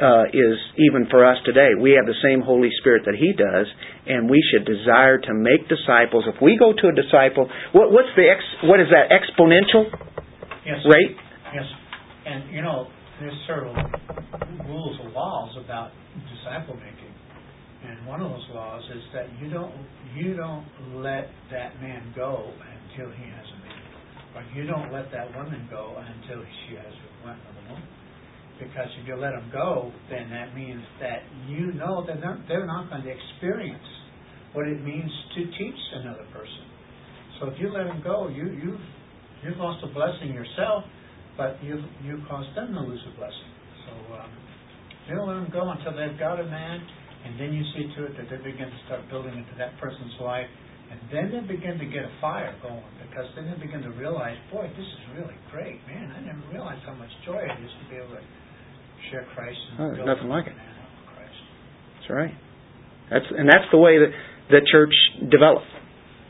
uh, 0.00 0.24
is 0.32 0.56
even 0.80 1.06
for 1.12 1.24
us 1.28 1.36
today. 1.44 1.76
We 1.76 1.92
have 2.00 2.08
the 2.08 2.16
same 2.24 2.40
Holy 2.40 2.72
Spirit 2.80 3.04
that 3.04 3.14
He 3.14 3.36
does, 3.36 3.68
and 4.08 4.28
we 4.28 4.40
should 4.50 4.64
desire 4.64 5.20
to 5.20 5.32
make 5.36 5.68
disciples. 5.68 6.24
If 6.26 6.40
we 6.40 6.56
go 6.56 6.72
to 6.72 6.84
a 6.88 6.94
disciple, 6.96 7.48
what, 7.76 7.92
what's 7.92 8.08
the 8.16 8.24
ex, 8.24 8.40
what 8.64 8.80
is 8.80 8.88
that 8.90 9.12
exponential 9.12 9.92
Yes. 10.64 10.80
rate? 10.84 11.16
Yes, 11.54 11.68
and 12.26 12.52
you 12.52 12.62
know, 12.62 12.88
there's 13.20 13.36
several 13.46 13.76
rules 14.66 14.96
or 15.04 15.08
laws 15.12 15.56
about 15.64 15.92
disciple 16.32 16.76
making, 16.76 17.12
and 17.84 18.06
one 18.06 18.20
of 18.20 18.30
those 18.30 18.48
laws 18.54 18.82
is 18.94 19.02
that 19.12 19.26
you 19.40 19.50
don't 19.50 19.72
you 20.16 20.34
don't 20.36 20.64
let 20.96 21.28
that 21.50 21.80
man 21.80 22.12
go 22.16 22.44
until 22.48 23.12
he 23.12 23.24
has 23.30 23.46
a 23.52 23.58
man, 23.64 23.82
or 24.36 24.42
you 24.56 24.66
don't 24.66 24.92
let 24.92 25.10
that 25.12 25.34
woman 25.36 25.68
go 25.70 25.96
until 25.96 26.44
she 26.64 26.76
has 26.76 26.92
another 27.24 27.64
woman. 27.68 27.99
Because 28.60 28.92
if 29.00 29.08
you 29.08 29.16
let 29.16 29.32
them 29.32 29.48
go, 29.52 29.90
then 30.10 30.28
that 30.30 30.54
means 30.54 30.84
that 31.00 31.24
you 31.48 31.72
know 31.72 32.04
that 32.06 32.20
they're, 32.20 32.38
they're 32.46 32.66
not 32.66 32.90
going 32.90 33.02
to 33.02 33.10
experience 33.10 33.88
what 34.52 34.68
it 34.68 34.84
means 34.84 35.10
to 35.34 35.46
teach 35.56 35.80
another 35.94 36.26
person. 36.32 36.68
So 37.40 37.48
if 37.48 37.58
you 37.58 37.72
let 37.72 37.84
them 37.88 38.02
go, 38.04 38.28
you 38.28 38.52
you've 38.52 38.84
you've 39.42 39.56
lost 39.56 39.82
a 39.82 39.88
blessing 39.88 40.34
yourself, 40.34 40.84
but 41.36 41.56
you've 41.64 41.84
you've 42.04 42.20
caused 42.28 42.54
them 42.54 42.74
to 42.74 42.80
lose 42.80 43.00
a 43.08 43.16
blessing. 43.16 43.50
So 43.88 43.92
um, 44.20 44.30
you 45.08 45.16
don't 45.16 45.28
let 45.28 45.40
them 45.40 45.50
go 45.50 45.64
until 45.70 45.96
they've 45.96 46.18
got 46.18 46.38
a 46.38 46.44
man, 46.44 46.84
and 47.24 47.40
then 47.40 47.52
you 47.56 47.64
see 47.72 47.88
to 47.96 48.06
it 48.06 48.12
that 48.20 48.28
they 48.28 48.36
begin 48.44 48.68
to 48.68 48.80
start 48.84 49.08
building 49.08 49.32
into 49.32 49.56
that 49.56 49.78
person's 49.80 50.12
life, 50.20 50.50
and 50.92 51.00
then 51.08 51.32
they 51.32 51.40
begin 51.48 51.78
to 51.78 51.86
get 51.86 52.04
a 52.04 52.12
fire 52.20 52.52
going 52.60 52.84
because 53.08 53.26
then 53.34 53.48
they 53.48 53.58
begin 53.58 53.82
to 53.82 53.90
realize, 53.96 54.36
boy, 54.52 54.68
this 54.76 54.86
is 54.86 55.02
really 55.16 55.38
great, 55.50 55.80
man. 55.86 56.12
I 56.12 56.20
didn't 56.20 56.44
realize 56.52 56.78
how 56.84 56.94
much 56.94 57.10
joy 57.24 57.40
it 57.40 57.56
is 57.64 57.72
to 57.72 57.84
be 57.88 57.96
able 57.96 58.14
to 58.14 58.24
share 59.10 59.26
Christ 59.34 59.58
Oh, 59.78 59.90
nothing 60.04 60.28
like 60.28 60.46
it. 60.46 60.54
man 60.56 60.76
up 60.82 60.90
for 61.04 61.16
Christ. 61.16 61.38
That's 61.96 62.10
right. 62.10 62.34
That's 63.10 63.26
and 63.36 63.48
that's 63.48 63.66
the 63.72 63.78
way 63.78 63.98
that 63.98 64.10
the 64.50 64.60
church 64.70 64.94
developed. 65.30 65.66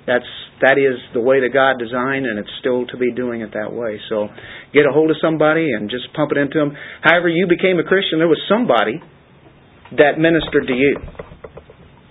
That's 0.07 0.25
that 0.61 0.77
is 0.77 1.01
the 1.15 1.21
way 1.21 1.41
that 1.41 1.53
God 1.53 1.79
designed, 1.81 2.27
and 2.27 2.39
it's 2.39 2.53
still 2.61 2.85
to 2.89 2.97
be 2.97 3.13
doing 3.13 3.41
it 3.41 3.53
that 3.55 3.73
way. 3.73 3.99
So, 4.09 4.29
get 4.75 4.85
a 4.85 4.93
hold 4.93 5.11
of 5.11 5.17
somebody 5.23 5.73
and 5.73 5.89
just 5.89 6.13
pump 6.13 6.33
it 6.33 6.39
into 6.39 6.59
them. 6.59 6.77
However, 7.01 7.29
you 7.29 7.47
became 7.49 7.79
a 7.81 7.85
Christian, 7.85 8.19
there 8.19 8.29
was 8.29 8.41
somebody 8.49 9.01
that 9.97 10.19
ministered 10.21 10.67
to 10.69 10.75
you, 10.75 10.97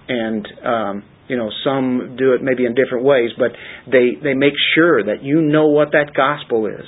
and 0.07 0.47
um, 0.65 1.03
you 1.27 1.37
know 1.37 1.49
some 1.63 2.15
do 2.17 2.33
it 2.33 2.41
maybe 2.41 2.65
in 2.65 2.73
different 2.73 3.05
ways, 3.05 3.29
but 3.37 3.51
they 3.91 4.17
they 4.21 4.33
make 4.33 4.53
sure 4.75 5.03
that 5.03 5.21
you 5.23 5.41
know 5.41 5.67
what 5.67 5.91
that 5.91 6.13
gospel 6.15 6.65
is. 6.67 6.85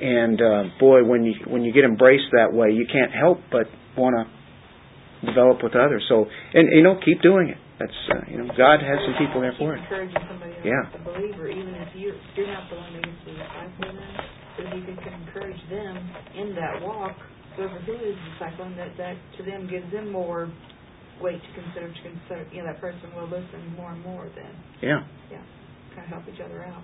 And 0.00 0.40
uh, 0.40 0.62
boy, 0.78 1.04
when 1.04 1.24
you 1.24 1.34
when 1.46 1.62
you 1.62 1.72
get 1.72 1.84
embraced 1.84 2.30
that 2.32 2.52
way, 2.52 2.70
you 2.70 2.86
can't 2.90 3.12
help 3.12 3.38
but 3.50 3.66
want 3.96 4.14
to 4.16 5.26
develop 5.26 5.62
with 5.62 5.74
others. 5.74 6.04
So, 6.08 6.26
and 6.54 6.68
you 6.72 6.82
know, 6.82 6.98
keep 7.04 7.20
doing 7.22 7.48
it. 7.48 7.58
That's 7.78 8.00
uh, 8.10 8.30
you 8.30 8.38
know, 8.38 8.46
God 8.56 8.80
has 8.82 8.98
some 9.06 9.14
people 9.18 9.40
there 9.40 9.54
for 9.58 9.74
it. 9.74 9.82
Encouraging 9.82 10.18
somebody 10.28 10.54
else 10.54 10.66
Yeah. 10.66 10.90
to 10.94 10.98
believe, 11.02 11.38
or 11.38 11.48
even 11.48 11.74
if 11.74 11.88
you 11.94 12.14
you're 12.34 12.46
not 12.50 12.70
the 12.70 12.76
one 12.76 12.92
that 12.94 13.02
gets 13.06 13.22
to 13.26 13.32
disciple 13.34 13.94
them, 13.94 14.14
so 14.56 14.60
you 14.74 14.82
can 14.82 15.14
encourage 15.26 15.62
them 15.70 15.94
in 16.34 16.54
that 16.54 16.82
walk. 16.82 17.14
Whoever 17.56 17.78
who 17.86 17.94
is 17.94 18.14
discipling, 18.38 18.76
that 18.76 18.96
that 18.98 19.16
to 19.38 19.42
them 19.42 19.66
gives 19.70 19.90
them 19.90 20.10
more 20.10 20.50
weight 21.22 21.42
to 21.42 21.50
consider. 21.62 21.90
To 21.90 22.02
consider, 22.02 22.46
you 22.54 22.62
know, 22.62 22.70
that 22.70 22.80
person 22.80 23.10
will 23.14 23.26
listen 23.26 23.74
more 23.76 23.90
and 23.90 24.02
more. 24.02 24.30
Then, 24.34 24.54
Yeah. 24.82 25.02
yeah, 25.30 25.42
kind 25.94 26.06
of 26.06 26.22
help 26.22 26.24
each 26.32 26.40
other 26.40 26.62
out. 26.62 26.82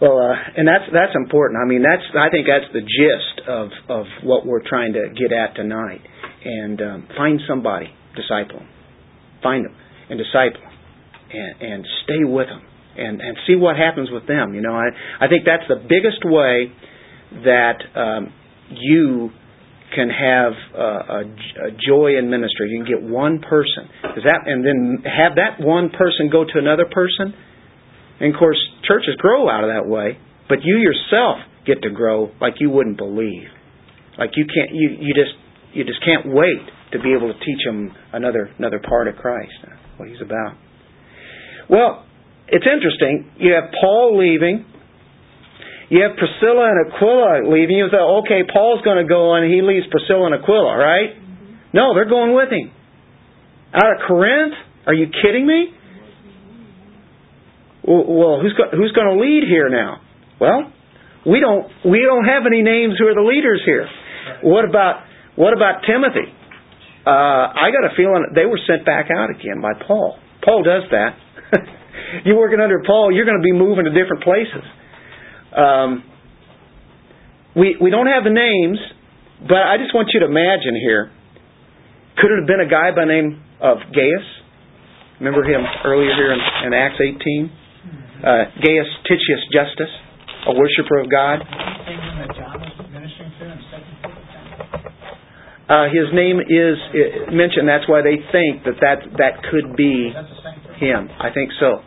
Well, 0.00 0.18
uh, 0.20 0.34
and 0.56 0.68
that's 0.68 0.84
that's 0.92 1.16
important. 1.16 1.60
I 1.62 1.66
mean, 1.66 1.82
that's 1.82 2.04
I 2.12 2.28
think 2.28 2.46
that's 2.46 2.68
the 2.72 2.80
gist 2.84 3.48
of 3.48 3.70
of 3.88 4.04
what 4.22 4.44
we're 4.44 4.66
trying 4.66 4.92
to 4.92 5.08
get 5.16 5.32
at 5.32 5.54
tonight. 5.56 6.02
And 6.44 6.80
um, 6.82 7.08
find 7.16 7.40
somebody, 7.48 7.88
disciple, 8.14 8.60
'em. 8.60 8.68
find 9.42 9.64
them 9.64 9.74
and 10.10 10.18
disciple, 10.18 10.60
'em. 10.62 10.76
and 11.32 11.62
and 11.72 11.86
stay 12.04 12.22
with 12.24 12.46
them, 12.48 12.62
and 12.96 13.20
and 13.20 13.36
see 13.46 13.56
what 13.56 13.76
happens 13.76 14.10
with 14.10 14.26
them. 14.26 14.54
You 14.54 14.60
know, 14.60 14.74
I 14.74 14.88
I 15.18 15.28
think 15.28 15.44
that's 15.46 15.66
the 15.68 15.76
biggest 15.88 16.24
way 16.24 16.70
that 17.44 17.78
um, 17.96 18.32
you 18.70 19.30
can 19.94 20.10
have 20.10 20.52
uh, 20.74 20.78
a, 20.78 21.20
a 21.68 21.70
joy 21.88 22.18
in 22.18 22.28
ministry. 22.28 22.70
You 22.70 22.84
can 22.84 23.00
get 23.00 23.02
one 23.02 23.40
person, 23.40 23.88
is 24.16 24.24
that, 24.24 24.42
and 24.46 24.64
then 24.64 25.02
have 25.04 25.36
that 25.36 25.58
one 25.64 25.90
person 25.90 26.28
go 26.30 26.44
to 26.44 26.58
another 26.58 26.84
person. 26.84 27.34
And 28.20 28.34
of 28.34 28.38
course, 28.38 28.58
churches 28.86 29.14
grow 29.18 29.48
out 29.48 29.64
of 29.64 29.70
that 29.70 29.88
way, 29.88 30.18
but 30.48 30.58
you 30.62 30.78
yourself 30.78 31.38
get 31.66 31.82
to 31.82 31.90
grow 31.90 32.30
like 32.40 32.54
you 32.60 32.70
wouldn't 32.70 32.96
believe. 32.96 33.48
Like 34.18 34.30
you 34.36 34.46
can't, 34.46 34.74
you 34.74 34.96
you 34.98 35.12
just 35.14 35.36
you 35.72 35.84
just 35.84 36.02
can't 36.04 36.32
wait 36.32 36.64
to 36.92 36.98
be 36.98 37.12
able 37.12 37.32
to 37.32 37.38
teach 37.38 37.62
them 37.64 37.92
another 38.12 38.50
another 38.58 38.80
part 38.80 39.08
of 39.08 39.16
Christ, 39.16 39.52
what 39.98 40.08
He's 40.08 40.22
about. 40.22 40.56
Well, 41.68 42.06
it's 42.48 42.64
interesting. 42.64 43.30
You 43.38 43.54
have 43.54 43.74
Paul 43.80 44.18
leaving. 44.18 44.64
You 45.88 46.02
have 46.02 46.18
Priscilla 46.18 46.70
and 46.70 46.90
Aquila 46.90 47.46
leaving. 47.46 47.76
You 47.78 47.86
say, 47.90 47.98
okay, 47.98 48.42
Paul's 48.42 48.82
going 48.82 48.98
to 48.98 49.08
go 49.08 49.34
and 49.34 49.46
he 49.46 49.62
leaves 49.62 49.86
Priscilla 49.90 50.26
and 50.26 50.34
Aquila, 50.34 50.78
right? 50.78 51.14
No, 51.72 51.94
they're 51.94 52.10
going 52.10 52.34
with 52.34 52.50
him. 52.50 52.72
Out 53.74 53.92
of 53.94 53.98
Corinth? 54.06 54.54
Are 54.86 54.94
you 54.94 55.06
kidding 55.06 55.46
me? 55.46 55.74
Well, 57.86 58.42
who's 58.42 58.52
go, 58.58 58.66
who's 58.74 58.90
going 58.92 59.14
to 59.14 59.22
lead 59.22 59.44
here 59.46 59.68
now? 59.70 60.02
Well, 60.40 60.72
we 61.24 61.40
don't 61.40 61.70
we 61.86 62.02
don't 62.02 62.24
have 62.26 62.42
any 62.46 62.62
names 62.62 62.94
who 62.98 63.06
are 63.06 63.14
the 63.14 63.26
leaders 63.26 63.62
here. 63.64 63.86
What 64.42 64.64
about 64.64 65.06
what 65.36 65.52
about 65.52 65.82
Timothy? 65.86 66.26
Uh, 67.06 67.54
I 67.54 67.70
got 67.70 67.86
a 67.86 67.94
feeling 67.96 68.34
they 68.34 68.46
were 68.46 68.58
sent 68.66 68.84
back 68.84 69.06
out 69.14 69.30
again 69.30 69.62
by 69.62 69.78
Paul. 69.86 70.18
Paul 70.42 70.62
does 70.66 70.82
that. 70.90 71.14
you're 72.26 72.36
working 72.36 72.58
under 72.58 72.82
Paul, 72.84 73.14
you're 73.14 73.24
going 73.24 73.38
to 73.38 73.46
be 73.46 73.54
moving 73.54 73.84
to 73.84 73.94
different 73.94 74.24
places. 74.26 74.66
Um, 75.54 76.02
we 77.54 77.76
we 77.80 77.90
don't 77.90 78.10
have 78.10 78.24
the 78.24 78.34
names, 78.34 78.78
but 79.46 79.62
I 79.62 79.78
just 79.78 79.94
want 79.94 80.10
you 80.12 80.20
to 80.20 80.26
imagine 80.26 80.74
here. 80.74 81.12
Could 82.18 82.32
it 82.32 82.38
have 82.42 82.48
been 82.48 82.64
a 82.64 82.70
guy 82.70 82.90
by 82.90 83.06
the 83.06 83.12
name 83.12 83.42
of 83.60 83.78
Gaius? 83.94 84.26
Remember 85.20 85.44
him 85.44 85.62
earlier 85.84 86.12
here 86.16 86.32
in, 86.32 86.40
in 86.66 86.72
Acts 86.72 87.00
18? 87.00 87.50
Uh, 88.16 88.48
Gaius 88.64 88.88
Titius 89.04 89.42
Justus, 89.52 89.92
a 90.48 90.52
worshiper 90.54 91.00
of 91.00 91.10
God. 91.10 91.40
Uh, 95.68 95.84
his 95.92 96.14
name 96.14 96.40
is 96.40 96.78
uh, 96.94 97.30
mentioned. 97.32 97.68
That's 97.68 97.88
why 97.88 98.00
they 98.00 98.16
think 98.32 98.64
that 98.64 98.80
that, 98.80 99.18
that 99.18 99.42
could 99.50 99.76
be 99.76 100.12
him. 100.78 101.08
I 101.18 101.30
think 101.34 101.50
so. 101.60 101.82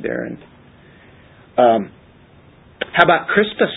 Darren. 0.00 0.38
Um, 1.58 1.92
how 2.94 3.04
about 3.04 3.28
Crispus? 3.28 3.74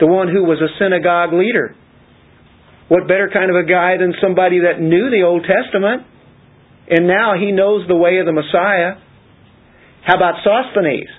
The 0.00 0.06
one 0.06 0.28
who 0.28 0.44
was 0.44 0.58
a 0.60 0.68
synagogue 0.82 1.32
leader. 1.32 1.76
What 2.88 3.06
better 3.08 3.30
kind 3.32 3.50
of 3.50 3.56
a 3.56 3.64
guy 3.64 3.96
than 3.98 4.14
somebody 4.20 4.60
that 4.60 4.80
knew 4.80 5.10
the 5.10 5.22
Old 5.26 5.44
Testament? 5.46 6.02
And 6.88 7.06
now 7.06 7.34
he 7.38 7.52
knows 7.52 7.86
the 7.88 7.96
way 7.96 8.18
of 8.18 8.26
the 8.26 8.32
Messiah. 8.32 9.05
How 10.06 10.14
about 10.14 10.38
Sosthenes? 10.46 11.10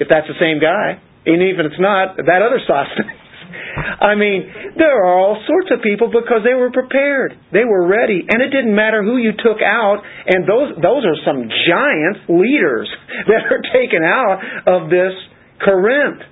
If 0.00 0.08
that's 0.08 0.26
the 0.26 0.40
same 0.40 0.64
guy. 0.64 0.96
And 1.28 1.44
even 1.44 1.68
if 1.68 1.76
it's 1.76 1.80
not, 1.80 2.16
that 2.16 2.40
other 2.40 2.56
Sosthenes. 2.64 3.20
I 4.00 4.16
mean, 4.16 4.48
there 4.80 5.04
are 5.04 5.12
all 5.12 5.36
sorts 5.44 5.68
of 5.68 5.84
people 5.84 6.08
because 6.08 6.40
they 6.40 6.56
were 6.56 6.72
prepared. 6.72 7.36
They 7.52 7.68
were 7.68 7.84
ready. 7.84 8.24
And 8.24 8.40
it 8.40 8.48
didn't 8.48 8.74
matter 8.74 9.04
who 9.04 9.20
you 9.20 9.36
took 9.36 9.60
out. 9.60 10.00
And 10.24 10.48
those, 10.48 10.80
those 10.80 11.04
are 11.04 11.18
some 11.28 11.52
giant 11.52 12.32
leaders 12.32 12.88
that 13.28 13.44
are 13.52 13.62
taken 13.76 14.00
out 14.00 14.40
of 14.64 14.88
this 14.88 15.12
Corinth. 15.60 16.24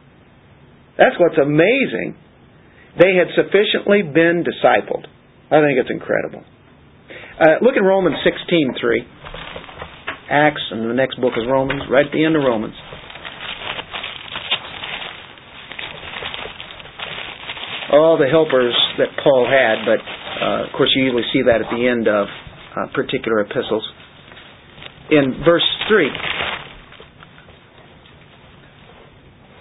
That's 0.96 1.16
what's 1.20 1.36
amazing. 1.36 2.16
They 2.96 3.20
had 3.20 3.28
sufficiently 3.36 4.00
been 4.00 4.48
discipled. 4.48 5.04
I 5.52 5.60
think 5.60 5.76
it's 5.76 5.92
incredible. 5.92 6.42
Uh, 7.36 7.60
look 7.60 7.76
in 7.76 7.84
Romans 7.84 8.16
16:3. 8.24 9.04
Acts, 10.30 10.62
and 10.70 10.90
the 10.90 10.94
next 10.94 11.20
book 11.20 11.32
is 11.36 11.44
Romans, 11.48 11.82
right 11.90 12.06
at 12.06 12.12
the 12.12 12.24
end 12.24 12.36
of 12.36 12.42
Romans. 12.42 12.74
All 17.92 18.18
the 18.18 18.26
helpers 18.26 18.74
that 18.98 19.08
Paul 19.22 19.46
had, 19.46 19.86
but 19.86 20.00
uh, 20.42 20.66
of 20.66 20.72
course 20.76 20.90
you 20.94 21.04
usually 21.04 21.24
see 21.32 21.42
that 21.46 21.60
at 21.62 21.70
the 21.70 21.86
end 21.86 22.08
of 22.08 22.26
uh, 22.76 22.92
particular 22.92 23.40
epistles. 23.40 23.88
In 25.10 25.42
verse 25.44 25.64
3, 25.88 26.10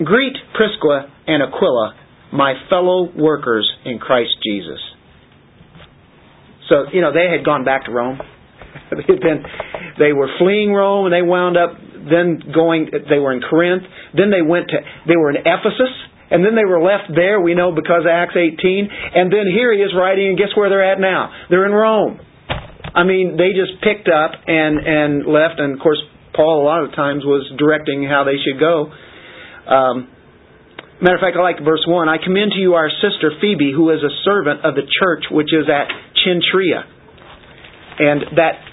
Greet 0.03 0.35
Prisca 0.53 1.11
and 1.27 1.43
Aquila, 1.43 1.95
my 2.33 2.53
fellow 2.69 3.09
workers 3.15 3.71
in 3.85 3.99
Christ 3.99 4.35
Jesus. 4.43 4.79
So, 6.67 6.85
you 6.91 7.01
know, 7.01 7.13
they 7.13 7.29
had 7.31 7.45
gone 7.45 7.63
back 7.63 7.85
to 7.85 7.91
Rome. 7.91 8.19
they 8.95 9.05
had 9.07 9.21
been, 9.21 9.43
they 9.99 10.13
were 10.13 10.29
fleeing 10.39 10.73
Rome 10.73 11.05
and 11.05 11.13
they 11.13 11.21
wound 11.21 11.57
up 11.57 11.77
then 12.05 12.41
going, 12.53 12.89
they 13.09 13.17
were 13.17 13.33
in 13.33 13.41
Corinth. 13.41 13.83
Then 14.13 14.29
they 14.29 14.45
went 14.45 14.69
to, 14.69 14.77
they 15.07 15.17
were 15.17 15.31
in 15.31 15.41
Ephesus. 15.41 15.93
And 16.29 16.41
then 16.43 16.57
they 16.57 16.65
were 16.65 16.81
left 16.81 17.13
there, 17.13 17.39
we 17.39 17.53
know, 17.53 17.73
because 17.73 18.01
of 18.01 18.09
Acts 18.09 18.33
18. 18.33 18.57
And 19.13 19.31
then 19.31 19.45
here 19.45 19.73
he 19.73 19.81
is 19.81 19.93
writing, 19.93 20.33
and 20.33 20.37
guess 20.37 20.49
where 20.57 20.69
they're 20.69 20.85
at 20.85 20.99
now? 20.99 21.29
They're 21.49 21.65
in 21.65 21.71
Rome. 21.71 22.19
I 22.95 23.03
mean, 23.03 23.37
they 23.37 23.53
just 23.53 23.77
picked 23.83 24.09
up 24.09 24.31
and, 24.47 24.79
and 24.81 25.11
left. 25.27 25.61
And 25.61 25.73
of 25.73 25.79
course, 25.79 26.01
Paul 26.33 26.63
a 26.63 26.65
lot 26.65 26.83
of 26.83 26.95
times 26.95 27.23
was 27.25 27.45
directing 27.57 28.03
how 28.09 28.25
they 28.25 28.41
should 28.41 28.59
go. 28.59 28.89
Um, 29.69 30.09
matter 31.01 31.15
of 31.15 31.21
fact, 31.21 31.37
I 31.37 31.43
like 31.45 31.61
verse 31.61 31.85
1. 31.85 32.09
I 32.09 32.17
commend 32.17 32.53
to 32.57 32.59
you 32.59 32.73
our 32.73 32.89
sister 32.89 33.29
Phoebe, 33.39 33.69
who 33.69 33.93
is 33.93 34.01
a 34.01 34.13
servant 34.25 34.65
of 34.65 34.73
the 34.73 34.85
church 34.87 35.29
which 35.29 35.53
is 35.53 35.69
at 35.69 35.93
Cenchrea. 36.25 36.89
And 38.01 38.35
that 38.35 38.64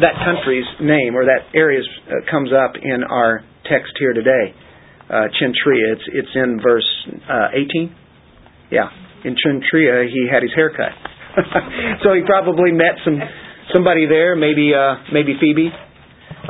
that 0.00 0.14
country's 0.24 0.66
name 0.80 1.16
or 1.16 1.26
that 1.26 1.50
area 1.54 1.80
uh, 1.82 2.30
comes 2.30 2.50
up 2.52 2.74
in 2.80 3.02
our 3.02 3.42
text 3.66 3.92
here 3.98 4.12
today. 4.12 4.54
Uh, 5.08 5.26
Cenchrea. 5.40 5.96
It's 5.96 6.06
it's 6.12 6.34
in 6.34 6.60
verse 6.62 6.86
uh, 7.28 7.48
18. 7.54 7.94
Yeah, 8.70 8.90
in 9.24 9.34
Cenchrea 9.34 10.06
he 10.06 10.28
had 10.30 10.42
his 10.42 10.52
hair 10.54 10.70
cut, 10.70 10.92
so 12.04 12.12
he 12.12 12.22
probably 12.26 12.72
met 12.72 13.00
some 13.04 13.18
somebody 13.72 14.06
there. 14.06 14.36
Maybe 14.36 14.72
uh, 14.74 14.96
maybe 15.12 15.32
Phoebe 15.40 15.70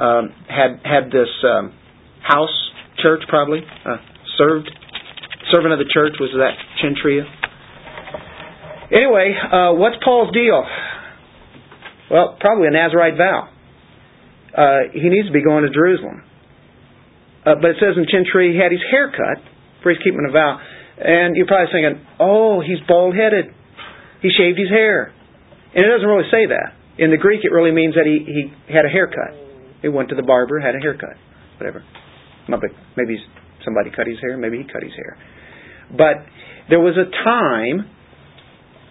um, 0.00 0.34
had 0.48 0.80
had 0.82 1.10
this 1.12 1.30
um, 1.46 1.72
house 2.20 2.56
church 2.98 3.22
probably 3.28 3.60
uh, 3.86 3.96
served 4.36 4.68
servant 5.52 5.72
of 5.72 5.78
the 5.78 5.88
church 5.92 6.14
was 6.20 6.30
that 6.36 6.58
Cenchrea. 6.82 7.24
Anyway, 8.90 9.34
uh, 9.36 9.72
what's 9.74 9.96
Paul's 10.04 10.32
deal? 10.32 10.64
Well, 12.10 12.36
probably 12.40 12.68
a 12.68 12.70
Nazarite 12.70 13.16
vow. 13.16 13.48
Uh, 14.56 14.90
he 14.92 15.08
needs 15.08 15.28
to 15.28 15.32
be 15.32 15.44
going 15.44 15.64
to 15.64 15.70
Jerusalem. 15.70 16.24
Uh, 17.44 17.54
but 17.60 17.70
it 17.70 17.76
says 17.80 17.96
in 17.96 18.08
Cenchrea 18.08 18.52
he 18.52 18.58
had 18.58 18.72
his 18.72 18.82
hair 18.90 19.12
cut, 19.12 19.44
for 19.82 19.92
he's 19.92 20.02
keeping 20.02 20.24
a 20.28 20.32
vow. 20.32 20.58
And 20.98 21.36
you're 21.36 21.46
probably 21.46 21.70
thinking, 21.70 22.04
oh, 22.18 22.60
he's 22.60 22.80
bald 22.88 23.14
headed. 23.14 23.54
He 24.20 24.30
shaved 24.34 24.58
his 24.58 24.68
hair. 24.68 25.12
And 25.74 25.84
it 25.84 25.88
doesn't 25.88 26.08
really 26.08 26.28
say 26.32 26.48
that. 26.50 26.74
In 26.98 27.10
the 27.10 27.16
Greek, 27.16 27.44
it 27.44 27.52
really 27.54 27.70
means 27.70 27.94
that 27.94 28.04
he, 28.04 28.26
he 28.26 28.74
had 28.74 28.84
a 28.84 28.88
haircut. 28.88 29.36
He 29.82 29.88
went 29.88 30.08
to 30.08 30.16
the 30.16 30.26
barber, 30.26 30.58
had 30.58 30.74
a 30.74 30.82
haircut, 30.82 31.14
whatever. 31.60 31.84
Maybe 32.96 33.22
somebody 33.64 33.90
cut 33.94 34.08
his 34.08 34.18
hair, 34.20 34.36
maybe 34.36 34.58
he 34.58 34.64
cut 34.64 34.82
his 34.82 34.96
hair. 34.96 35.16
But 35.92 36.26
there 36.68 36.80
was 36.80 36.96
a 36.98 37.06
time 37.22 37.86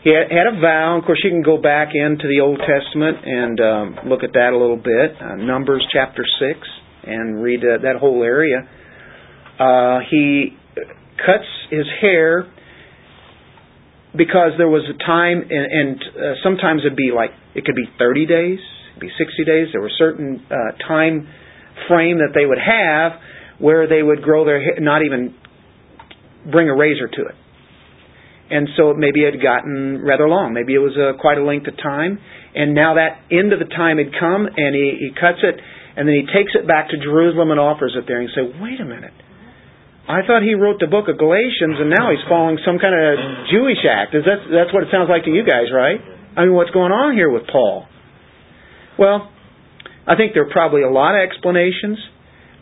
he 0.03 0.13
had 0.13 0.47
a 0.47 0.59
vow. 0.61 0.97
Of 0.99 1.05
course, 1.05 1.21
you 1.23 1.31
can 1.31 1.43
go 1.43 1.57
back 1.61 1.89
into 1.93 2.27
the 2.27 2.41
Old 2.41 2.59
Testament 2.59 3.17
and 3.25 3.59
um, 3.59 4.09
look 4.09 4.23
at 4.23 4.33
that 4.33 4.53
a 4.53 4.57
little 4.57 4.77
bit. 4.77 5.19
Uh, 5.19 5.35
Numbers 5.35 5.85
chapter 5.91 6.23
six, 6.39 6.59
and 7.03 7.41
read 7.41 7.61
uh, 7.61 7.81
that 7.81 7.97
whole 7.99 8.23
area. 8.23 8.67
Uh, 9.59 9.99
he 10.09 10.55
cuts 11.17 11.47
his 11.71 11.85
hair 11.99 12.45
because 14.15 14.51
there 14.57 14.69
was 14.69 14.83
a 14.89 14.97
time, 15.05 15.41
and, 15.49 15.51
and 15.51 16.01
uh, 16.15 16.33
sometimes 16.43 16.81
it'd 16.85 16.95
be 16.95 17.11
like 17.13 17.31
it 17.55 17.65
could 17.65 17.75
be 17.75 17.85
30 17.97 18.25
days, 18.25 18.59
it'd 18.91 19.01
be 19.01 19.11
60 19.17 19.45
days. 19.45 19.67
There 19.71 19.81
was 19.81 19.91
certain 19.97 20.45
uh, 20.49 20.77
time 20.87 21.27
frame 21.87 22.17
that 22.19 22.33
they 22.33 22.45
would 22.45 22.59
have 22.61 23.19
where 23.59 23.87
they 23.87 24.03
would 24.03 24.21
grow 24.21 24.45
their 24.45 24.61
hair, 24.61 24.79
not 24.79 25.01
even 25.03 25.33
bring 26.51 26.69
a 26.69 26.75
razor 26.75 27.07
to 27.07 27.21
it. 27.25 27.35
And 28.49 28.69
so 28.79 28.95
maybe 28.95 29.27
it 29.27 29.35
had 29.35 29.43
gotten 29.43 29.99
rather 30.01 30.27
long. 30.29 30.55
Maybe 30.55 30.71
it 30.73 30.79
was 30.79 30.95
a, 30.95 31.19
quite 31.19 31.37
a 31.37 31.43
length 31.43 31.67
of 31.67 31.75
time. 31.75 32.19
And 32.55 32.71
now 32.73 32.95
that 32.95 33.27
end 33.27 33.51
of 33.51 33.59
the 33.59 33.67
time 33.67 33.99
had 33.99 34.15
come, 34.15 34.47
and 34.47 34.71
he, 34.71 35.07
he 35.07 35.09
cuts 35.11 35.43
it, 35.43 35.59
and 35.99 36.07
then 36.07 36.15
he 36.15 36.25
takes 36.31 36.55
it 36.55 36.63
back 36.63 36.89
to 36.89 36.97
Jerusalem 36.97 37.51
and 37.51 37.59
offers 37.59 37.91
it 37.99 38.07
there. 38.07 38.23
And 38.23 38.29
you 38.29 38.33
say, 38.33 38.45
wait 38.61 38.79
a 38.79 38.87
minute. 38.87 39.13
I 40.07 40.23
thought 40.23 40.39
he 40.39 40.55
wrote 40.55 40.79
the 40.79 40.87
book 40.87 41.11
of 41.11 41.19
Galatians, 41.19 41.83
and 41.83 41.91
now 41.91 42.15
he's 42.15 42.23
following 42.31 42.55
some 42.63 42.79
kind 42.79 42.95
of 42.95 43.51
Jewish 43.51 43.83
act. 43.83 44.15
Is 44.15 44.23
that 44.23 44.47
that's 44.47 44.71
what 44.71 44.87
it 44.87 44.89
sounds 44.89 45.11
like 45.11 45.27
to 45.27 45.33
you 45.35 45.43
guys, 45.43 45.67
right? 45.67 45.99
I 46.39 46.47
mean, 46.47 46.55
what's 46.55 46.71
going 46.71 46.95
on 46.95 47.11
here 47.11 47.27
with 47.27 47.43
Paul? 47.51 47.83
Well, 48.95 49.27
I 50.07 50.15
think 50.15 50.31
there 50.31 50.47
are 50.47 50.53
probably 50.55 50.87
a 50.87 50.89
lot 50.89 51.19
of 51.19 51.27
explanations. 51.27 51.99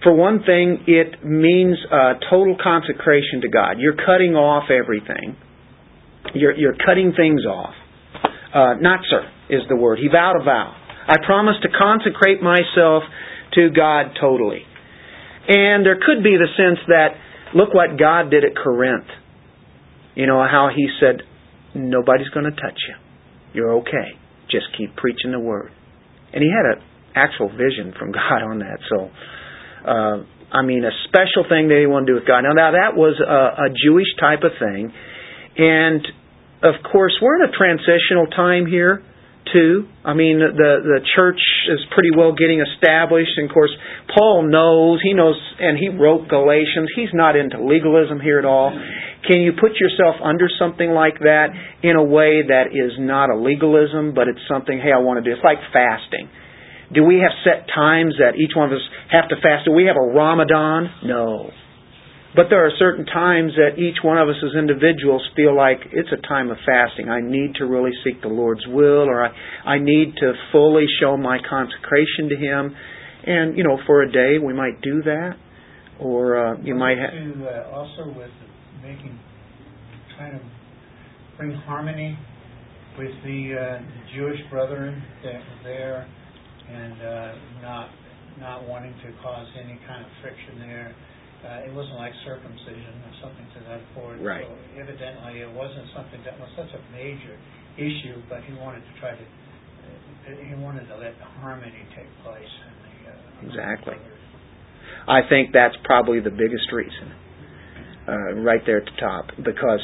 For 0.02 0.10
one 0.10 0.42
thing, 0.42 0.90
it 0.90 1.22
means 1.24 1.78
uh, 1.86 2.18
total 2.34 2.58
consecration 2.58 3.46
to 3.46 3.50
God. 3.50 3.78
You're 3.78 3.96
cutting 3.96 4.34
off 4.34 4.74
everything. 4.74 5.38
You're, 6.34 6.56
you're 6.58 6.76
cutting 6.86 7.14
things 7.16 7.46
off. 7.46 7.74
Uh, 8.54 8.76
Nazar 8.80 9.32
is 9.50 9.62
the 9.70 9.76
word. 9.76 10.00
He 10.00 10.08
vowed 10.08 10.40
a 10.40 10.44
vow. 10.44 10.76
I 11.08 11.16
promise 11.26 11.56
to 11.62 11.70
consecrate 11.70 12.42
myself 12.42 13.04
to 13.54 13.70
God 13.70 14.18
totally. 14.20 14.66
And 15.48 15.86
there 15.86 15.96
could 16.02 16.24
be 16.24 16.38
the 16.38 16.50
sense 16.58 16.80
that, 16.88 17.10
look 17.54 17.74
what 17.74 18.00
God 18.00 18.32
did 18.32 18.44
at 18.44 18.56
Corinth. 18.56 19.06
You 20.16 20.26
know, 20.26 20.42
how 20.42 20.70
He 20.76 20.88
said, 21.00 21.22
nobody's 21.76 22.30
going 22.30 22.46
to 22.46 22.56
touch 22.56 22.80
you. 22.88 22.96
You're 23.54 23.74
okay. 23.80 24.18
Just 24.50 24.66
keep 24.78 24.96
preaching 24.96 25.32
the 25.32 25.40
Word. 25.40 25.72
And 26.34 26.42
He 26.42 26.50
had 26.50 26.78
an 26.78 26.84
actual 27.14 27.50
vision 27.50 27.94
from 27.98 28.12
God 28.16 28.42
on 28.42 28.60
that. 28.60 28.80
So, 28.90 29.10
uh, 29.86 30.18
I 30.56 30.64
mean, 30.64 30.84
a 30.84 30.92
special 31.08 31.46
thing 31.48 31.68
that 31.68 31.78
He 31.80 31.86
wanted 31.86 32.08
to 32.08 32.12
do 32.14 32.16
with 32.16 32.28
God. 32.28 32.42
Now, 32.42 32.54
now 32.54 32.72
that 32.72 32.98
was 32.98 33.22
a, 33.22 33.66
a 33.66 33.70
Jewish 33.70 34.10
type 34.20 34.42
of 34.42 34.58
thing. 34.58 34.92
And 35.58 36.02
of 36.64 36.76
course, 36.92 37.14
we're 37.22 37.44
in 37.44 37.50
a 37.50 37.54
transitional 37.54 38.28
time 38.28 38.66
here 38.66 39.04
too. 39.54 39.88
I 40.04 40.14
mean, 40.14 40.40
the 40.40 40.72
the 40.82 41.00
church 41.16 41.40
is 41.70 41.80
pretty 41.94 42.10
well 42.16 42.34
getting 42.34 42.62
established, 42.62 43.38
and 43.38 43.50
of 43.50 43.54
course, 43.54 43.72
Paul 44.16 44.50
knows. 44.50 45.00
He 45.04 45.14
knows, 45.14 45.38
and 45.60 45.78
he 45.78 45.90
wrote 45.90 46.28
Galatians. 46.28 46.90
He's 46.96 47.14
not 47.14 47.36
into 47.36 47.64
legalism 47.64 48.20
here 48.20 48.40
at 48.40 48.46
all. 48.46 48.74
Can 49.30 49.42
you 49.42 49.54
put 49.54 49.78
yourself 49.78 50.22
under 50.22 50.50
something 50.60 50.92
like 50.92 51.20
that 51.20 51.50
in 51.82 51.96
a 51.96 52.04
way 52.04 52.46
that 52.46 52.74
is 52.74 52.94
not 53.00 53.30
a 53.30 53.38
legalism, 53.38 54.14
but 54.14 54.28
it's 54.28 54.42
something? 54.48 54.78
Hey, 54.78 54.94
I 54.94 55.02
want 55.02 55.24
to 55.24 55.26
do. 55.26 55.34
It's 55.34 55.46
like 55.46 55.62
fasting. 55.74 56.30
Do 56.94 57.04
we 57.04 57.22
have 57.26 57.34
set 57.42 57.66
times 57.74 58.16
that 58.22 58.38
each 58.38 58.54
one 58.56 58.70
of 58.70 58.78
us 58.78 58.86
have 59.10 59.30
to 59.30 59.36
fast? 59.42 59.66
Do 59.66 59.74
we 59.74 59.86
have 59.86 59.98
a 59.98 60.14
Ramadan? 60.14 60.90
No. 61.04 61.50
But 62.36 62.48
there 62.50 62.66
are 62.66 62.72
certain 62.78 63.06
times 63.06 63.54
that 63.56 63.80
each 63.80 64.04
one 64.04 64.18
of 64.18 64.28
us 64.28 64.36
as 64.44 64.60
individuals 64.60 65.24
feel 65.36 65.56
like 65.56 65.80
it's 65.92 66.10
a 66.12 66.28
time 66.28 66.50
of 66.50 66.58
fasting. 66.66 67.08
I 67.08 67.22
need 67.22 67.56
to 67.56 67.66
really 67.66 67.92
seek 68.04 68.22
the 68.22 68.28
Lord's 68.28 68.66
will, 68.68 69.08
or 69.08 69.24
I, 69.24 69.32
I 69.66 69.80
need 69.80 70.16
to 70.20 70.34
fully 70.52 70.86
show 71.00 71.16
my 71.16 71.38
consecration 71.50 72.28
to 72.30 72.36
Him. 72.36 72.76
And, 73.26 73.58
you 73.58 73.64
know, 73.64 73.78
for 73.88 74.04
a 74.04 74.12
day 74.12 74.38
we 74.44 74.54
might 74.54 74.82
do 74.82 75.02
that. 75.04 75.36
Or 75.98 76.36
uh, 76.38 76.62
you 76.62 76.76
might 76.76 76.98
have. 76.98 77.12
To, 77.12 77.48
uh, 77.48 77.72
also 77.74 78.12
with 78.18 78.30
making, 78.84 79.18
trying 80.18 80.34
to 80.38 80.46
bring 81.38 81.54
harmony 81.54 82.20
with 83.00 83.12
the 83.24 83.56
uh, 83.56 84.16
Jewish 84.16 84.40
brethren 84.52 85.02
that 85.24 85.36
were 85.36 85.64
there, 85.64 86.08
and 86.70 87.02
uh, 87.02 87.62
not 87.62 87.90
not 88.40 88.68
wanting 88.68 88.94
to 89.04 89.12
cause 89.24 89.48
any 89.64 89.80
kind 89.88 90.04
of 90.04 90.12
friction 90.22 90.60
there. 90.60 90.94
Uh, 91.46 91.70
it 91.70 91.74
wasn't 91.78 91.94
like 92.02 92.10
circumcision 92.26 92.98
or 93.06 93.14
something 93.22 93.46
to 93.54 93.60
that 93.70 93.78
effect. 93.78 94.18
Right. 94.26 94.50
So 94.50 94.82
evidently, 94.82 95.46
it 95.46 95.52
wasn't 95.54 95.86
something 95.94 96.26
that 96.26 96.42
was 96.42 96.50
such 96.58 96.74
a 96.74 96.82
major 96.90 97.38
issue, 97.78 98.18
but 98.26 98.42
he 98.50 98.58
wanted 98.58 98.82
to 98.82 98.94
try 98.98 99.14
to 99.14 99.22
uh, 99.22 100.42
he 100.42 100.58
wanted 100.58 100.90
to 100.90 100.98
let 100.98 101.14
the 101.22 101.30
harmony 101.38 101.86
take 101.94 102.10
place. 102.26 102.50
In 102.50 102.74
the, 102.82 103.14
uh, 103.14 103.46
Exactly. 103.46 103.94
I 105.08 105.22
think 105.30 105.54
that's 105.54 105.76
probably 105.84 106.20
the 106.20 106.32
biggest 106.34 106.72
reason, 106.74 107.14
uh, 108.08 108.42
right 108.42 108.62
there 108.66 108.78
at 108.78 108.86
the 108.86 108.98
top, 109.00 109.30
because 109.38 109.82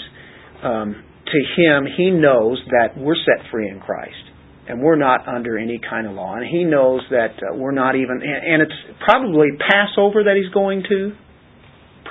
um, 0.64 1.04
to 1.26 1.62
him, 1.62 1.86
he 1.96 2.10
knows 2.10 2.58
that 2.70 2.98
we're 2.98 3.16
set 3.16 3.46
free 3.52 3.70
in 3.70 3.80
Christ, 3.80 4.34
and 4.68 4.82
we're 4.82 4.96
not 4.98 5.28
under 5.28 5.58
any 5.58 5.80
kind 5.88 6.08
of 6.08 6.14
law, 6.14 6.36
and 6.36 6.46
he 6.46 6.64
knows 6.64 7.02
that 7.12 7.38
uh, 7.38 7.56
we're 7.56 7.72
not 7.72 7.96
even, 7.96 8.22
and, 8.22 8.54
and 8.54 8.62
it's 8.64 8.74
probably 9.06 9.48
Passover 9.60 10.24
that 10.24 10.36
he's 10.36 10.52
going 10.54 10.84
to, 10.90 11.14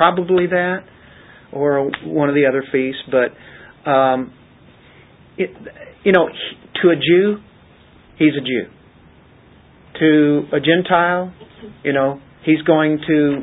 probably 0.01 0.47
that, 0.47 0.79
or 1.53 1.91
one 2.07 2.31
of 2.31 2.35
the 2.35 2.47
other 2.49 2.65
feasts, 2.73 3.03
but 3.13 3.37
um, 3.91 4.33
it, 5.37 5.51
you 6.05 6.13
know, 6.13 6.27
to 6.81 6.89
a 6.89 6.97
Jew, 6.97 7.37
he's 8.17 8.33
a 8.33 8.41
Jew. 8.41 8.65
To 9.99 10.57
a 10.57 10.61
Gentile, 10.61 11.35
you 11.85 11.93
know, 11.93 12.19
he's 12.47 12.63
going 12.63 12.99
to 13.07 13.43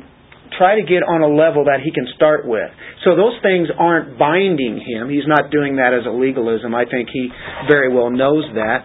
try 0.58 0.82
to 0.82 0.82
get 0.82 1.06
on 1.06 1.22
a 1.22 1.30
level 1.30 1.66
that 1.66 1.82
he 1.86 1.92
can 1.92 2.08
start 2.16 2.48
with. 2.48 2.72
So 3.06 3.16
those 3.16 3.38
things 3.44 3.68
aren't 3.78 4.18
binding 4.18 4.82
him. 4.82 5.12
He's 5.12 5.28
not 5.28 5.52
doing 5.52 5.76
that 5.76 5.94
as 5.94 6.08
a 6.08 6.12
legalism. 6.12 6.74
I 6.74 6.86
think 6.90 7.10
he 7.14 7.30
very 7.70 7.94
well 7.94 8.10
knows 8.10 8.46
that. 8.56 8.82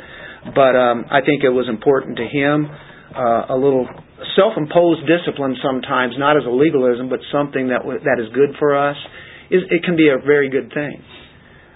But 0.54 0.76
um, 0.76 1.06
I 1.10 1.24
think 1.24 1.42
it 1.42 1.48
was 1.48 1.70
important 1.70 2.18
to 2.18 2.24
him 2.28 2.68
uh, 3.16 3.46
a 3.48 3.56
little 3.56 3.88
self-imposed 4.36 5.04
discipline 5.06 5.56
sometimes, 5.62 6.14
not 6.18 6.36
as 6.36 6.44
a 6.46 6.50
legalism, 6.50 7.08
but 7.08 7.20
something 7.30 7.68
that 7.68 7.82
that 8.04 8.18
is 8.22 8.32
good 8.34 8.56
for 8.58 8.76
us. 8.76 8.96
Is 9.50 9.62
it 9.68 9.84
can 9.84 9.96
be 9.96 10.08
a 10.08 10.20
very 10.24 10.48
good 10.48 10.72
thing. 10.72 11.02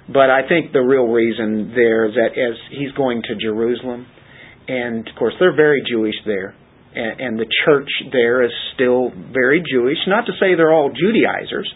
But 0.09 0.31
I 0.31 0.47
think 0.47 0.73
the 0.73 0.81
real 0.81 1.11
reason 1.11 1.73
there 1.75 2.07
is 2.07 2.15
that 2.15 2.33
as 2.39 2.57
he's 2.71 2.93
going 2.93 3.23
to 3.27 3.35
Jerusalem, 3.35 4.07
and 4.69 5.07
of 5.07 5.15
course 5.19 5.35
they're 5.39 5.57
very 5.57 5.83
Jewish 5.83 6.15
there, 6.25 6.55
and, 6.95 7.21
and 7.21 7.33
the 7.39 7.49
church 7.67 7.91
there 8.13 8.43
is 8.43 8.53
still 8.75 9.11
very 9.11 9.63
Jewish. 9.67 9.99
Not 10.07 10.27
to 10.27 10.33
say 10.39 10.55
they're 10.55 10.73
all 10.73 10.95
Judaizers, 10.95 11.69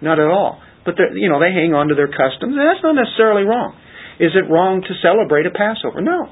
not 0.00 0.20
at 0.20 0.28
all. 0.28 0.60
But 0.84 0.94
you 1.14 1.30
know 1.30 1.40
they 1.40 1.54
hang 1.54 1.74
on 1.74 1.88
to 1.88 1.94
their 1.94 2.10
customs, 2.10 2.54
and 2.58 2.62
that's 2.62 2.82
not 2.82 2.94
necessarily 2.94 3.42
wrong. 3.42 3.74
Is 4.20 4.36
it 4.36 4.50
wrong 4.50 4.82
to 4.82 4.92
celebrate 5.00 5.46
a 5.46 5.54
Passover? 5.54 6.02
No, 6.02 6.28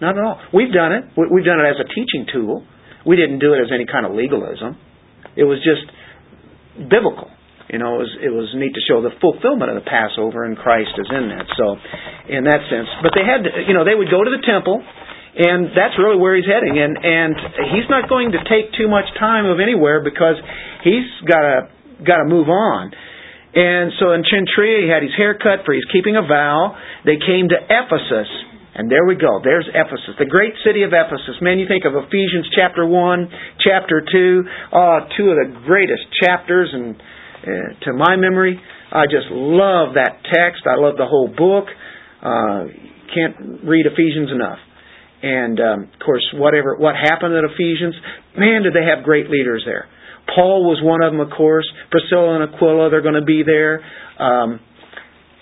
not 0.00 0.16
at 0.18 0.24
all. 0.24 0.40
We've 0.52 0.72
done 0.72 0.92
it. 0.92 1.04
We- 1.16 1.28
We've 1.30 1.44
done 1.44 1.60
it 1.60 1.68
as 1.68 1.76
a 1.80 1.88
teaching 1.92 2.26
tool. 2.32 2.64
We 3.04 3.16
didn't 3.16 3.38
do 3.40 3.52
it 3.54 3.60
as 3.60 3.70
any 3.72 3.86
kind 3.86 4.06
of 4.06 4.12
legalism. 4.12 4.76
It 5.36 5.44
was 5.44 5.58
just 5.62 5.86
biblical. 6.88 7.30
You 7.70 7.78
know, 7.78 7.96
it 7.96 8.00
was, 8.04 8.12
it 8.20 8.32
was 8.32 8.48
neat 8.58 8.74
to 8.74 8.82
show 8.84 9.00
the 9.00 9.14
fulfillment 9.22 9.70
of 9.72 9.76
the 9.80 9.86
Passover, 9.88 10.44
and 10.44 10.58
Christ 10.58 10.92
is 10.98 11.08
in 11.08 11.30
that. 11.32 11.46
So, 11.56 11.66
in 12.28 12.44
that 12.44 12.60
sense, 12.68 12.88
but 13.00 13.16
they 13.16 13.24
had, 13.24 13.48
to, 13.48 13.50
you 13.64 13.72
know, 13.72 13.84
they 13.86 13.94
would 13.96 14.10
go 14.12 14.20
to 14.20 14.28
the 14.28 14.42
temple, 14.44 14.76
and 14.82 15.72
that's 15.72 15.96
really 15.96 16.20
where 16.20 16.36
he's 16.36 16.44
heading. 16.44 16.76
And 16.76 16.92
and 17.00 17.32
he's 17.72 17.88
not 17.88 18.10
going 18.12 18.36
to 18.36 18.40
take 18.44 18.76
too 18.76 18.92
much 18.92 19.08
time 19.16 19.46
of 19.48 19.56
anywhere 19.56 20.04
because 20.04 20.36
he's 20.84 21.08
got 21.24 21.40
to 21.40 21.56
got 22.04 22.20
to 22.20 22.26
move 22.28 22.50
on. 22.52 22.92
And 23.56 23.92
so 23.96 24.12
in 24.12 24.20
Cenchrea, 24.28 24.84
he 24.84 24.88
had 24.92 25.00
his 25.00 25.12
hair 25.16 25.32
cut 25.38 25.64
for 25.64 25.72
he's 25.72 25.86
keeping 25.92 26.16
a 26.16 26.22
vow. 26.28 26.76
They 27.08 27.16
came 27.16 27.48
to 27.48 27.56
Ephesus. 27.56 28.28
And 28.74 28.90
there 28.90 29.04
we 29.04 29.16
go. 29.16 29.40
There's 29.44 29.68
Ephesus, 29.68 30.16
the 30.18 30.24
great 30.24 30.54
city 30.64 30.82
of 30.82 30.96
Ephesus. 30.96 31.36
Man, 31.42 31.58
you 31.58 31.68
think 31.68 31.84
of 31.84 31.92
Ephesians 31.92 32.48
chapter 32.56 32.86
1, 32.86 33.28
chapter 33.60 34.00
2, 34.00 34.44
oh, 34.72 34.98
two 35.16 35.28
of 35.28 35.36
the 35.36 35.60
greatest 35.66 36.08
chapters 36.24 36.70
and 36.72 36.96
uh, 36.96 37.84
to 37.84 37.92
my 37.92 38.16
memory. 38.16 38.58
I 38.90 39.04
just 39.06 39.28
love 39.30 39.94
that 39.94 40.24
text. 40.24 40.64
I 40.64 40.80
love 40.80 40.96
the 40.96 41.04
whole 41.04 41.28
book. 41.28 41.68
Uh, 42.22 42.72
can't 43.12 43.64
read 43.64 43.84
Ephesians 43.84 44.30
enough. 44.32 44.58
And 45.22 45.60
um, 45.60 45.78
of 45.92 46.00
course, 46.04 46.24
whatever 46.34 46.76
what 46.76 46.94
happened 46.96 47.34
at 47.34 47.44
Ephesians, 47.44 47.94
man, 48.36 48.62
did 48.62 48.74
they 48.74 48.84
have 48.84 49.04
great 49.04 49.28
leaders 49.30 49.62
there. 49.66 49.86
Paul 50.34 50.64
was 50.64 50.80
one 50.82 51.02
of 51.02 51.12
them, 51.12 51.20
of 51.20 51.30
course. 51.36 51.68
Priscilla 51.90 52.40
and 52.40 52.54
Aquila, 52.54 52.90
they're 52.90 53.02
going 53.02 53.20
to 53.20 53.26
be 53.26 53.42
there. 53.44 53.84
Um, 54.18 54.60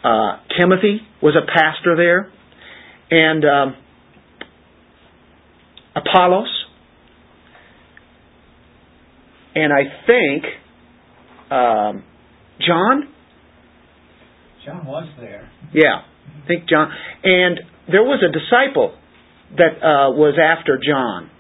uh, 0.02 0.40
Timothy 0.58 1.00
was 1.22 1.36
a 1.36 1.44
pastor 1.46 1.96
there, 1.96 2.32
and 3.11 3.44
um, 3.44 3.76
Apollos, 5.96 6.48
and 9.54 9.72
I 9.72 9.82
think 10.06 10.44
um, 11.50 12.04
John. 12.66 13.08
John 14.64 14.86
was 14.86 15.08
there. 15.18 15.50
Yeah, 15.72 16.02
I 16.44 16.46
think 16.46 16.68
John. 16.68 16.90
And 17.24 17.61
there 17.90 18.02
was 18.02 18.22
a 18.22 18.30
disciple 18.32 18.94
that 19.56 19.78
uh, 19.82 20.12
was 20.12 20.38
after 20.40 20.78
John, 20.78 21.30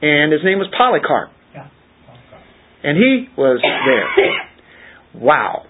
and 0.00 0.32
his 0.32 0.40
name 0.44 0.58
was 0.58 0.68
Polycarp, 0.78 1.30
Yeah. 1.54 1.66
Okay. 2.08 2.42
and 2.84 2.96
he 2.96 3.26
was 3.36 3.60
there. 3.62 5.20
Wow. 5.22 5.64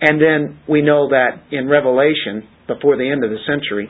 And 0.00 0.20
then 0.20 0.58
we 0.68 0.82
know 0.82 1.08
that 1.10 1.42
in 1.52 1.68
Revelation, 1.68 2.46
before 2.66 2.96
the 2.96 3.08
end 3.10 3.24
of 3.24 3.30
the 3.30 3.38
century, 3.46 3.88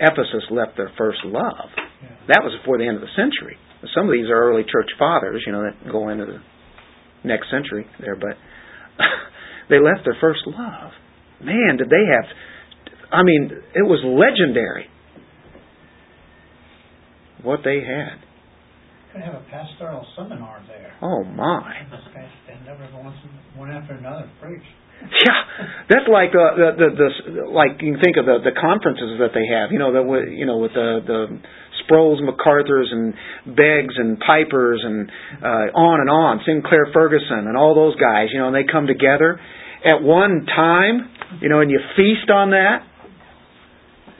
Ephesus 0.00 0.44
left 0.50 0.76
their 0.76 0.92
first 0.98 1.18
love. 1.24 1.70
Yeah. 1.72 2.08
That 2.28 2.40
was 2.44 2.52
before 2.60 2.78
the 2.78 2.86
end 2.86 2.96
of 2.96 3.04
the 3.04 3.14
century. 3.16 3.56
Some 3.94 4.06
of 4.06 4.12
these 4.12 4.28
are 4.28 4.36
early 4.36 4.64
church 4.64 4.90
fathers, 4.98 5.42
you 5.46 5.52
know, 5.52 5.62
that 5.64 5.76
go 5.90 6.08
into 6.08 6.26
the 6.26 6.40
next 7.24 7.50
century 7.50 7.86
there, 8.00 8.16
but 8.16 8.36
they 9.70 9.80
left 9.80 10.04
their 10.04 10.16
first 10.20 10.40
love. 10.46 10.92
Man, 11.40 11.76
did 11.76 11.88
they 11.88 12.04
have 12.12 12.26
I 13.12 13.22
mean, 13.22 13.50
it 13.74 13.86
was 13.86 14.02
legendary 14.02 14.90
what 17.42 17.60
they 17.62 17.78
had. 17.78 18.18
Could 19.12 19.22
have 19.22 19.34
a 19.34 19.44
pastoral 19.48 20.04
seminar 20.16 20.62
there. 20.66 20.92
Oh 21.00 21.22
my. 21.24 21.86
This 21.90 22.00
guy 22.12 22.28
stand 22.44 22.68
up 22.68 22.80
every 22.80 23.02
once 23.02 23.16
one 23.54 23.70
after 23.70 23.94
another 23.94 24.24
and 24.26 24.40
preach. 24.40 24.66
Yeah, 25.02 25.40
that's 25.88 26.08
like 26.10 26.32
the 26.32 26.46
the, 26.56 26.68
the 26.74 26.88
the 26.96 27.08
like 27.52 27.78
you 27.78 27.94
can 27.94 28.00
think 28.02 28.16
of 28.16 28.26
the 28.26 28.42
the 28.42 28.56
conferences 28.56 29.22
that 29.22 29.30
they 29.36 29.46
have. 29.46 29.70
You 29.70 29.78
know 29.78 29.92
that 29.94 30.04
you 30.32 30.46
know 30.46 30.58
with 30.58 30.74
the 30.74 31.00
the 31.04 31.20
Sprouls, 31.84 32.18
MacArthur's, 32.22 32.90
and 32.90 33.14
Beggs 33.54 33.94
and 33.94 34.18
Pipers 34.18 34.82
and 34.82 35.06
uh, 35.38 35.70
on 35.78 36.00
and 36.00 36.10
on, 36.10 36.40
Sinclair 36.44 36.90
Ferguson 36.92 37.46
and 37.46 37.56
all 37.56 37.74
those 37.74 37.94
guys. 38.00 38.28
You 38.32 38.40
know, 38.40 38.48
and 38.50 38.56
they 38.56 38.66
come 38.66 38.86
together 38.86 39.38
at 39.84 40.02
one 40.02 40.46
time. 40.46 41.12
You 41.40 41.48
know, 41.48 41.60
and 41.60 41.70
you 41.70 41.78
feast 41.94 42.30
on 42.30 42.50
that. 42.50 42.82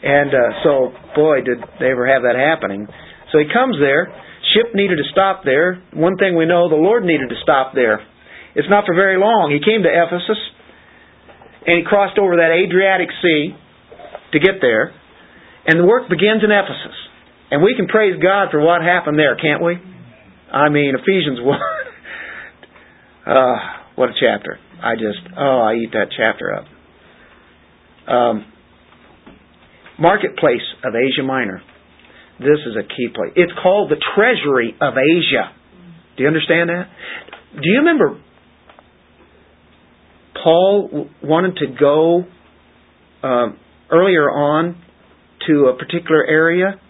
And 0.03 0.31
uh, 0.31 0.63
so, 0.63 0.93
boy, 1.17 1.41
did 1.43 1.59
they 1.81 1.91
ever 1.91 2.07
have 2.07 2.23
that 2.23 2.37
happening. 2.37 2.87
So 3.33 3.39
he 3.39 3.47
comes 3.51 3.77
there. 3.81 4.13
Ship 4.55 4.71
needed 4.75 5.03
to 5.03 5.09
stop 5.11 5.43
there. 5.43 5.83
One 5.93 6.17
thing 6.17 6.37
we 6.37 6.47
know, 6.47 6.69
the 6.69 6.79
Lord 6.79 7.03
needed 7.03 7.31
to 7.31 7.39
stop 7.43 7.75
there. 7.75 7.99
It's 8.55 8.71
not 8.71 8.87
for 8.87 8.95
very 8.95 9.19
long. 9.19 9.51
He 9.51 9.59
came 9.59 9.83
to 9.83 9.91
Ephesus 9.91 10.39
and 11.67 11.79
he 11.79 11.85
crossed 11.85 12.19
over 12.19 12.37
that 12.37 12.55
Adriatic 12.55 13.11
Sea 13.23 13.57
to 14.33 14.39
get 14.39 14.61
there. 14.61 14.95
And 15.67 15.81
the 15.81 15.85
work 15.85 16.09
begins 16.09 16.45
in 16.45 16.51
Ephesus. 16.51 16.95
And 17.51 17.63
we 17.63 17.75
can 17.75 17.89
praise 17.89 18.15
God 18.23 18.49
for 18.51 18.61
what 18.61 18.83
happened 18.83 19.19
there, 19.19 19.37
can't 19.37 19.63
we? 19.63 19.75
I 20.53 20.69
mean, 20.69 20.95
Ephesians 20.95 21.39
1. 21.43 21.59
uh, 23.27 23.57
what 23.97 24.11
a 24.11 24.13
chapter. 24.19 24.59
I 24.83 24.95
just, 24.95 25.19
oh, 25.37 25.61
I 25.67 25.75
eat 25.75 25.91
that 25.93 26.07
chapter 26.17 26.55
up. 26.55 26.65
Um, 28.07 28.53
marketplace 29.99 30.63
of 30.85 30.95
Asia 30.95 31.25
Minor. 31.25 31.63
This 32.39 32.61
is 32.67 32.77
a 32.79 32.87
key 32.87 33.09
place. 33.15 33.33
It's 33.35 33.53
called 33.63 33.91
the 33.91 33.97
Treasury 34.15 34.77
of 34.81 34.95
Asia. 34.95 35.51
Do 36.17 36.23
you 36.23 36.29
understand 36.29 36.69
that? 36.69 36.87
Do 37.55 37.65
you 37.65 37.79
remember 37.79 38.21
Paul 40.43 41.09
wanted 41.23 41.57
to 41.57 41.67
go 41.79 42.25
um, 43.23 43.59
earlier 43.91 44.31
on 44.31 44.83
to 45.47 45.67
a 45.67 45.77
particular 45.77 46.25
area, 46.27 46.81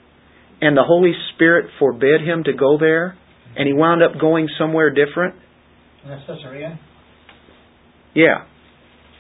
and 0.60 0.76
the 0.76 0.84
Holy 0.84 1.12
Spirit 1.34 1.70
forbid 1.78 2.20
him 2.22 2.44
to 2.44 2.52
go 2.52 2.78
there, 2.78 3.16
and 3.56 3.66
he 3.66 3.72
wound 3.72 4.02
up 4.02 4.12
going 4.20 4.48
somewhere 4.58 4.90
different? 4.90 5.34
And 6.04 6.12
that's 6.12 6.22
Caesarea? 6.26 6.78
Yeah. 8.14 8.24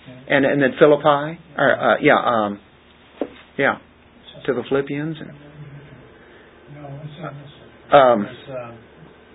Yeah. 0.08 0.36
And 0.36 0.46
and 0.46 0.62
then 0.62 0.70
Philippi, 0.78 1.38
or 1.58 1.78
uh, 1.78 1.96
yeah, 2.00 2.14
um, 2.24 2.60
yeah, 3.58 3.78
to 4.46 4.54
the 4.54 4.62
Philippians. 4.68 5.16
And, 5.20 5.30
No, 6.74 7.00
it's 7.02 7.20
not 7.20 7.32
this. 7.34 7.52
um, 7.92 8.26
It's, 8.30 8.50
um, 8.50 8.78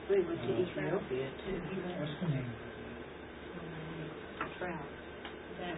We 0.09 0.15
went 0.23 0.41
to 0.41 0.51
Ethiopia 0.63 1.27
too. 1.45 2.50
What's 4.69 5.57
the. 5.57 5.69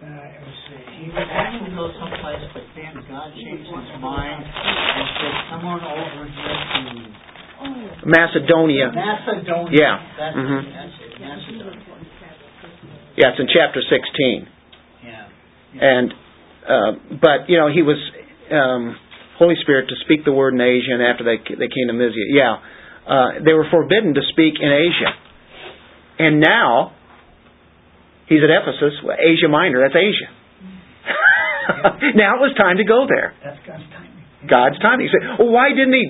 Uh, 0.00 0.08
let's 0.08 0.60
see, 0.64 0.80
he 1.04 1.12
was 1.12 1.28
actually 1.28 1.76
go 1.76 1.92
someplace, 2.00 2.40
but 2.56 2.64
then 2.72 2.96
God 3.04 3.28
changed 3.36 3.68
his 3.68 4.00
mind 4.00 4.40
and 4.40 5.06
said, 5.20 5.34
come 5.52 5.64
on 5.68 5.80
over 5.84 6.24
here 6.24 6.24
to 6.24 8.08
Macedonia. 8.08 8.88
Macedonia. 8.96 9.68
Yeah. 9.76 10.00
That's, 10.16 10.36
Mhm. 10.36 10.60
that's 10.72 10.96
it, 11.04 11.20
Macedonia. 11.20 11.84
Yeah, 13.16 13.28
it's 13.30 13.40
in 13.40 13.48
chapter 13.52 13.82
16. 13.82 14.48
Yeah. 15.04 15.28
And 15.80 16.14
uh, 16.66 16.92
but 17.20 17.48
you 17.48 17.58
know 17.58 17.68
he 17.68 17.82
was 17.82 17.98
um, 18.50 18.96
Holy 19.38 19.56
Spirit 19.60 19.88
to 19.88 19.96
speak 20.04 20.24
the 20.24 20.32
word 20.32 20.54
in 20.54 20.60
Asia, 20.60 20.92
and 20.92 21.02
after 21.02 21.24
they 21.24 21.36
they 21.36 21.68
came 21.68 21.88
to 21.88 21.92
Mysia, 21.92 22.24
yeah, 22.32 22.56
uh, 23.06 23.28
they 23.44 23.52
were 23.52 23.66
forbidden 23.70 24.14
to 24.14 24.22
speak 24.32 24.54
in 24.60 24.68
Asia. 24.72 25.12
And 26.18 26.40
now 26.40 26.92
he's 28.30 28.40
at 28.46 28.50
Ephesus, 28.54 28.94
Asia 29.02 29.50
Minor. 29.50 29.82
That's 29.82 29.98
Asia. 29.98 30.30
now 32.16 32.38
it 32.38 32.40
was 32.40 32.54
time 32.56 32.78
to 32.78 32.86
go 32.86 33.04
there. 33.10 33.34
That's 33.42 33.60
God's 33.66 33.86
timing. 33.90 34.10
God's 34.46 34.78
timing. 34.80 35.04
He 35.06 35.12
said, 35.12 35.22
"Well, 35.36 35.52
why 35.52 35.74
didn't 35.74 35.92
He 35.92 36.06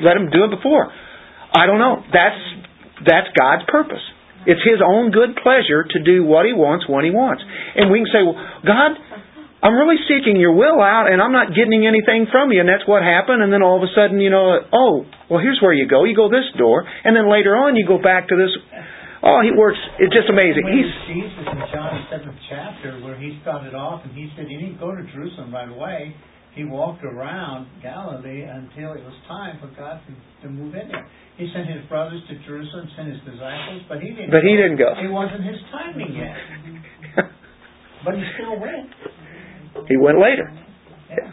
let 0.00 0.16
him 0.16 0.30
do 0.30 0.48
it 0.48 0.52
before?" 0.54 0.88
I 1.54 1.66
don't 1.66 1.78
know. 1.78 2.02
That's 2.10 2.40
that's 3.04 3.30
God's 3.36 3.62
purpose. 3.68 4.02
It's 4.46 4.60
His 4.64 4.82
own 4.82 5.10
good 5.10 5.36
pleasure 5.40 5.84
to 5.84 5.98
do 6.02 6.24
what 6.24 6.44
He 6.44 6.52
wants 6.52 6.84
when 6.88 7.04
He 7.04 7.12
wants. 7.14 7.42
And 7.44 7.90
we 7.90 8.02
can 8.02 8.10
say, 8.10 8.22
"Well, 8.24 8.36
God, 8.64 8.90
I'm 9.62 9.76
really 9.76 10.00
seeking 10.04 10.36
Your 10.36 10.52
will 10.52 10.82
out, 10.82 11.08
and 11.08 11.22
I'm 11.22 11.32
not 11.32 11.54
getting 11.54 11.86
anything 11.86 12.26
from 12.28 12.52
You." 12.52 12.60
And 12.60 12.68
that's 12.68 12.84
what 12.84 13.02
happened. 13.04 13.40
And 13.40 13.52
then 13.52 13.62
all 13.62 13.78
of 13.78 13.84
a 13.84 13.92
sudden, 13.94 14.20
you 14.20 14.30
know, 14.30 14.60
oh, 14.72 15.06
well, 15.30 15.40
here's 15.40 15.60
where 15.62 15.72
you 15.72 15.88
go. 15.88 16.04
You 16.04 16.16
go 16.16 16.28
this 16.28 16.48
door, 16.58 16.84
and 16.84 17.16
then 17.16 17.30
later 17.30 17.56
on, 17.56 17.76
you 17.76 17.86
go 17.86 18.00
back 18.00 18.28
to 18.28 18.36
this. 18.36 18.52
Oh, 19.24 19.40
He 19.40 19.50
works. 19.56 19.80
It's 19.98 20.12
just 20.12 20.28
amazing. 20.28 20.68
When 20.68 20.76
He's 20.76 20.92
Jesus 21.08 21.44
in 21.48 21.58
John 21.72 22.06
seventh 22.12 22.36
chapter, 22.52 23.00
where 23.00 23.16
he 23.16 23.40
started 23.40 23.74
off, 23.74 24.04
and 24.04 24.12
he 24.12 24.28
said 24.36 24.46
he 24.46 24.56
didn't 24.60 24.78
go 24.78 24.94
to 24.94 25.02
Jerusalem 25.12 25.52
right 25.52 25.68
away. 25.68 26.14
He 26.54 26.62
walked 26.62 27.02
around 27.02 27.66
Galilee 27.82 28.46
until 28.46 28.92
it 28.92 29.02
was 29.02 29.14
time 29.26 29.58
for 29.58 29.66
God 29.74 29.98
to, 30.06 30.46
to 30.46 30.52
move 30.52 30.74
in 30.76 30.86
there. 30.86 31.08
He 31.36 31.50
sent 31.52 31.66
his 31.66 31.82
brothers 31.88 32.22
to 32.28 32.34
Jerusalem, 32.46 32.86
sent 32.94 33.08
his 33.08 33.18
disciples, 33.26 33.82
but 33.88 33.98
he 33.98 34.10
didn't. 34.10 34.30
But 34.30 34.46
he 34.46 34.54
didn't 34.54 34.78
go. 34.78 34.94
It 34.94 35.10
wasn't 35.10 35.42
his 35.42 35.58
timing 35.72 36.14
yet, 36.14 36.36
but 38.04 38.14
he 38.14 38.22
still 38.38 38.60
went. 38.60 38.86
he 39.88 39.96
went 39.96 40.20
later. 40.20 40.46
Yeah. 41.10 41.32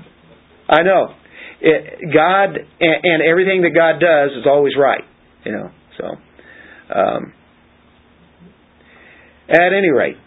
I 0.70 0.82
know. 0.82 1.14
It, 1.62 2.10
God 2.12 2.58
and, 2.58 2.98
and 3.04 3.22
everything 3.22 3.62
that 3.62 3.76
God 3.78 4.00
does 4.02 4.32
is 4.32 4.48
always 4.48 4.74
right. 4.80 5.04
You 5.46 5.52
know. 5.52 5.70
So, 6.00 6.06
um, 6.98 7.34
at 9.52 9.74
any 9.76 9.92
rate, 9.92 10.18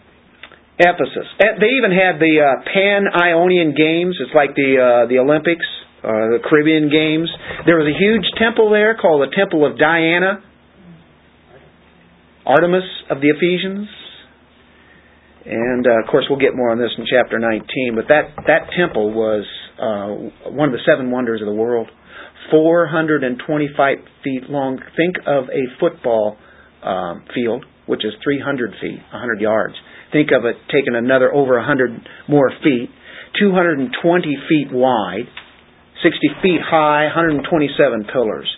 Ephesus. 0.77 1.25
Eh, 1.41 1.57
They 1.59 1.73
even 1.81 1.91
had 1.91 2.19
the 2.21 2.39
uh, 2.45 2.61
Pan 2.69 3.09
Ionian 3.09 3.73
Games. 3.73 4.15
It's 4.21 4.33
like 4.35 4.53
the 4.55 4.77
uh, 4.77 5.09
the 5.09 5.17
Olympics, 5.19 5.65
uh, 6.03 6.37
the 6.37 6.39
Caribbean 6.45 6.89
Games. 6.93 7.29
There 7.65 7.77
was 7.77 7.89
a 7.89 7.97
huge 7.97 8.25
temple 8.37 8.69
there 8.69 8.95
called 8.95 9.25
the 9.25 9.33
Temple 9.35 9.65
of 9.65 9.77
Diana, 9.79 10.43
Artemis 12.45 12.85
of 13.09 13.21
the 13.21 13.29
Ephesians. 13.33 13.87
And 15.45 15.85
uh, 15.85 16.01
of 16.01 16.09
course, 16.09 16.25
we'll 16.29 16.39
get 16.39 16.55
more 16.55 16.71
on 16.71 16.79
this 16.79 16.89
in 16.97 17.05
chapter 17.09 17.37
19. 17.39 17.93
But 17.95 18.05
that 18.09 18.33
that 18.47 18.69
temple 18.77 19.13
was 19.13 19.45
uh, 19.77 20.49
one 20.49 20.69
of 20.69 20.73
the 20.73 20.81
seven 20.85 21.11
wonders 21.11 21.41
of 21.41 21.47
the 21.47 21.53
world. 21.53 21.87
425 22.51 23.97
feet 24.23 24.43
long. 24.49 24.77
Think 24.97 25.15
of 25.25 25.45
a 25.49 25.63
football 25.79 26.37
um, 26.83 27.25
field, 27.33 27.65
which 27.85 28.03
is 28.05 28.13
300 28.23 28.71
feet, 28.81 28.99
100 29.11 29.41
yards. 29.41 29.75
Think 30.11 30.29
of 30.37 30.45
it 30.45 30.55
taking 30.71 30.95
another 30.95 31.33
over 31.33 31.57
100 31.57 31.91
more 32.27 32.51
feet. 32.63 32.89
220 33.39 34.37
feet 34.47 34.71
wide, 34.71 35.27
60 36.01 36.19
feet 36.41 36.61
high, 36.63 37.05
127 37.05 38.05
pillars. 38.11 38.49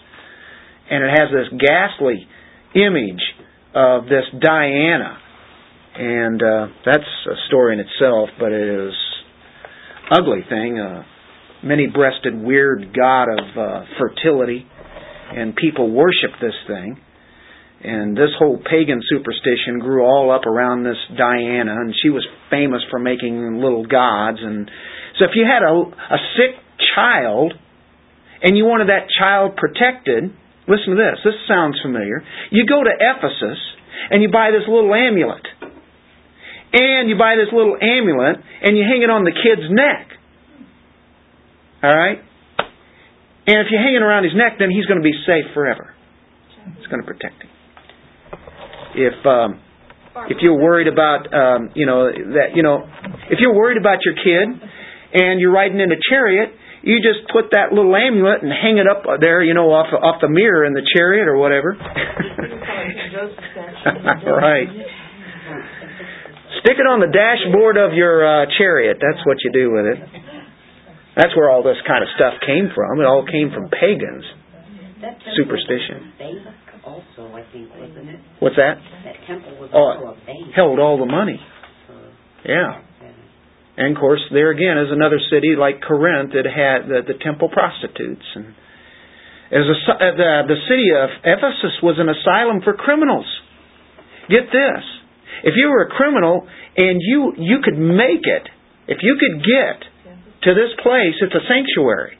And 0.89 1.03
it 1.03 1.09
has 1.09 1.29
this 1.31 1.59
ghastly 1.59 2.27
image 2.75 3.23
of 3.73 4.03
this 4.05 4.25
Diana. 4.39 5.17
And 5.97 6.41
uh, 6.41 6.67
that's 6.85 7.09
a 7.25 7.35
story 7.47 7.73
in 7.73 7.79
itself, 7.79 8.29
but 8.39 8.51
it 8.51 8.87
is 8.87 8.93
ugly 10.11 10.41
thing. 10.47 10.79
A 10.79 11.05
many-breasted, 11.63 12.39
weird 12.39 12.95
god 12.95 13.23
of 13.23 13.57
uh, 13.57 13.85
fertility, 13.97 14.65
and 15.35 15.55
people 15.55 15.91
worship 15.91 16.31
this 16.39 16.53
thing. 16.67 16.99
And 17.83 18.17
this 18.17 18.33
whole 18.39 18.57
pagan 18.57 19.01
superstition 19.05 19.77
grew 19.79 20.01
all 20.01 20.33
up 20.33 20.47
around 20.47 20.83
this 20.83 20.97
Diana, 21.15 21.77
and 21.77 21.93
she 22.01 22.09
was 22.09 22.25
famous 22.49 22.81
for 22.89 22.97
making 22.97 23.61
little 23.61 23.85
gods. 23.85 24.39
And 24.41 24.69
so, 25.19 25.25
if 25.25 25.31
you 25.35 25.45
had 25.45 25.61
a, 25.61 25.73
a 25.77 26.19
sick 26.33 26.57
child 26.95 27.53
and 28.41 28.57
you 28.57 28.65
wanted 28.65 28.89
that 28.89 29.05
child 29.13 29.57
protected, 29.57 30.33
listen 30.65 30.89
to 30.89 30.97
this. 30.97 31.21
This 31.23 31.37
sounds 31.47 31.77
familiar. 31.85 32.25
You 32.49 32.65
go 32.65 32.81
to 32.81 32.89
Ephesus 32.89 33.61
and 34.09 34.23
you 34.23 34.31
buy 34.31 34.49
this 34.49 34.65
little 34.65 34.93
amulet, 34.93 35.45
and 36.73 37.09
you 37.09 37.17
buy 37.17 37.37
this 37.37 37.53
little 37.53 37.77
amulet 37.77 38.41
and 38.61 38.75
you 38.75 38.83
hang 38.89 39.03
it 39.05 39.09
on 39.09 39.23
the 39.23 39.37
kid's 39.37 39.69
neck. 39.69 40.17
All 41.83 41.93
right. 41.95 42.17
And 43.45 43.57
if 43.61 43.67
you 43.69 43.77
hang 43.77 43.93
it 43.93 44.01
around 44.01 44.23
his 44.23 44.33
neck, 44.33 44.57
then 44.57 44.69
he's 44.71 44.85
going 44.87 44.99
to 44.99 45.05
be 45.05 45.13
safe 45.29 45.53
forever. 45.53 45.93
It's 46.79 46.87
going 46.87 47.01
to 47.01 47.07
protect 47.07 47.43
him 47.43 47.49
if 48.97 49.25
um, 49.25 49.61
if 50.29 50.37
you're 50.41 50.57
worried 50.57 50.87
about 50.87 51.29
um, 51.29 51.69
you 51.75 51.85
know 51.85 52.09
that 52.09 52.55
you 52.55 52.63
know 52.63 52.83
if 53.29 53.39
you're 53.39 53.53
worried 53.53 53.77
about 53.77 53.99
your 54.03 54.15
kid 54.15 54.49
and 55.13 55.39
you're 55.39 55.53
riding 55.53 55.79
in 55.79 55.91
a 55.91 56.01
chariot, 56.09 56.51
you 56.81 56.97
just 56.99 57.29
put 57.31 57.51
that 57.51 57.71
little 57.71 57.95
amulet 57.95 58.43
and 58.43 58.51
hang 58.51 58.77
it 58.77 58.87
up 58.89 59.03
there, 59.21 59.43
you 59.43 59.53
know, 59.53 59.69
off 59.71 59.93
off 59.93 60.21
the 60.21 60.29
mirror 60.29 60.65
in 60.65 60.73
the 60.73 60.83
chariot 60.95 61.27
or 61.27 61.37
whatever. 61.37 61.77
right. 64.25 64.67
Stick 66.63 66.77
it 66.81 66.87
on 66.89 66.99
the 66.99 67.11
dashboard 67.13 67.77
of 67.77 67.93
your 67.93 68.25
uh, 68.25 68.45
chariot. 68.57 68.97
That's 68.99 69.23
what 69.25 69.37
you 69.43 69.51
do 69.53 69.71
with 69.71 69.85
it. 69.85 69.99
That's 71.15 71.35
where 71.35 71.49
all 71.49 71.63
this 71.63 71.77
kind 71.87 72.03
of 72.03 72.09
stuff 72.13 72.33
came 72.45 72.69
from. 72.73 73.01
It 73.01 73.05
all 73.05 73.25
came 73.25 73.49
from 73.49 73.69
pagans. 73.73 74.25
That 75.01 75.17
temple 75.21 75.33
Superstition. 75.37 76.13
Was 76.87 77.03
a 77.03 77.19
bank 77.19 77.27
also, 77.27 77.35
I 77.35 77.43
think, 77.51 77.69
wasn't 77.75 78.09
it? 78.09 78.19
What's 78.39 78.55
that? 78.55 78.79
That 79.03 79.15
temple 79.27 79.57
was 79.59 79.69
Oh, 79.73 79.79
also 79.79 80.15
a 80.15 80.25
bank. 80.25 80.53
Held 80.55 80.79
all 80.79 80.97
the 80.97 81.05
money. 81.09 81.39
Yeah. 82.47 82.81
And 83.77 83.95
of 83.95 84.01
course, 84.01 84.21
there 84.33 84.49
again 84.49 84.77
is 84.81 84.89
another 84.89 85.19
city 85.29 85.53
like 85.53 85.81
Corinth 85.85 86.33
that 86.33 86.49
had 86.49 86.89
the, 86.89 87.05
the 87.05 87.19
temple 87.21 87.49
prostitutes. 87.49 88.25
And 88.33 88.55
as 89.53 89.65
a, 89.69 89.77
uh, 89.93 89.95
the, 90.17 90.31
the 90.49 90.59
city 90.65 90.89
of 90.97 91.09
Ephesus 91.21 91.77
was 91.83 92.01
an 92.01 92.09
asylum 92.09 92.61
for 92.65 92.73
criminals. 92.73 93.27
Get 94.29 94.49
this: 94.49 94.83
if 95.43 95.53
you 95.55 95.69
were 95.69 95.85
a 95.85 95.89
criminal 95.93 96.47
and 96.75 96.97
you 96.99 97.33
you 97.37 97.61
could 97.63 97.77
make 97.77 98.25
it, 98.25 98.49
if 98.87 98.97
you 99.05 99.15
could 99.21 99.45
get 99.45 99.77
to 100.43 100.55
this 100.57 100.73
place, 100.81 101.15
it's 101.21 101.35
a 101.35 101.45
sanctuary 101.47 102.17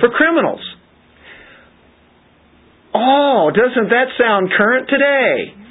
for 0.00 0.10
criminals. 0.10 0.60
Oh, 2.94 3.50
doesn't 3.54 3.88
that 3.88 4.06
sound 4.18 4.50
current 4.56 4.88
today? 4.88 5.62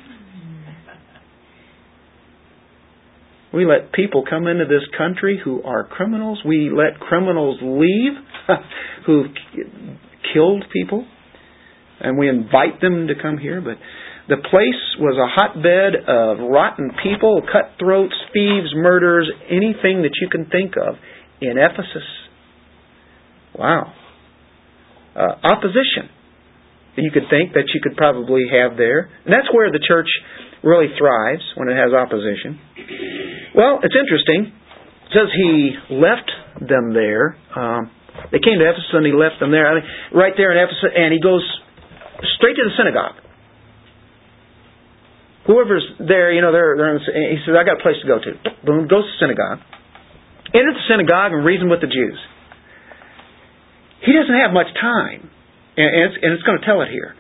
We 3.54 3.66
let 3.66 3.92
people 3.92 4.24
come 4.28 4.48
into 4.48 4.66
this 4.66 4.88
country 4.98 5.40
who 5.44 5.62
are 5.64 5.84
criminals. 5.84 6.40
We 6.46 6.72
let 6.74 7.00
criminals 7.00 7.60
leave 7.62 8.14
who've 9.06 9.28
killed 10.34 10.66
people. 10.72 11.06
And 12.00 12.18
we 12.18 12.30
invite 12.30 12.82
them 12.82 13.08
to 13.08 13.14
come 13.22 13.38
here. 13.38 13.62
But 13.62 13.78
the 14.30 14.38
place 14.38 14.98
was 14.98 15.18
a 15.20 15.28
hotbed 15.30 15.96
of 16.08 16.50
rotten 16.50 16.92
people, 17.04 17.42
cutthroats, 17.42 18.16
thieves, 18.34 18.74
murderers, 18.74 19.30
anything 19.50 20.02
that 20.04 20.14
you 20.22 20.30
can 20.30 20.46
think 20.46 20.74
of 20.78 20.96
in 21.42 21.58
Ephesus. 21.58 22.08
Wow. 23.54 23.94
Uh, 25.14 25.36
opposition 25.44 26.10
you 27.02 27.12
could 27.12 27.28
think 27.30 27.54
that 27.54 27.68
you 27.74 27.82
could 27.82 27.97
probably 27.97 28.45
have 28.49 28.78
there. 28.78 29.10
And 29.26 29.34
that's 29.34 29.49
where 29.52 29.72
the 29.72 29.82
church 29.82 30.08
really 30.64 30.93
thrives 30.97 31.43
when 31.58 31.68
it 31.70 31.76
has 31.76 31.93
opposition. 31.93 32.62
Well, 33.58 33.82
it's 33.84 33.97
interesting. 33.97 34.54
It 34.54 35.12
says 35.12 35.28
he 35.34 35.76
left 35.97 36.30
them 36.62 36.93
there. 36.93 37.36
Um, 37.58 37.91
they 38.32 38.39
came 38.39 38.62
to 38.62 38.66
Ephesus 38.70 38.93
and 38.93 39.06
he 39.06 39.12
left 39.12 39.41
them 39.41 39.52
there. 39.52 39.66
Right 40.14 40.34
there 40.38 40.54
in 40.54 40.58
Ephesus, 40.62 40.93
and 40.95 41.12
he 41.12 41.20
goes 41.20 41.43
straight 42.38 42.56
to 42.56 42.64
the 42.64 42.76
synagogue. 42.78 43.18
Whoever's 45.47 45.84
there, 45.97 46.32
you 46.32 46.41
know, 46.41 46.54
they're, 46.54 46.78
they're 46.78 47.02
the, 47.02 47.04
he 47.34 47.41
says, 47.41 47.58
I 47.58 47.66
got 47.66 47.82
a 47.82 47.84
place 47.84 47.97
to 48.06 48.08
go 48.08 48.22
to. 48.22 48.32
Boom, 48.62 48.86
goes 48.86 49.04
to 49.04 49.10
the 49.10 49.20
synagogue. 49.20 49.60
Enters 50.54 50.78
the 50.78 50.86
synagogue 50.86 51.34
and 51.34 51.41
reasons 51.41 51.72
with 51.72 51.82
the 51.82 51.89
Jews. 51.89 52.20
He 54.06 54.14
doesn't 54.14 54.38
have 54.38 54.54
much 54.54 54.70
time, 54.78 55.30
and 55.78 55.88
it's, 55.88 56.18
and 56.22 56.34
it's 56.34 56.44
going 56.44 56.60
to 56.60 56.66
tell 56.66 56.82
it 56.82 56.90
here. 56.92 57.16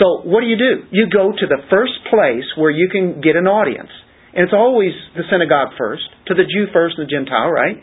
So 0.00 0.24
what 0.24 0.40
do 0.40 0.48
you 0.48 0.56
do? 0.56 0.88
You 0.90 1.08
go 1.12 1.30
to 1.30 1.46
the 1.46 1.60
first 1.68 1.94
place 2.08 2.48
where 2.56 2.72
you 2.72 2.88
can 2.88 3.20
get 3.20 3.36
an 3.36 3.46
audience. 3.46 3.92
And 4.32 4.48
it's 4.48 4.56
always 4.56 4.96
the 5.12 5.28
synagogue 5.28 5.76
first, 5.76 6.08
to 6.28 6.32
the 6.32 6.48
Jew 6.48 6.72
first 6.72 6.96
and 6.96 7.04
the 7.04 7.10
Gentile, 7.12 7.52
right? 7.52 7.76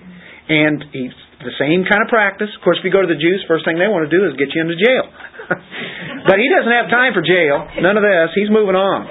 And 0.50 0.82
he's 0.90 1.14
the 1.46 1.54
same 1.62 1.86
kind 1.86 2.02
of 2.02 2.10
practice. 2.10 2.50
Of 2.58 2.62
course, 2.66 2.82
if 2.82 2.86
you 2.90 2.92
go 2.92 3.06
to 3.06 3.12
the 3.12 3.22
Jews, 3.22 3.46
first 3.46 3.70
thing 3.70 3.78
they 3.78 3.88
want 3.88 4.10
to 4.10 4.14
do 4.14 4.26
is 4.26 4.34
get 4.34 4.50
you 4.50 4.66
into 4.66 4.74
jail. 4.74 5.06
but 6.26 6.42
he 6.42 6.50
doesn't 6.50 6.74
have 6.74 6.90
time 6.90 7.14
for 7.14 7.22
jail. 7.22 7.70
None 7.86 7.96
of 7.96 8.02
this. 8.02 8.34
He's 8.34 8.50
moving 8.50 8.74
on. 8.74 9.06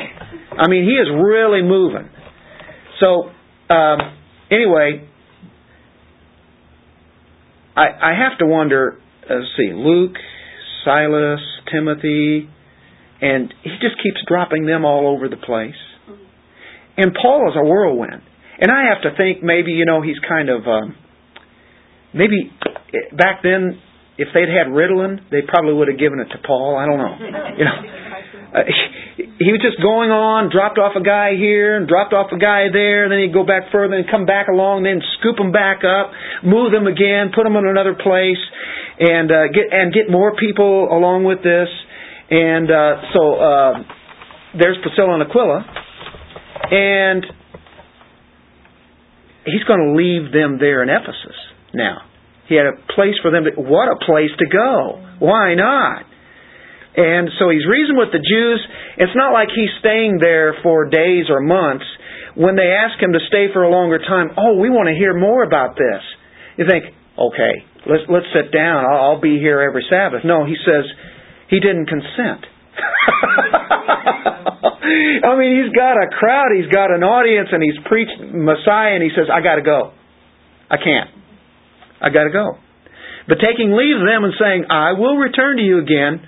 I 0.58 0.66
mean, 0.66 0.82
he 0.82 0.98
is 0.98 1.06
really 1.14 1.62
moving. 1.62 2.10
So, 2.98 3.30
um, 3.70 3.98
anyway, 4.50 5.06
I, 7.78 7.86
I 7.86 8.12
have 8.18 8.38
to 8.42 8.46
wonder. 8.46 8.98
Uh, 9.22 9.34
let's 9.38 9.54
see, 9.56 9.70
Luke, 9.70 10.18
Silas, 10.84 11.40
Timothy, 11.72 12.48
and 13.20 13.52
he 13.62 13.70
just 13.80 13.96
keeps 14.02 14.20
dropping 14.26 14.66
them 14.66 14.84
all 14.84 15.08
over 15.14 15.28
the 15.28 15.36
place. 15.36 15.78
And 16.96 17.14
Paul 17.20 17.50
is 17.50 17.56
a 17.56 17.64
whirlwind. 17.64 18.22
And 18.60 18.72
I 18.72 18.92
have 18.92 19.02
to 19.02 19.16
think 19.16 19.42
maybe, 19.42 19.72
you 19.72 19.84
know, 19.84 20.02
he's 20.02 20.18
kind 20.28 20.48
of 20.48 20.66
um, 20.66 20.96
maybe 22.12 22.50
back 23.16 23.42
then, 23.42 23.80
if 24.18 24.28
they'd 24.34 24.50
had 24.50 24.66
Ritalin, 24.74 25.30
they 25.30 25.42
probably 25.46 25.74
would 25.74 25.88
have 25.88 25.98
given 25.98 26.18
it 26.18 26.26
to 26.34 26.38
Paul. 26.44 26.76
I 26.76 26.86
don't 26.86 26.98
know. 26.98 27.16
You 27.58 27.64
know, 27.64 27.78
uh, 28.54 28.62
he 29.38 29.54
was 29.54 29.62
just 29.62 29.78
going 29.78 30.10
on, 30.10 30.50
dropped 30.50 30.82
off 30.82 30.98
a 30.98 31.02
guy 31.02 31.38
here 31.38 31.78
and 31.78 31.86
dropped 31.86 32.12
off 32.12 32.34
a 32.34 32.38
guy 32.38 32.66
there, 32.74 33.06
and 33.06 33.12
then 33.14 33.22
he'd 33.22 33.32
go 33.32 33.46
back 33.46 33.70
further 33.70 33.94
and 33.94 34.10
come 34.10 34.26
back 34.26 34.50
along, 34.50 34.82
then 34.82 34.98
scoop 35.18 35.38
him 35.38 35.54
back 35.54 35.86
up, 35.86 36.10
move 36.42 36.74
them 36.74 36.90
again, 36.90 37.30
put 37.30 37.46
them 37.46 37.54
in 37.54 37.62
another 37.62 37.94
place, 37.94 38.42
and 38.98 39.30
uh, 39.30 39.46
get 39.54 39.70
and 39.70 39.94
get 39.94 40.10
more 40.10 40.34
people 40.34 40.90
along 40.90 41.22
with 41.22 41.38
this. 41.46 41.70
And 42.30 42.66
uh, 42.66 42.94
so 43.14 43.22
uh, 43.38 43.72
there's 44.58 44.76
Priscilla 44.82 45.14
and 45.14 45.22
Aquila, 45.22 45.60
and 46.74 47.22
he's 49.46 49.62
going 49.70 49.80
to 49.86 49.94
leave 49.94 50.34
them 50.34 50.58
there 50.58 50.82
in 50.82 50.90
Ephesus 50.90 51.38
now. 51.72 52.02
He 52.48 52.56
had 52.56 52.66
a 52.66 52.74
place 52.96 53.14
for 53.22 53.30
them 53.30 53.44
to, 53.44 53.60
what 53.60 53.86
a 53.86 54.02
place 54.04 54.34
to 54.38 54.46
go. 54.50 54.98
Why 55.20 55.54
not? 55.54 56.07
And 56.98 57.30
so 57.38 57.46
he's 57.46 57.62
reasoning 57.62 57.94
with 57.94 58.10
the 58.10 58.18
Jews. 58.18 58.58
It's 58.98 59.14
not 59.14 59.30
like 59.30 59.54
he's 59.54 59.70
staying 59.78 60.18
there 60.18 60.58
for 60.66 60.90
days 60.90 61.30
or 61.30 61.38
months. 61.38 61.86
When 62.34 62.58
they 62.58 62.74
ask 62.74 62.98
him 62.98 63.14
to 63.14 63.22
stay 63.30 63.54
for 63.54 63.62
a 63.62 63.70
longer 63.70 64.02
time, 64.02 64.34
oh, 64.34 64.58
we 64.58 64.66
want 64.66 64.90
to 64.90 64.98
hear 64.98 65.14
more 65.14 65.46
about 65.46 65.78
this. 65.78 66.02
You 66.58 66.66
think, 66.66 66.90
okay, 67.14 67.54
let's 67.86 68.02
let's 68.10 68.26
sit 68.34 68.50
down. 68.50 68.82
I'll, 68.82 69.14
I'll 69.14 69.22
be 69.22 69.38
here 69.38 69.62
every 69.62 69.86
Sabbath. 69.86 70.26
No, 70.26 70.42
he 70.42 70.58
says 70.66 70.90
he 71.46 71.62
didn't 71.62 71.86
consent. 71.86 72.50
I 75.22 75.38
mean, 75.38 75.62
he's 75.62 75.70
got 75.70 76.02
a 76.02 76.10
crowd, 76.10 76.50
he's 76.58 76.70
got 76.70 76.90
an 76.90 77.06
audience, 77.06 77.54
and 77.54 77.62
he's 77.62 77.78
preached 77.86 78.18
Messiah, 78.18 78.98
and 78.98 79.06
he 79.06 79.14
says, 79.14 79.30
I 79.30 79.38
got 79.38 79.56
to 79.56 79.62
go. 79.62 79.94
I 80.66 80.82
can't. 80.82 81.10
I 82.02 82.10
got 82.10 82.24
to 82.24 82.34
go. 82.34 82.58
But 83.30 83.38
taking 83.38 83.70
leave 83.70 84.02
of 84.02 84.06
them 84.06 84.24
and 84.24 84.34
saying, 84.34 84.64
I 84.70 84.98
will 84.98 85.14
return 85.14 85.58
to 85.58 85.62
you 85.62 85.78
again 85.78 86.26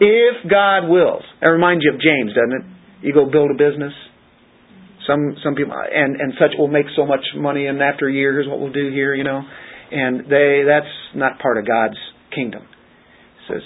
if 0.00 0.50
God 0.50 0.88
wills. 0.88 1.22
That 1.40 1.52
reminds 1.52 1.84
you 1.84 1.92
of 1.92 2.00
James, 2.00 2.32
doesn't 2.34 2.52
it? 2.52 3.06
You 3.06 3.14
go 3.14 3.30
build 3.30 3.50
a 3.50 3.58
business. 3.58 3.92
Some 5.06 5.36
some 5.44 5.54
people 5.54 5.72
and 5.72 6.20
and 6.20 6.34
such 6.40 6.56
will 6.58 6.68
make 6.68 6.86
so 6.96 7.06
much 7.06 7.24
money, 7.36 7.66
and 7.66 7.80
after 7.80 8.08
a 8.08 8.12
year, 8.12 8.32
here's 8.32 8.48
what 8.48 8.60
we'll 8.60 8.72
do 8.72 8.90
here, 8.90 9.14
you 9.14 9.24
know. 9.24 9.42
And 9.92 10.26
they 10.26 10.62
that's 10.66 10.92
not 11.14 11.38
part 11.38 11.58
of 11.58 11.66
God's 11.66 11.98
kingdom. 12.34 12.62
Says 13.48 13.62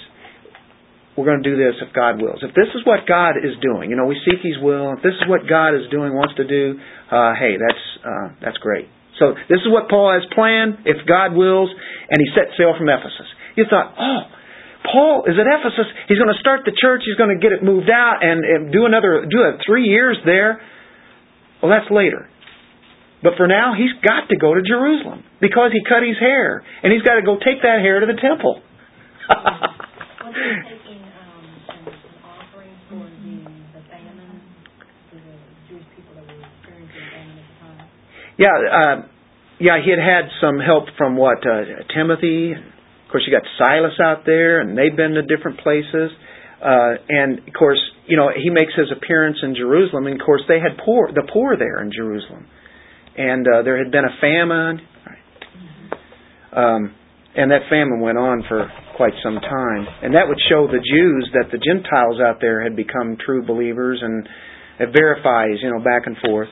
we're 1.15 1.25
going 1.25 1.43
to 1.43 1.47
do 1.47 1.55
this 1.55 1.79
if 1.79 1.95
God 1.95 2.19
wills. 2.19 2.43
If 2.43 2.51
this 2.51 2.67
is 2.75 2.83
what 2.83 3.07
God 3.07 3.39
is 3.39 3.55
doing, 3.63 3.89
you 3.89 3.95
know, 3.95 4.03
we 4.03 4.19
seek 4.27 4.43
His 4.43 4.59
will. 4.59 4.91
If 4.99 5.03
this 5.03 5.15
is 5.15 5.23
what 5.31 5.47
God 5.47 5.71
is 5.71 5.87
doing, 5.87 6.11
wants 6.11 6.35
to 6.35 6.43
do, 6.43 6.75
uh, 7.07 7.31
hey, 7.39 7.55
that's 7.55 7.83
uh, 8.03 8.27
that's 8.43 8.59
great. 8.59 8.91
So 9.19 9.31
this 9.47 9.63
is 9.63 9.71
what 9.71 9.87
Paul 9.87 10.11
has 10.11 10.27
planned, 10.35 10.83
if 10.83 11.07
God 11.07 11.31
wills, 11.31 11.71
and 11.71 12.19
he 12.19 12.27
set 12.35 12.51
sail 12.59 12.75
from 12.75 12.91
Ephesus. 12.91 13.27
You 13.55 13.63
thought, 13.69 13.95
oh, 13.95 14.21
Paul 14.91 15.25
is 15.27 15.35
at 15.35 15.47
Ephesus. 15.47 15.87
He's 16.07 16.17
going 16.17 16.33
to 16.33 16.39
start 16.39 16.61
the 16.65 16.73
church. 16.75 17.03
He's 17.05 17.17
going 17.17 17.33
to 17.33 17.41
get 17.41 17.51
it 17.51 17.63
moved 17.63 17.89
out 17.89 18.21
and, 18.21 18.45
and 18.45 18.71
do 18.71 18.85
another 18.85 19.25
do 19.25 19.39
a 19.41 19.57
three 19.65 19.85
years 19.85 20.17
there. 20.25 20.61
Well, 21.61 21.71
that's 21.71 21.89
later. 21.89 22.29
But 23.23 23.33
for 23.37 23.47
now, 23.47 23.73
he's 23.73 23.93
got 24.05 24.29
to 24.29 24.37
go 24.37 24.53
to 24.53 24.61
Jerusalem 24.61 25.23
because 25.41 25.71
he 25.73 25.81
cut 25.81 26.05
his 26.05 26.17
hair, 26.19 26.61
and 26.83 26.93
he's 26.93 27.01
got 27.01 27.15
to 27.15 27.25
go 27.25 27.37
take 27.37 27.61
that 27.63 27.79
hair 27.81 27.99
to 27.99 28.05
the 28.05 28.19
temple. 28.21 28.61
Yeah, 38.37 38.49
uh, 38.49 38.95
yeah, 39.59 39.77
he 39.83 39.89
had 39.89 39.99
had 39.99 40.29
some 40.41 40.59
help 40.59 40.85
from 40.97 41.15
what 41.15 41.37
uh, 41.47 41.87
Timothy. 41.95 42.53
Course, 43.15 43.31
you 43.31 43.39
got 43.39 43.47
Silas 43.55 43.95
out 44.03 44.25
there, 44.25 44.59
and 44.59 44.77
they've 44.77 44.91
been 44.91 45.15
to 45.15 45.21
different 45.23 45.63
places. 45.63 46.11
Uh, 46.59 46.99
and 47.07 47.39
of 47.47 47.53
course, 47.57 47.79
you 48.07 48.17
know, 48.17 48.27
he 48.35 48.49
makes 48.49 48.75
his 48.75 48.91
appearance 48.91 49.37
in 49.41 49.55
Jerusalem. 49.55 50.07
And 50.07 50.19
of 50.19 50.25
course, 50.25 50.41
they 50.49 50.59
had 50.59 50.75
poor 50.83 51.07
the 51.15 51.23
poor 51.31 51.55
there 51.55 51.79
in 51.81 51.93
Jerusalem, 51.95 52.45
and 53.15 53.47
uh, 53.47 53.63
there 53.63 53.81
had 53.81 53.89
been 53.89 54.03
a 54.03 54.19
famine. 54.19 54.81
Um, 56.51 56.91
and 57.37 57.51
that 57.51 57.69
famine 57.69 58.01
went 58.01 58.17
on 58.17 58.43
for 58.49 58.69
quite 58.97 59.13
some 59.23 59.39
time. 59.39 59.87
And 60.03 60.13
that 60.13 60.27
would 60.27 60.39
show 60.49 60.67
the 60.67 60.83
Jews 60.83 61.31
that 61.31 61.55
the 61.55 61.59
Gentiles 61.63 62.19
out 62.19 62.41
there 62.41 62.63
had 62.63 62.75
become 62.75 63.15
true 63.25 63.45
believers, 63.47 63.99
and 64.03 64.27
it 64.79 64.89
verifies, 64.91 65.63
you 65.63 65.71
know, 65.71 65.79
back 65.79 66.03
and 66.05 66.17
forth. 66.19 66.49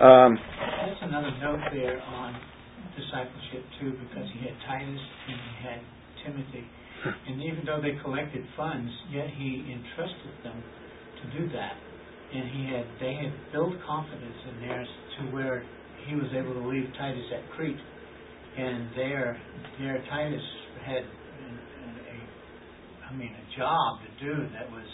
Um, 0.00 0.36
That's 0.36 1.00
another 1.00 1.32
note 1.40 1.60
there 1.72 2.02
on 2.02 2.51
discipleship 2.96 3.64
too, 3.80 3.92
because 3.96 4.26
he 4.32 4.40
had 4.44 4.56
Titus 4.66 5.02
and 5.28 5.36
he 5.36 5.54
had 5.64 5.80
Timothy, 6.24 6.64
and 7.26 7.42
even 7.42 7.64
though 7.66 7.80
they 7.80 7.98
collected 8.02 8.44
funds, 8.56 8.90
yet 9.10 9.28
he 9.36 9.66
entrusted 9.72 10.34
them 10.44 10.62
to 11.20 11.24
do 11.38 11.48
that, 11.52 11.74
and 12.34 12.48
he 12.50 12.62
had 12.70 12.86
they 13.00 13.14
had 13.14 13.32
built 13.52 13.74
confidence 13.86 14.38
in 14.48 14.68
theirs 14.68 14.88
to 15.18 15.32
where 15.34 15.64
he 16.06 16.14
was 16.14 16.30
able 16.34 16.54
to 16.54 16.64
leave 16.68 16.86
Titus 16.98 17.26
at 17.34 17.42
Crete, 17.56 17.80
and 18.58 18.90
there 18.96 19.40
there 19.78 20.02
Titus 20.10 20.44
had 20.84 21.02
a, 21.02 22.18
I 23.08 23.14
mean 23.14 23.32
a 23.34 23.46
job 23.58 24.00
to 24.04 24.10
do 24.24 24.34
that 24.54 24.70
was 24.70 24.86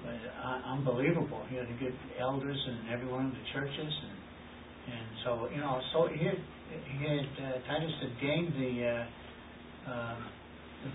uh, 0.00 0.72
unbelievable. 0.72 1.44
He 1.50 1.56
had 1.56 1.68
to 1.68 1.76
get 1.76 1.92
elders 2.18 2.56
and 2.56 2.88
everyone 2.88 3.26
in 3.26 3.32
the 3.32 3.46
churches 3.52 3.92
and 4.08 4.20
and 4.90 5.06
so, 5.24 5.48
you 5.52 5.60
know, 5.60 5.80
so 5.92 6.08
he 6.08 6.24
had, 6.24 6.40
he 6.70 7.04
had 7.04 7.26
uh, 7.38 7.58
Titus 7.66 7.92
had 8.00 8.14
gained 8.20 8.54
the 8.54 8.72
uh, 8.86 9.90
uh, 9.90 10.16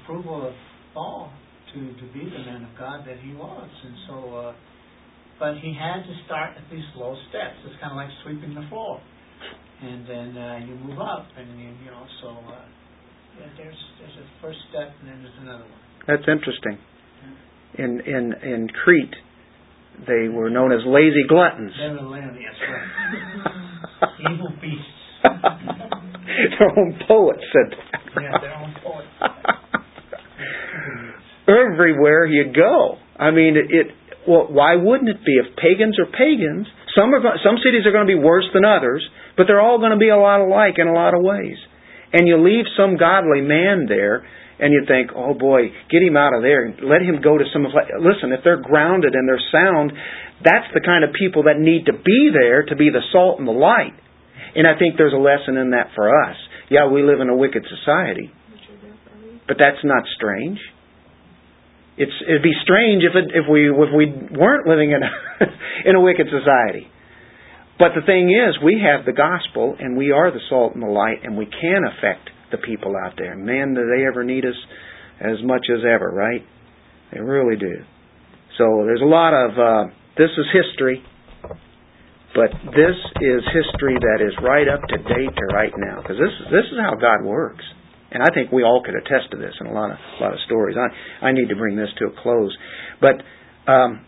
approval 0.01 0.47
of 0.47 0.53
Paul 0.93 1.31
to, 1.73 1.79
to 1.79 2.05
be 2.13 2.23
the 2.23 2.39
man 2.47 2.63
of 2.63 2.77
God 2.77 3.05
that 3.05 3.19
he 3.19 3.33
was. 3.33 3.69
And 3.83 3.95
so, 4.07 4.15
uh, 4.35 4.53
but 5.39 5.59
he 5.59 5.75
had 5.75 6.03
to 6.03 6.15
start 6.25 6.55
at 6.55 6.63
these 6.71 6.85
slow 6.95 7.15
steps. 7.29 7.59
It's 7.67 7.75
kind 7.81 7.91
of 7.91 7.97
like 7.97 8.09
sweeping 8.23 8.55
the 8.55 8.65
floor. 8.69 9.01
And 9.83 10.07
then 10.07 10.37
uh, 10.37 10.59
you 10.63 10.75
move 10.75 10.99
up, 10.99 11.27
and 11.37 11.59
you, 11.59 11.75
you 11.83 11.91
know, 11.91 12.07
so 12.23 12.29
uh, 12.29 12.63
yeah, 13.37 13.47
there's 13.57 13.75
there's 13.99 14.17
a 14.23 14.25
first 14.41 14.57
step, 14.71 14.95
and 15.01 15.09
then 15.09 15.21
there's 15.21 15.39
another 15.41 15.67
one. 15.67 15.83
That's 16.07 16.23
interesting. 16.31 16.79
In 17.77 17.99
in 18.07 18.33
in 18.41 18.69
Crete, 18.69 19.15
they 20.07 20.29
were 20.29 20.49
known 20.49 20.71
as 20.71 20.79
lazy 20.87 21.27
gluttons. 21.27 21.73
They 21.75 21.91
were 21.91 22.07
lazy, 22.07 22.39
yes, 22.39 22.55
right. 22.71 24.31
Evil 24.31 24.49
beasts. 24.61 25.04
their 26.59 26.71
own 26.77 26.99
poet 27.07 27.37
said 27.53 27.71
that. 27.71 28.01
Yeah, 28.21 28.37
their 28.41 28.55
own 28.55 28.75
poet. 28.83 29.05
Everywhere 31.47 32.25
you 32.25 32.51
go. 32.53 32.97
I 33.17 33.31
mean, 33.31 33.55
it, 33.55 33.69
it 33.69 33.87
well, 34.27 34.47
why 34.49 34.75
wouldn't 34.75 35.09
it 35.09 35.23
be? 35.23 35.37
If 35.37 35.55
pagans 35.55 35.99
are 35.99 36.09
pagans, 36.09 36.67
some 36.97 37.13
are 37.13 37.21
some 37.43 37.61
cities 37.61 37.85
are 37.85 37.91
going 37.91 38.07
to 38.07 38.13
be 38.13 38.19
worse 38.19 38.49
than 38.53 38.65
others, 38.65 39.05
but 39.37 39.45
they're 39.47 39.61
all 39.61 39.77
going 39.77 39.91
to 39.91 40.01
be 40.01 40.09
a 40.09 40.17
lot 40.17 40.41
alike 40.41 40.75
in 40.77 40.87
a 40.87 40.93
lot 40.93 41.13
of 41.13 41.21
ways. 41.21 41.57
And 42.13 42.27
you 42.27 42.41
leave 42.41 42.65
some 42.77 42.97
godly 42.97 43.41
man 43.41 43.85
there, 43.87 44.25
and 44.57 44.73
you 44.73 44.85
think, 44.87 45.11
oh 45.15 45.33
boy, 45.33 45.69
get 45.91 46.01
him 46.01 46.17
out 46.17 46.33
of 46.33 46.41
there. 46.41 46.65
And 46.65 46.79
let 46.81 47.01
him 47.01 47.21
go 47.21 47.37
to 47.37 47.45
some. 47.53 47.63
Listen, 47.69 48.33
if 48.33 48.41
they're 48.43 48.61
grounded 48.61 49.13
and 49.13 49.27
they're 49.27 49.43
sound, 49.51 49.91
that's 50.43 50.71
the 50.73 50.81
kind 50.81 51.03
of 51.03 51.11
people 51.13 51.43
that 51.43 51.59
need 51.59 51.85
to 51.85 51.93
be 51.93 52.31
there 52.33 52.63
to 52.65 52.75
be 52.75 52.89
the 52.89 53.03
salt 53.11 53.39
and 53.39 53.47
the 53.47 53.55
light. 53.55 53.93
And 54.55 54.67
I 54.67 54.79
think 54.79 54.95
there's 54.97 55.13
a 55.13 55.21
lesson 55.21 55.57
in 55.57 55.71
that 55.71 55.91
for 55.95 56.07
us. 56.07 56.35
Yeah, 56.69 56.87
we 56.87 57.03
live 57.03 57.19
in 57.19 57.29
a 57.29 57.35
wicked 57.35 57.65
society, 57.67 58.31
but 59.47 59.57
that's 59.59 59.83
not 59.83 60.03
strange. 60.15 60.59
It's 61.97 62.11
it'd 62.27 62.43
be 62.43 62.55
strange 62.63 63.03
if 63.03 63.15
it, 63.15 63.31
if 63.35 63.45
we 63.49 63.69
if 63.69 63.91
we 63.95 64.05
weren't 64.35 64.67
living 64.67 64.91
in 64.91 65.03
a 65.03 65.11
in 65.89 65.95
a 65.95 66.01
wicked 66.01 66.27
society. 66.27 66.87
But 67.77 67.91
the 67.93 68.05
thing 68.05 68.31
is, 68.31 68.55
we 68.63 68.81
have 68.83 69.05
the 69.05 69.11
gospel, 69.11 69.75
and 69.77 69.97
we 69.97 70.11
are 70.11 70.31
the 70.31 70.39
salt 70.49 70.73
and 70.73 70.83
the 70.83 70.87
light, 70.87 71.23
and 71.23 71.37
we 71.37 71.45
can 71.45 71.83
affect 71.83 72.29
the 72.51 72.57
people 72.57 72.95
out 72.95 73.15
there. 73.17 73.35
Man, 73.35 73.73
do 73.73 73.81
they 73.83 74.07
ever 74.07 74.23
need 74.23 74.45
us 74.45 74.55
as 75.19 75.43
much 75.43 75.67
as 75.69 75.83
ever, 75.83 76.09
right? 76.09 76.41
They 77.11 77.19
really 77.19 77.57
do. 77.57 77.83
So 78.57 78.83
there's 78.85 79.01
a 79.01 79.05
lot 79.05 79.33
of 79.33 79.51
uh, 79.59 79.91
this 80.17 80.31
is 80.37 80.45
history. 80.51 81.03
But 82.35 82.51
this 82.75 82.97
is 83.23 83.39
history 83.55 83.95
that 83.95 84.19
is 84.19 84.35
right 84.43 84.67
up 84.67 84.83
to 84.91 84.97
date 84.97 85.31
to 85.31 85.45
right 85.55 85.71
now, 85.79 86.03
because 86.03 86.19
this 86.19 86.35
this 86.51 86.67
is 86.67 86.77
how 86.83 86.99
God 86.99 87.23
works, 87.23 87.63
and 88.11 88.21
I 88.21 88.27
think 88.35 88.51
we 88.51 88.61
all 88.61 88.83
could 88.83 88.93
attest 88.93 89.31
to 89.31 89.37
this 89.37 89.55
in 89.63 89.67
a 89.67 89.73
lot 89.73 89.91
of 89.91 89.97
a 89.97 90.19
lot 90.19 90.33
of 90.35 90.39
stories. 90.45 90.75
I 90.75 90.91
I 91.27 91.31
need 91.31 91.47
to 91.47 91.55
bring 91.55 91.79
this 91.79 91.87
to 92.03 92.11
a 92.11 92.13
close, 92.21 92.51
but 92.99 93.23
um, 93.71 94.03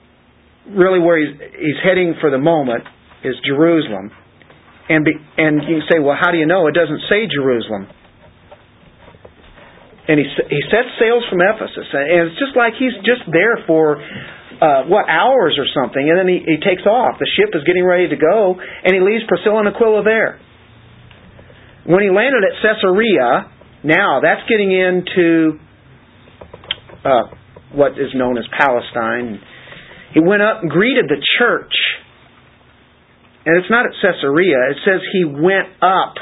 really 0.76 1.00
where 1.00 1.16
he's 1.24 1.40
he's 1.40 1.80
heading 1.88 2.16
for 2.20 2.30
the 2.30 2.38
moment 2.38 2.84
is 3.24 3.34
Jerusalem, 3.48 4.12
and 4.90 5.06
be, 5.06 5.16
and 5.38 5.64
you 5.64 5.80
say, 5.90 6.00
well, 6.04 6.18
how 6.20 6.32
do 6.32 6.38
you 6.38 6.46
know? 6.46 6.68
It 6.68 6.76
doesn't 6.76 7.08
say 7.10 7.32
Jerusalem. 7.32 7.88
And 10.08 10.20
he 10.20 10.28
he 10.52 10.62
sets 10.72 10.88
sails 11.00 11.24
from 11.30 11.40
Ephesus, 11.44 11.88
and 11.92 12.28
it's 12.28 12.40
just 12.40 12.56
like 12.56 12.74
he's 12.80 12.96
just 13.04 13.24
there 13.32 13.60
for 13.68 14.00
uh, 14.62 14.88
what 14.88 15.06
hours 15.10 15.60
or 15.60 15.68
something, 15.76 16.02
and 16.02 16.18
then 16.18 16.28
he, 16.28 16.40
he 16.40 16.58
takes 16.58 16.86
off. 16.88 17.20
The 17.20 17.30
ship 17.38 17.54
is 17.54 17.64
getting 17.68 17.86
ready 17.86 18.10
to 18.10 18.16
go, 18.16 18.56
and 18.58 18.92
he 18.96 19.02
leaves 19.02 19.24
Priscilla 19.28 19.60
and 19.60 19.70
Aquila 19.70 20.04
there. 20.04 20.40
When 21.86 22.04
he 22.04 22.10
landed 22.10 22.44
at 22.44 22.60
Caesarea, 22.60 23.52
now 23.84 24.20
that's 24.22 24.44
getting 24.50 24.72
into 24.72 25.60
uh, 27.06 27.24
what 27.72 27.94
is 27.94 28.12
known 28.16 28.38
as 28.38 28.44
Palestine. 28.58 29.40
He 30.14 30.20
went 30.20 30.42
up 30.42 30.64
and 30.64 30.72
greeted 30.72 31.06
the 31.08 31.22
church. 31.40 31.74
And 33.46 33.56
it's 33.56 33.72
not 33.72 33.86
at 33.86 33.92
Caesarea, 34.02 34.58
it 34.72 34.78
says 34.84 35.00
he 35.14 35.24
went 35.24 35.72
up 35.82 36.16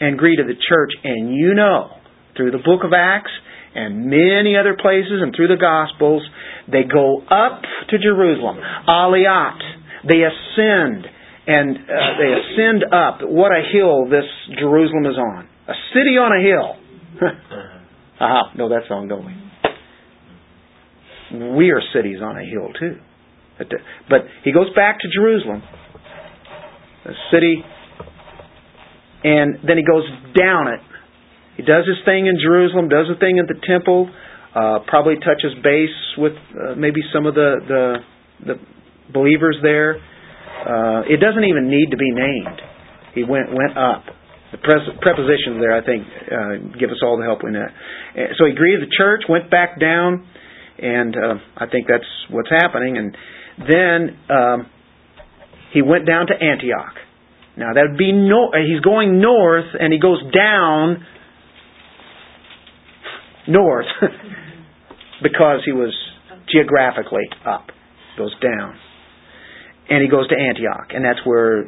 and 0.00 0.18
greeted 0.18 0.46
the 0.46 0.58
church. 0.58 0.90
And 1.04 1.34
you 1.34 1.54
know, 1.54 1.90
through 2.36 2.50
the 2.50 2.58
book 2.58 2.82
of 2.82 2.92
Acts 2.92 3.30
and 3.74 4.06
many 4.06 4.56
other 4.56 4.76
places 4.80 5.20
and 5.22 5.34
through 5.34 5.48
the 5.48 5.60
Gospels, 5.60 6.22
they 6.70 6.84
go 6.84 7.20
up 7.22 7.62
to 7.90 7.98
Jerusalem. 7.98 8.56
Aliyat. 8.88 9.58
They 10.08 10.22
ascend. 10.22 11.06
And 11.46 11.76
uh, 11.76 12.16
they 12.18 12.32
ascend 12.32 12.84
up. 12.92 13.18
What 13.22 13.52
a 13.52 13.62
hill 13.72 14.08
this 14.08 14.24
Jerusalem 14.58 15.06
is 15.06 15.18
on. 15.18 15.48
A 15.68 15.74
city 15.92 16.16
on 16.16 16.32
a 16.32 16.40
hill. 16.40 16.76
Aha, 18.20 18.52
know 18.56 18.68
that 18.68 18.82
song, 18.88 19.08
don't 19.08 19.26
we? 19.26 19.32
Are 21.70 21.82
cities 21.92 22.18
on 22.22 22.36
a 22.36 22.44
hill 22.44 22.72
too. 22.78 23.00
But, 23.58 23.66
uh, 23.66 23.76
but 24.08 24.20
he 24.44 24.52
goes 24.52 24.72
back 24.74 25.00
to 25.00 25.08
Jerusalem, 25.12 25.62
a 27.04 27.12
city, 27.32 27.64
and 29.24 29.56
then 29.66 29.76
he 29.76 29.84
goes 29.84 30.04
down 30.36 30.68
it. 30.68 30.80
He 31.56 31.62
does 31.62 31.86
his 31.86 31.98
thing 32.04 32.26
in 32.26 32.36
Jerusalem, 32.42 32.88
does 32.88 33.06
a 33.14 33.18
thing 33.18 33.38
at 33.38 33.46
the 33.46 33.60
temple, 33.66 34.10
uh, 34.54 34.80
probably 34.86 35.16
touches 35.16 35.54
base 35.62 35.98
with 36.18 36.34
uh, 36.34 36.74
maybe 36.76 37.00
some 37.12 37.26
of 37.26 37.34
the 37.34 37.56
the, 37.66 37.82
the 38.46 38.54
believers 39.12 39.56
there. 39.62 39.96
Uh, 39.96 41.02
it 41.06 41.20
doesn't 41.20 41.44
even 41.44 41.70
need 41.70 41.90
to 41.90 41.96
be 41.96 42.10
named. 42.10 42.60
He 43.14 43.22
went 43.22 43.50
went 43.50 43.78
up. 43.78 44.04
The 44.52 44.58
pres- 44.58 44.94
prepositions 45.02 45.58
there, 45.58 45.74
I 45.74 45.82
think, 45.84 46.06
uh, 46.06 46.78
give 46.78 46.90
us 46.90 47.02
all 47.02 47.18
the 47.18 47.24
help 47.24 47.42
we 47.42 47.50
need. 47.50 47.66
So 48.38 48.46
he 48.46 48.54
greeted 48.54 48.82
the 48.82 48.92
church, 48.96 49.22
went 49.28 49.50
back 49.50 49.80
down, 49.80 50.26
and 50.78 51.16
uh, 51.16 51.34
I 51.56 51.66
think 51.66 51.86
that's 51.88 52.06
what's 52.30 52.50
happening. 52.50 52.96
And 52.96 53.16
then 53.58 53.98
um, 54.30 54.66
he 55.72 55.82
went 55.82 56.06
down 56.06 56.26
to 56.28 56.34
Antioch. 56.34 56.94
Now 57.56 57.74
that 57.74 57.82
would 57.90 57.98
be 57.98 58.12
no. 58.12 58.50
He's 58.54 58.80
going 58.80 59.20
north, 59.20 59.66
and 59.78 59.92
he 59.92 59.98
goes 59.98 60.22
down 60.32 61.04
north 63.48 63.86
because 65.22 65.60
he 65.64 65.72
was 65.72 65.94
geographically 66.52 67.24
up. 67.46 67.66
Goes 68.16 68.34
down. 68.40 68.78
And 69.88 70.02
he 70.02 70.08
goes 70.08 70.28
to 70.28 70.36
Antioch, 70.36 70.90
and 70.94 71.04
that's 71.04 71.20
where 71.24 71.64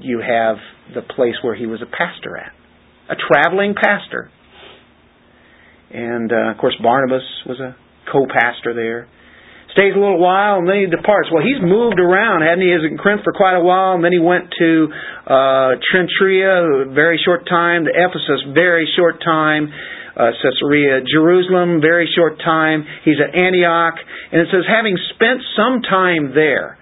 you 0.00 0.20
have 0.20 0.56
the 0.94 1.02
place 1.02 1.34
where 1.42 1.54
he 1.54 1.66
was 1.66 1.82
a 1.82 1.90
pastor 1.90 2.36
at. 2.36 2.52
A 3.10 3.16
traveling 3.16 3.74
pastor. 3.74 4.30
And 5.90 6.32
uh, 6.32 6.52
of 6.52 6.58
course, 6.58 6.76
Barnabas 6.82 7.24
was 7.46 7.60
a 7.60 7.76
co 8.10 8.26
pastor 8.26 8.72
there. 8.74 9.08
Stays 9.72 9.92
a 9.94 10.00
little 10.00 10.18
while 10.18 10.58
and 10.58 10.66
then 10.66 10.80
he 10.80 10.86
departs. 10.88 11.28
Well, 11.32 11.44
he's 11.44 11.60
moved 11.60 12.00
around, 12.00 12.42
hadn't 12.42 12.64
he? 12.64 12.72
He 12.72 12.76
was 12.80 12.88
in 12.88 12.96
Corinth 12.96 13.22
for 13.22 13.36
quite 13.36 13.54
a 13.54 13.62
while, 13.62 13.94
and 13.94 14.02
then 14.02 14.12
he 14.12 14.18
went 14.18 14.48
to 14.58 14.88
uh, 15.28 15.76
Cenchrea, 15.92 16.94
very 16.94 17.20
short 17.22 17.46
time, 17.48 17.84
to 17.84 17.92
Ephesus, 17.92 18.48
very 18.56 18.88
short 18.96 19.20
time, 19.22 19.68
uh, 20.18 20.34
Caesarea, 20.42 21.00
Jerusalem, 21.06 21.80
very 21.80 22.10
short 22.14 22.38
time. 22.44 22.84
He's 23.04 23.16
at 23.22 23.40
Antioch, 23.40 23.94
and 24.32 24.42
it 24.42 24.48
says, 24.50 24.66
having 24.66 24.98
spent 25.14 25.40
some 25.56 25.82
time 25.82 26.34
there, 26.34 26.76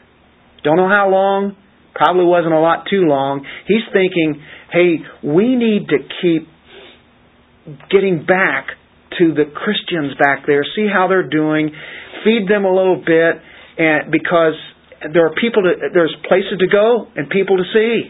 don't 0.65 0.77
know 0.77 0.89
how 0.89 1.11
long, 1.11 1.55
probably 1.95 2.25
wasn't 2.25 2.55
a 2.55 2.61
lot 2.61 2.87
too 2.89 3.05
long, 3.05 3.45
he's 3.69 3.85
thinking, 3.93 4.43
hey, 4.73 5.05
we 5.23 5.55
need 5.55 5.89
to 5.89 5.99
keep 6.23 6.49
getting 7.91 8.25
back 8.25 8.69
to 9.19 9.35
the 9.35 9.45
Christians 9.53 10.17
back 10.19 10.47
there, 10.47 10.65
see 10.75 10.89
how 10.93 11.09
they're 11.09 11.29
doing, 11.29 11.71
feed 12.25 12.49
them 12.49 12.65
a 12.65 12.73
little 12.73 13.03
bit, 13.05 13.37
and 13.79 14.11
because 14.11 14.57
there 15.13 15.27
are 15.27 15.35
people 15.41 15.63
to, 15.63 15.93
there's 15.93 16.15
places 16.29 16.59
to 16.59 16.67
go 16.67 17.07
and 17.15 17.29
people 17.29 17.57
to 17.57 17.65
see. 17.73 18.09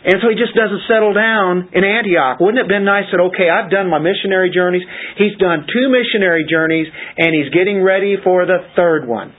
And 0.00 0.16
so 0.24 0.32
he 0.32 0.36
just 0.36 0.56
doesn't 0.56 0.88
settle 0.88 1.12
down 1.12 1.68
in 1.76 1.84
Antioch. 1.84 2.40
Wouldn't 2.40 2.56
it 2.56 2.64
have 2.64 2.72
been 2.72 2.88
nice 2.88 3.04
that, 3.12 3.20
okay, 3.32 3.52
I've 3.52 3.70
done 3.70 3.92
my 3.92 4.00
missionary 4.00 4.48
journeys. 4.48 4.82
He's 5.20 5.36
done 5.36 5.68
two 5.68 5.92
missionary 5.92 6.48
journeys, 6.48 6.88
and 7.18 7.36
he's 7.36 7.52
getting 7.52 7.84
ready 7.84 8.16
for 8.16 8.46
the 8.46 8.64
third 8.76 9.06
one. 9.06 9.34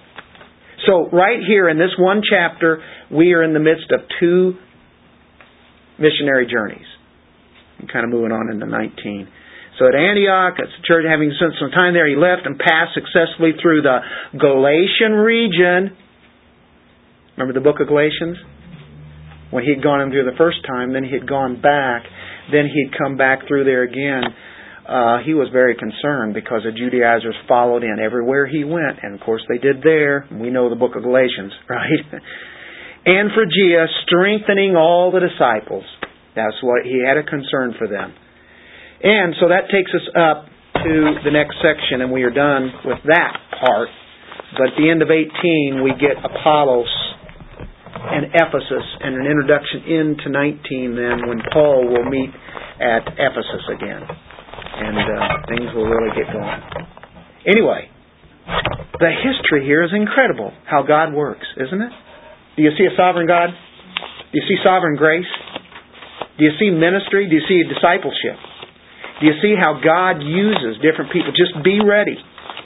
So, 0.86 1.10
right 1.10 1.42
here 1.46 1.70
in 1.70 1.78
this 1.78 1.94
one 1.98 2.22
chapter, 2.22 2.82
we 3.10 3.34
are 3.34 3.42
in 3.42 3.54
the 3.54 3.60
midst 3.60 3.90
of 3.90 4.02
two 4.20 4.54
missionary 5.98 6.46
journeys. 6.46 6.86
I'm 7.80 7.88
kind 7.88 8.06
of 8.06 8.12
moving 8.12 8.32
on 8.32 8.52
into 8.52 8.66
19. 8.66 9.28
So 9.80 9.88
at 9.88 9.96
Antioch, 9.96 10.62
it's 10.62 10.74
the 10.78 10.86
church 10.86 11.06
having 11.10 11.34
spent 11.38 11.54
some 11.58 11.72
time 11.72 11.94
there, 11.94 12.06
he 12.06 12.14
left 12.14 12.46
and 12.46 12.60
passed 12.60 12.94
successfully 12.94 13.58
through 13.58 13.82
the 13.82 13.98
Galatian 14.38 15.18
region. 15.18 15.98
Remember 17.34 17.58
the 17.58 17.66
book 17.66 17.82
of 17.82 17.88
Galatians? 17.88 18.38
When 19.52 19.64
he 19.64 19.70
had 19.70 19.84
gone 19.84 20.02
in 20.02 20.10
through 20.10 20.26
the 20.26 20.38
first 20.38 20.60
time, 20.66 20.94
then 20.94 21.04
he 21.04 21.12
had 21.12 21.28
gone 21.28 21.62
back, 21.62 22.04
then 22.52 22.66
he'd 22.66 22.92
come 22.98 23.18
back 23.18 23.48
through 23.48 23.64
there 23.64 23.84
again. 23.84 24.24
Uh, 24.88 25.20
he 25.24 25.34
was 25.34 25.48
very 25.54 25.76
concerned 25.76 26.34
because 26.34 26.64
the 26.66 26.72
Judaizers 26.72 27.36
followed 27.48 27.84
in 27.84 28.00
everywhere 28.02 28.48
he 28.48 28.64
went, 28.64 29.00
and 29.04 29.14
of 29.14 29.22
course 29.22 29.44
they 29.48 29.60
did 29.60 29.84
there. 29.84 30.26
We 30.32 30.50
know 30.50 30.70
the 30.70 30.76
book 30.76 30.96
of 30.96 31.04
Galatians, 31.04 31.54
right? 31.70 32.24
and 33.06 33.32
Phrygia, 33.36 33.88
strengthening 34.08 34.76
all 34.76 35.12
the 35.12 35.22
disciples. 35.22 35.86
That's 36.36 36.58
what 36.64 36.84
he 36.84 37.04
had 37.06 37.18
a 37.18 37.24
concern 37.24 37.76
for 37.78 37.88
them. 37.88 38.14
And 39.04 39.36
so 39.40 39.50
that 39.50 39.70
takes 39.72 39.92
us 39.92 40.08
up 40.16 40.46
to 40.84 40.94
the 41.26 41.32
next 41.32 41.58
section, 41.62 42.02
and 42.02 42.12
we 42.12 42.24
are 42.24 42.34
done 42.34 42.72
with 42.86 43.00
that 43.06 43.38
part. 43.60 43.90
But 44.58 44.74
at 44.74 44.76
the 44.78 44.90
end 44.90 45.02
of 45.02 45.10
18, 45.10 45.84
we 45.84 45.92
get 45.98 46.18
Apollos 46.24 46.90
and 48.02 48.34
Ephesus 48.34 48.86
and 49.02 49.16
an 49.16 49.26
introduction 49.30 49.86
into 49.86 50.30
19 50.30 50.96
then 50.96 51.30
when 51.30 51.40
Paul 51.54 51.86
will 51.86 52.06
meet 52.10 52.34
at 52.82 53.06
Ephesus 53.14 53.64
again. 53.70 54.02
And 54.02 54.98
uh, 54.98 55.22
things 55.48 55.70
will 55.76 55.86
really 55.86 56.16
get 56.18 56.34
going. 56.34 56.62
Anyway, 57.46 57.90
the 58.98 59.12
history 59.14 59.66
here 59.66 59.84
is 59.84 59.92
incredible 59.94 60.54
how 60.66 60.82
God 60.82 61.14
works, 61.14 61.46
isn't 61.58 61.82
it? 61.82 61.94
Do 62.58 62.64
you 62.64 62.72
see 62.78 62.86
a 62.86 62.96
sovereign 62.98 63.28
God? 63.28 63.50
Do 63.50 64.34
you 64.34 64.46
see 64.48 64.58
sovereign 64.64 64.96
grace? 64.96 65.30
Do 66.38 66.46
you 66.46 66.52
see 66.58 66.70
ministry? 66.70 67.30
Do 67.30 67.36
you 67.36 67.46
see 67.48 67.62
discipleship? 67.70 68.38
Do 69.22 69.28
you 69.28 69.38
see 69.42 69.54
how 69.54 69.78
God 69.78 70.26
uses 70.26 70.82
different 70.82 71.14
people? 71.14 71.30
Just 71.38 71.54
be 71.64 71.78
ready. 71.86 72.18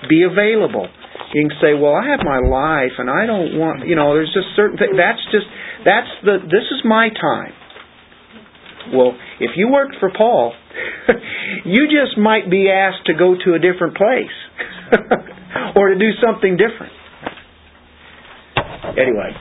Be 0.08 0.24
available. 0.24 0.88
You 1.34 1.48
can 1.48 1.58
say, 1.62 1.74
"Well, 1.74 1.96
I 1.96 2.08
have 2.12 2.20
my 2.24 2.40
life, 2.40 2.96
and 2.98 3.10
I 3.10 3.26
don't 3.26 3.58
want," 3.58 3.88
you 3.88 3.96
know. 3.96 4.14
There's 4.14 4.34
just 4.34 4.56
certain 4.56 4.78
things. 4.78 4.96
That's 4.96 5.24
just 5.32 5.48
that's 5.84 6.12
the. 6.24 6.36
This 6.48 6.68
is 6.72 6.82
my 6.84 7.10
time. 7.10 7.54
Well, 8.94 9.18
if 9.40 9.52
you 9.56 9.70
worked 9.72 9.96
for 10.00 10.12
Paul, 10.16 10.54
you 11.66 11.88
just 11.88 12.18
might 12.18 12.50
be 12.50 12.70
asked 12.70 13.08
to 13.08 13.14
go 13.14 13.34
to 13.34 13.54
a 13.56 13.60
different 13.60 13.98
place 13.98 14.36
or 15.76 15.90
to 15.90 15.98
do 15.98 16.12
something 16.22 16.58
different. 16.58 16.94
Anyway, 18.96 19.32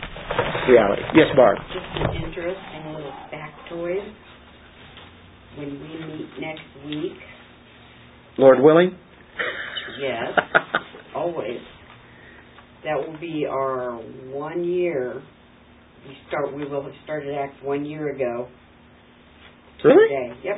reality. 0.68 1.03
Yes, 1.14 1.29
Barb. 1.37 1.59
Just 1.68 1.87
an 1.95 2.14
interest 2.16 2.35
interesting 2.35 2.95
little 2.95 3.12
factoid. 3.33 4.12
When 5.57 5.70
we 5.70 6.16
meet 6.16 6.29
next 6.41 6.62
week, 6.87 7.18
Lord 8.39 8.61
willing. 8.61 8.99
yes, 10.01 10.33
always. 11.15 11.61
That 12.85 12.97
will 12.97 13.19
be 13.19 13.47
our 13.49 13.93
one 14.33 14.65
year. 14.65 15.23
We 16.07 16.17
start. 16.29 16.55
We 16.55 16.67
will 16.67 16.83
have 16.85 16.93
started 17.05 17.35
Acts 17.35 17.57
one 17.62 17.85
year 17.85 18.15
ago 18.15 18.49
Really? 19.83 20.09
today. 20.09 20.41
Yep. 20.45 20.57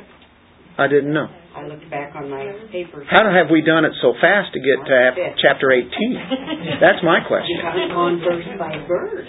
I 0.77 0.87
didn't 0.87 1.13
know. 1.13 1.25
I 1.55 1.65
looked 1.65 1.89
back 1.89 2.13
on 2.15 2.29
my 2.29 2.45
papers. 2.71 3.07
How 3.09 3.23
have 3.25 3.47
we 3.49 3.61
done 3.65 3.83
it 3.85 3.93
so 4.01 4.13
fast 4.21 4.53
to 4.53 4.59
get 4.59 4.77
to 4.85 4.93
ap- 4.93 5.35
chapter 5.41 5.71
18? 5.71 5.89
That's 6.79 7.01
my 7.01 7.19
question. 7.25 7.57
Because 7.57 7.75
I'm 7.89 7.97
on 7.97 8.19
verse 8.21 8.45
by 8.59 8.77
verse. 8.87 9.27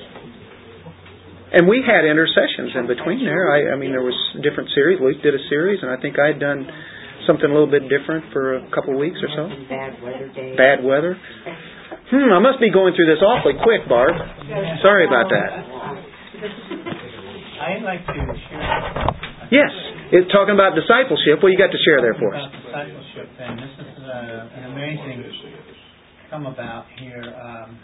And 1.56 1.64
we 1.66 1.80
had 1.80 2.04
intercessions 2.04 2.76
in 2.76 2.84
between 2.86 3.24
there. 3.24 3.48
I, 3.48 3.72
I 3.72 3.76
mean, 3.80 3.92
there 3.96 4.04
was 4.04 4.12
different 4.44 4.68
series. 4.74 5.00
Luke 5.00 5.22
did 5.22 5.32
a 5.34 5.40
series, 5.48 5.80
and 5.80 5.88
I 5.90 5.96
think 5.96 6.16
I 6.20 6.36
had 6.36 6.38
done 6.38 6.68
something 7.28 7.44
a 7.44 7.52
little 7.52 7.68
bit 7.68 7.84
different 7.92 8.32
for 8.32 8.56
a 8.56 8.64
couple 8.72 8.96
of 8.96 8.98
weeks 8.98 9.20
or 9.20 9.28
so. 9.36 9.44
Bad 9.68 10.00
weather 10.00 10.32
days. 10.32 10.56
Bad 10.56 10.80
weather. 10.80 11.20
Hmm, 12.08 12.32
I 12.32 12.40
must 12.40 12.56
be 12.56 12.72
going 12.72 12.96
through 12.96 13.12
this 13.12 13.20
awfully 13.20 13.60
quick, 13.60 13.84
Barb. 13.84 14.16
Sorry 14.80 15.04
about 15.04 15.28
that. 15.28 15.50
I'd 17.60 17.84
like 17.84 18.00
to 18.08 18.16
share. 18.48 19.28
Yes, 19.52 19.72
it's 20.12 20.32
talking 20.32 20.56
about 20.56 20.72
discipleship. 20.72 21.44
What 21.44 21.52
you 21.52 21.60
got 21.60 21.72
to 21.72 21.80
share 21.84 22.00
there 22.00 22.16
for 22.16 22.32
us? 22.32 22.48
About 22.48 22.88
discipleship, 22.88 23.28
and 23.36 23.52
this 23.60 23.74
is 23.76 24.00
uh, 24.08 24.56
an 24.56 24.64
amazing 24.72 25.24
come 26.30 26.46
about 26.46 26.84
here. 27.00 27.24
Um, 27.24 27.78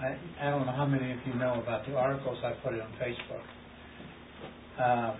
I, 0.00 0.46
I 0.46 0.50
don't 0.50 0.66
know 0.66 0.72
how 0.72 0.86
many 0.86 1.12
of 1.12 1.18
you 1.26 1.34
know 1.34 1.60
about 1.60 1.86
the 1.86 1.94
articles 1.96 2.38
I 2.44 2.52
put 2.64 2.74
it 2.74 2.80
on 2.80 2.92
Facebook. 3.00 3.44
Um, 4.78 5.16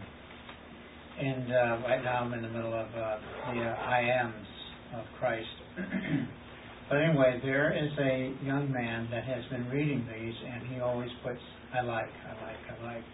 and 1.19 1.53
uh, 1.53 1.89
right 1.89 2.03
now 2.05 2.25
I'm 2.25 2.33
in 2.33 2.43
the 2.43 2.49
middle 2.49 2.75
of 2.75 2.89
uh, 2.95 3.19
the 3.53 3.61
uh, 3.61 3.75
I 3.75 4.01
ams 4.01 4.47
of 4.95 5.05
Christ. 5.19 5.49
but 6.89 6.97
anyway, 6.97 7.41
there 7.43 7.73
is 7.73 7.91
a 7.99 8.35
young 8.45 8.71
man 8.73 9.09
that 9.11 9.25
has 9.25 9.45
been 9.51 9.69
reading 9.69 10.07
these, 10.07 10.35
and 10.53 10.66
he 10.69 10.81
always 10.81 11.11
puts 11.25 11.41
I 11.75 11.83
like, 11.83 12.09
I 12.25 12.33
like, 12.47 12.57
I 12.81 12.95
like. 12.95 13.05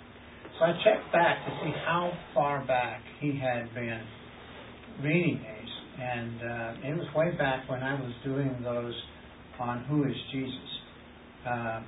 So 0.58 0.64
I 0.66 0.72
checked 0.84 1.12
back 1.12 1.44
to 1.44 1.50
see 1.64 1.72
how 1.84 2.12
far 2.32 2.64
back 2.66 3.02
he 3.20 3.38
had 3.38 3.74
been 3.74 4.02
reading 5.02 5.42
these, 5.42 5.72
and 6.00 6.40
uh, 6.40 6.88
it 6.88 6.96
was 6.96 7.06
way 7.16 7.36
back 7.36 7.68
when 7.68 7.82
I 7.82 8.00
was 8.00 8.12
doing 8.24 8.60
those 8.62 8.94
on 9.58 9.84
who 9.84 10.04
is 10.04 10.14
Jesus, 10.30 10.70
uh, 11.48 11.80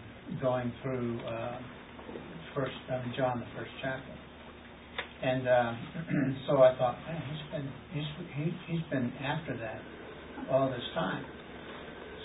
going 0.42 0.72
through 0.82 1.20
uh, 1.20 1.58
first 2.54 2.72
I 2.90 3.04
John 3.16 3.38
the 3.38 3.46
first 3.56 3.70
chapter, 3.80 4.12
and 5.22 5.48
uh, 5.48 5.72
so 6.46 6.62
I 6.62 6.76
thought, 6.76 6.98
man, 7.06 7.22
he's 7.30 7.50
been 7.52 7.72
he's 7.92 8.04
he, 8.36 8.72
he's 8.72 8.84
been 8.90 9.12
after 9.22 9.56
that 9.56 9.80
all 10.50 10.70
this 10.70 10.84
time. 10.94 11.24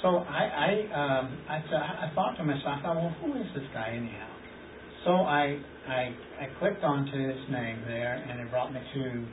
So 0.02 0.18
I 0.18 0.88
I 0.92 1.18
um, 1.20 1.38
I, 1.48 1.58
I 1.58 2.12
thought 2.16 2.36
to 2.38 2.44
myself, 2.44 2.66
I 2.80 2.82
thought, 2.82 2.96
well, 2.96 3.16
who 3.22 3.36
is 3.36 3.48
this 3.56 3.64
guy 3.74 3.92
anyhow? 3.96 4.28
So 5.06 5.12
I 5.12 5.60
I 5.88 6.16
I 6.39 6.48
clicked 6.60 6.84
onto 6.84 7.12
his 7.12 7.50
name 7.50 7.84
there, 7.88 8.24
and 8.30 8.39
it 8.39 8.50
brought 8.52 8.74
me 8.74 8.82
to 8.94 9.26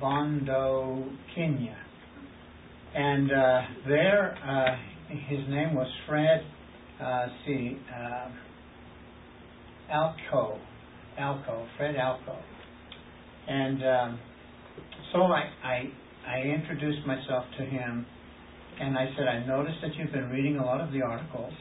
Bondo, 0.00 1.10
Kenya, 1.34 1.76
and 2.94 3.32
uh, 3.32 3.62
there. 3.86 4.38
Uh, 4.44 4.76
his 5.28 5.46
name 5.48 5.74
was 5.74 5.88
Fred, 6.08 6.44
uh, 7.00 7.28
see, 7.44 7.78
uh, 7.94 8.28
Alco, 9.92 10.58
Alco, 11.18 11.66
Fred 11.76 11.94
Alco. 11.96 12.36
And 13.48 13.84
um, 13.84 14.20
so 15.12 15.22
I, 15.22 15.50
I, 15.62 15.92
I 16.26 16.38
introduced 16.42 17.06
myself 17.06 17.44
to 17.58 17.64
him, 17.64 18.06
and 18.80 18.96
I 18.98 19.12
said, 19.16 19.28
I 19.28 19.44
noticed 19.46 19.78
that 19.82 19.94
you've 19.96 20.12
been 20.12 20.30
reading 20.30 20.56
a 20.58 20.64
lot 20.64 20.80
of 20.80 20.92
the 20.92 21.02
articles, 21.02 21.52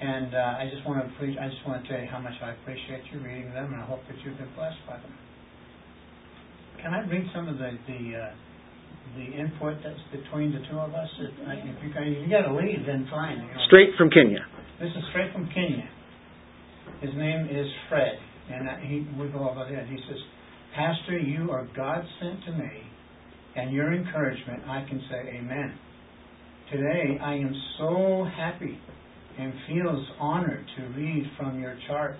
and 0.00 0.34
uh, 0.34 0.58
I 0.58 0.70
just 0.72 0.86
want 0.86 1.04
to 1.06 1.18
pre- 1.18 1.38
I 1.38 1.48
just 1.48 1.66
want 1.66 1.82
to 1.82 1.88
tell 1.88 2.00
you 2.00 2.08
how 2.10 2.20
much 2.20 2.34
I 2.42 2.52
appreciate 2.52 3.02
you 3.12 3.20
reading 3.20 3.52
them, 3.52 3.72
and 3.72 3.82
I 3.82 3.86
hope 3.86 4.00
that 4.08 4.16
you've 4.24 4.38
been 4.38 4.52
blessed 4.54 4.78
by 4.86 4.98
them. 4.98 5.14
Can 6.82 6.94
I 6.94 7.06
read 7.08 7.26
some 7.34 7.48
of 7.48 7.58
the 7.58 7.70
the 7.86 8.00
uh, 8.14 8.30
the 9.16 9.26
input 9.34 9.78
that's 9.82 10.02
between 10.12 10.52
the 10.52 10.62
two 10.70 10.78
of 10.78 10.94
us? 10.94 11.08
If, 11.18 11.30
if 11.34 11.82
you, 11.82 11.90
if 11.90 12.22
you 12.22 12.30
got 12.30 12.46
to 12.46 12.54
leave, 12.54 12.86
then 12.86 13.08
fine. 13.10 13.38
You 13.38 13.50
know. 13.54 13.66
Straight 13.66 13.90
from 13.96 14.10
Kenya. 14.10 14.46
This 14.80 14.90
is 14.94 15.02
straight 15.10 15.32
from 15.32 15.48
Kenya. 15.50 15.88
His 17.00 17.14
name 17.14 17.48
is 17.50 17.66
Fred, 17.88 18.18
and 18.50 18.68
I, 18.68 18.80
he, 18.86 19.06
we 19.18 19.28
go 19.28 19.48
over 19.50 19.66
there. 19.68 19.84
He 19.86 19.98
says, 20.06 20.18
Pastor, 20.78 21.18
you 21.18 21.50
are 21.50 21.68
God 21.74 22.06
sent 22.20 22.44
to 22.44 22.52
me, 22.52 22.70
and 23.56 23.72
your 23.72 23.92
encouragement, 23.92 24.62
I 24.68 24.86
can 24.88 25.02
say 25.10 25.36
amen. 25.36 25.76
Today, 26.70 27.18
I 27.20 27.34
am 27.34 27.52
so 27.78 28.24
happy 28.36 28.78
and 29.40 29.52
feels 29.66 30.06
honored 30.20 30.64
to 30.76 30.82
read 30.96 31.28
from 31.36 31.60
your 31.60 31.76
chart. 31.88 32.14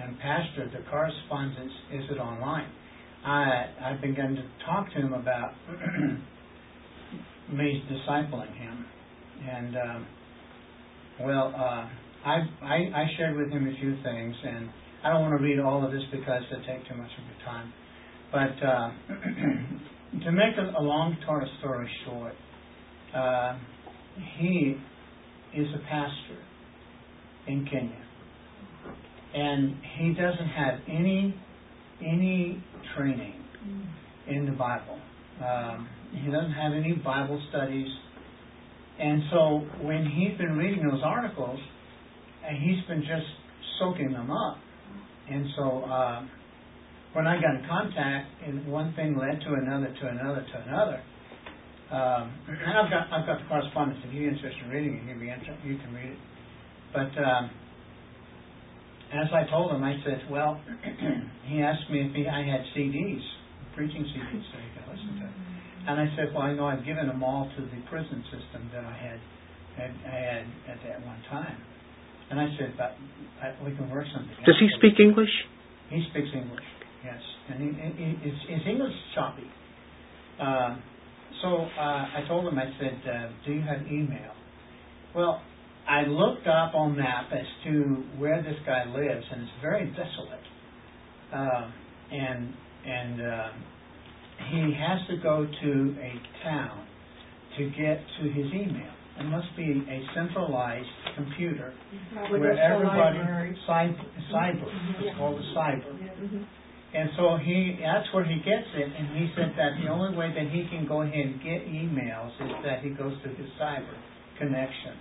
And 0.00 0.16
Pastor, 0.20 0.70
the 0.72 0.88
correspondence, 0.88 1.72
is 1.92 2.04
it 2.08 2.18
online? 2.18 2.70
I, 3.26 3.64
I've 3.82 4.00
begun 4.00 4.36
to 4.36 4.44
talk 4.64 4.86
to 4.92 5.00
him 5.00 5.12
about 5.12 5.54
me 7.52 7.82
discipling 7.90 8.56
him. 8.56 8.86
And, 9.44 9.76
um, 9.76 10.06
well, 11.20 11.52
uh, 11.56 11.88
I, 12.24 12.46
I, 12.62 12.76
I 12.94 13.06
shared 13.16 13.36
with 13.36 13.50
him 13.50 13.66
a 13.66 13.74
few 13.80 13.96
things, 14.04 14.36
and 14.46 14.70
I 15.02 15.08
don't 15.10 15.22
want 15.22 15.36
to 15.36 15.42
read 15.42 15.58
all 15.58 15.84
of 15.84 15.90
this 15.90 16.04
because 16.12 16.42
it'll 16.52 16.64
take 16.64 16.88
too 16.88 16.94
much 16.94 17.10
of 17.10 17.24
your 17.24 17.44
time. 17.44 17.72
But 18.34 18.66
uh, 18.66 18.90
to 20.24 20.32
make 20.32 20.56
a, 20.58 20.74
a 20.76 20.82
long 20.82 21.16
story 21.60 21.88
short, 22.04 22.34
uh, 23.14 23.56
he 24.36 24.74
is 25.54 25.68
a 25.72 25.78
pastor 25.88 26.42
in 27.46 27.64
Kenya, 27.64 28.04
and 29.34 29.76
he 29.98 30.14
doesn't 30.14 30.48
have 30.48 30.80
any 30.88 31.40
any 32.00 32.60
training 32.96 33.44
in 34.26 34.46
the 34.46 34.52
Bible. 34.52 34.98
Um, 35.40 35.88
he 36.10 36.28
doesn't 36.28 36.54
have 36.54 36.72
any 36.72 36.94
Bible 36.94 37.40
studies, 37.50 37.88
and 38.98 39.22
so 39.30 39.64
when 39.80 40.06
he's 40.06 40.36
been 40.38 40.56
reading 40.56 40.88
those 40.90 41.02
articles, 41.04 41.60
and 42.44 42.58
he's 42.58 42.84
been 42.86 43.02
just 43.02 43.26
soaking 43.78 44.10
them 44.10 44.32
up. 44.32 44.58
And 45.30 45.46
so 45.56 45.84
uh, 45.84 46.22
when 47.14 47.26
I 47.26 47.40
got 47.40 47.54
in 47.54 47.64
contact, 47.66 48.28
and 48.44 48.66
one 48.66 48.92
thing 48.94 49.16
led 49.16 49.40
to 49.40 49.54
another, 49.54 49.88
to 49.88 50.06
another, 50.06 50.42
to 50.42 50.56
another. 50.66 51.02
Um, 51.90 52.34
and 52.48 52.74
I've 52.74 52.90
got 52.90 53.06
I've 53.12 53.26
got 53.26 53.38
the 53.38 53.46
correspondence. 53.46 54.02
If 54.04 54.12
you're 54.12 54.30
interested 54.30 54.62
in 54.64 54.68
reading 54.68 54.94
it, 54.98 55.06
you'd 55.06 55.20
be 55.20 55.30
interested, 55.30 55.62
you 55.64 55.78
can 55.78 55.94
read 55.94 56.10
it. 56.10 56.18
But 56.92 57.14
um, 57.22 57.50
as 59.14 59.30
I 59.30 59.46
told 59.50 59.70
him, 59.70 59.84
I 59.84 59.94
said, 60.02 60.26
well, 60.30 60.60
he 61.46 61.62
asked 61.62 61.90
me 61.90 62.02
if 62.02 62.14
he, 62.14 62.26
I 62.26 62.42
had 62.42 62.66
CDs, 62.74 63.22
preaching 63.76 64.02
CDs, 64.02 64.42
so 64.50 64.58
he 64.58 64.68
could 64.74 64.86
listen 64.90 65.14
to. 65.22 65.26
It. 65.26 65.34
And 65.86 66.00
I 66.00 66.08
said, 66.16 66.34
well, 66.34 66.42
I 66.42 66.54
know 66.54 66.66
I've 66.66 66.84
given 66.84 67.06
them 67.06 67.22
all 67.22 67.46
to 67.56 67.60
the 67.62 67.80
prison 67.90 68.24
system 68.32 68.70
that 68.72 68.84
I 68.84 68.96
had, 68.96 69.20
had 69.76 69.92
I 70.02 70.18
had 70.18 70.44
at 70.66 70.78
that 70.82 71.06
one 71.06 71.22
time. 71.30 71.60
And 72.30 72.40
I 72.40 72.48
said, 72.58 72.74
but 72.78 72.96
I, 73.38 73.54
we 73.62 73.76
can 73.76 73.90
work 73.90 74.06
something. 74.12 74.34
Does 74.46 74.56
he 74.58 74.68
speak 74.78 74.98
English? 74.98 75.30
He 75.90 76.02
speaks 76.10 76.32
English, 76.32 76.64
yes, 77.04 77.20
and 77.50 77.60
he, 77.60 78.02
he, 78.02 78.30
his, 78.30 78.38
his 78.48 78.66
English 78.66 78.92
is 78.92 79.14
choppy. 79.14 79.50
Uh, 80.40 80.76
so 81.42 81.48
uh, 81.48 82.06
I 82.16 82.24
told 82.28 82.46
him, 82.46 82.58
I 82.58 82.66
said, 82.80 83.00
uh, 83.08 83.28
do 83.46 83.52
you 83.52 83.62
have 83.62 83.86
email? 83.86 84.32
Well, 85.14 85.42
I 85.88 86.02
looked 86.02 86.46
up 86.46 86.74
on 86.74 86.96
map 86.96 87.30
as 87.32 87.46
to 87.64 88.04
where 88.18 88.42
this 88.42 88.56
guy 88.66 88.84
lives, 88.86 89.24
and 89.30 89.42
it's 89.42 89.52
very 89.60 89.86
desolate. 89.90 90.40
Uh, 91.32 91.70
and 92.12 92.54
and 92.86 93.20
uh, 93.22 93.48
he 94.50 94.74
has 94.78 95.06
to 95.08 95.16
go 95.22 95.46
to 95.46 95.96
a 96.00 96.44
town 96.44 96.86
to 97.58 97.70
get 97.70 98.00
to 98.20 98.28
his 98.30 98.46
email. 98.52 98.92
It 99.20 99.24
must 99.24 99.48
be 99.56 99.62
a 99.88 100.04
centralized 100.14 100.88
computer 101.16 101.72
where 102.40 102.52
everybody 102.58 103.18
cyber, 103.68 104.04
cyber 104.32 104.68
it's 105.00 105.16
called 105.18 105.40
a 105.40 105.58
cyber. 105.58 105.98
And 106.94 107.10
so 107.16 107.36
he 107.36 107.76
that's 107.82 108.06
where 108.14 108.24
he 108.24 108.36
gets 108.36 108.68
it, 108.74 108.86
and 108.96 109.18
he 109.18 109.30
said 109.34 109.52
that 109.56 109.82
the 109.82 109.90
only 109.90 110.16
way 110.16 110.30
that 110.32 110.48
he 110.50 110.66
can 110.70 110.86
go 110.86 111.02
ahead 111.02 111.26
and 111.26 111.42
get 111.42 111.66
emails 111.66 112.30
is 112.40 112.54
that 112.64 112.82
he 112.82 112.90
goes 112.90 113.14
to 113.24 113.28
his 113.30 113.48
cyber 113.60 113.96
connection 114.38 114.94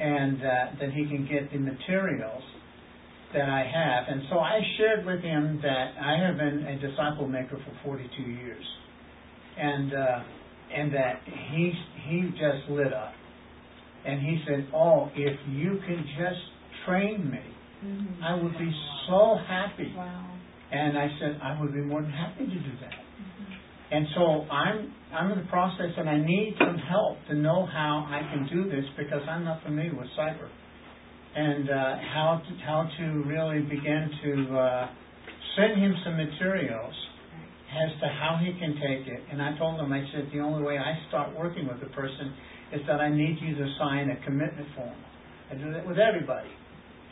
and 0.00 0.42
uh, 0.42 0.48
that 0.80 0.90
he 0.92 1.06
can 1.06 1.26
get 1.30 1.50
the 1.52 1.58
materials 1.58 2.42
that 3.34 3.48
I 3.48 3.62
have. 3.62 4.04
And 4.08 4.22
so 4.30 4.38
I 4.38 4.60
shared 4.78 5.04
with 5.06 5.20
him 5.22 5.60
that 5.62 5.94
I 6.00 6.16
have 6.26 6.36
been 6.38 6.64
a 6.66 6.78
disciple 6.80 7.28
maker 7.28 7.58
for 7.64 7.72
42 7.84 8.22
years, 8.22 8.64
and 9.58 9.94
uh, 9.94 10.22
and 10.74 10.92
that 10.94 11.22
he 11.24 11.72
he 12.08 12.22
just 12.30 12.68
lit 12.68 12.92
up, 12.92 13.12
and 14.04 14.20
he 14.20 14.42
said, 14.46 14.68
"Oh, 14.74 15.10
if 15.14 15.38
you 15.50 15.78
can 15.86 16.04
just 16.18 16.40
train 16.84 17.30
me, 17.30 17.40
Mm-hmm. 17.84 18.24
I 18.24 18.34
would 18.34 18.58
be 18.58 18.72
so 19.08 19.36
happy." 19.46 19.94
Wow. 19.96 20.37
And 20.70 20.98
I 20.98 21.08
said, 21.20 21.40
"I 21.42 21.60
would 21.60 21.72
be 21.72 21.80
more 21.80 22.02
than 22.02 22.10
happy 22.10 22.46
to 22.46 22.58
do 22.58 22.72
that." 22.80 22.92
Mm-hmm. 22.92 23.94
And 23.94 24.06
so 24.14 24.44
I'm 24.52 24.92
I'm 25.12 25.32
in 25.32 25.38
the 25.38 25.48
process, 25.48 25.92
and 25.96 26.08
I 26.08 26.18
need 26.18 26.54
some 26.58 26.76
help 26.76 27.16
to 27.28 27.34
know 27.34 27.64
how 27.66 28.04
I 28.08 28.20
can 28.32 28.48
do 28.52 28.68
this 28.68 28.84
because 28.96 29.22
I'm 29.28 29.44
not 29.44 29.62
familiar 29.62 29.96
with 29.96 30.08
cyber, 30.18 30.48
and 31.34 31.70
uh, 31.70 31.96
how 32.12 32.42
to 32.44 32.64
how 32.64 32.88
to 32.98 33.04
really 33.24 33.62
begin 33.62 34.10
to 34.24 34.58
uh, 34.58 34.88
send 35.56 35.80
him 35.80 35.94
some 36.04 36.16
materials 36.16 36.94
as 37.68 38.00
to 38.00 38.08
how 38.08 38.40
he 38.40 38.52
can 38.58 38.74
take 38.76 39.08
it. 39.08 39.20
And 39.30 39.40
I 39.40 39.56
told 39.58 39.80
him, 39.80 39.92
I 39.92 40.00
said, 40.12 40.28
the 40.32 40.40
only 40.40 40.64
way 40.64 40.78
I 40.78 40.96
start 41.08 41.36
working 41.36 41.68
with 41.68 41.76
a 41.84 41.92
person 41.92 42.32
is 42.72 42.80
that 42.86 43.00
I 43.00 43.08
need 43.08 43.36
you 43.40 43.54
to 43.56 43.66
sign 43.78 44.10
a 44.10 44.16
commitment 44.24 44.68
form. 44.76 44.96
I 45.50 45.54
do 45.54 45.72
that 45.72 45.86
with 45.86 45.98
everybody, 45.98 46.48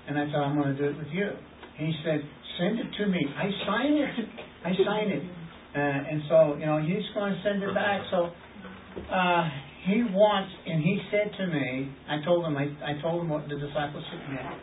and 0.08 0.18
I 0.18 0.26
said 0.26 0.36
I'm 0.36 0.60
going 0.60 0.76
to 0.76 0.78
do 0.78 0.88
it 0.92 0.98
with 0.98 1.08
you. 1.12 1.30
He 1.76 1.92
said, 2.04 2.20
send 2.58 2.78
it 2.78 2.86
to 2.98 3.06
me. 3.06 3.20
I 3.36 3.50
sign 3.66 3.92
it. 3.92 4.28
I 4.64 4.70
sign 4.84 5.08
it. 5.08 5.22
Uh, 5.74 5.78
and 5.78 6.22
so, 6.28 6.56
you 6.58 6.66
know, 6.66 6.78
he's 6.78 7.04
going 7.14 7.32
to 7.32 7.40
send 7.44 7.62
it 7.62 7.74
back. 7.74 8.00
So, 8.10 8.30
uh, 9.12 9.48
he 9.84 10.02
wants, 10.10 10.50
and 10.66 10.82
he 10.82 10.98
said 11.10 11.30
to 11.38 11.46
me, 11.46 11.92
I 12.08 12.24
told 12.24 12.44
him, 12.44 12.56
I, 12.56 12.64
I 12.82 13.00
told 13.00 13.22
him 13.22 13.28
what 13.28 13.48
the 13.48 13.54
discipleship 13.54 14.20
meant. 14.28 14.56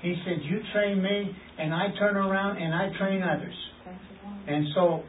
He 0.00 0.14
said, 0.24 0.38
you 0.44 0.60
train 0.72 1.02
me, 1.02 1.36
and 1.58 1.74
I 1.74 1.88
turn 1.98 2.16
around 2.16 2.56
and 2.62 2.72
I 2.72 2.96
train 2.98 3.22
others. 3.22 3.54
And 4.46 4.66
so, 4.74 5.02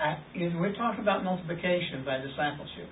I, 0.00 0.16
and 0.34 0.58
we're 0.58 0.74
talking 0.74 1.02
about 1.02 1.22
multiplication 1.22 2.04
by 2.04 2.18
discipleship. 2.18 2.88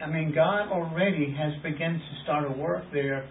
I 0.00 0.06
mean, 0.08 0.32
God 0.34 0.72
already 0.72 1.32
has 1.38 1.52
begun 1.62 1.94
to 1.94 2.22
start 2.24 2.50
a 2.50 2.52
work 2.58 2.84
there 2.92 3.28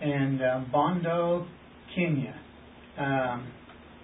in 0.00 0.40
uh, 0.42 0.64
Bondo, 0.72 1.46
Kenya. 1.94 2.34
Um, 3.00 3.48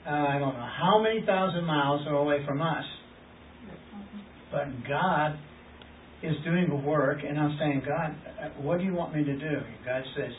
uh, 0.06 0.10
I 0.10 0.38
don't 0.38 0.54
know 0.54 0.70
how 0.80 1.00
many 1.02 1.20
thousand 1.26 1.64
miles 1.64 2.06
are 2.06 2.14
away 2.16 2.44
from 2.46 2.62
us, 2.62 2.84
but 4.50 4.68
God 4.88 5.38
is 6.22 6.32
doing 6.44 6.68
the 6.70 6.76
work, 6.76 7.18
and 7.26 7.38
I'm 7.38 7.58
saying, 7.58 7.82
God, 7.84 8.16
what 8.62 8.78
do 8.78 8.84
you 8.84 8.94
want 8.94 9.14
me 9.14 9.22
to 9.22 9.36
do? 9.36 9.44
And 9.44 9.84
God 9.84 10.02
says, 10.16 10.32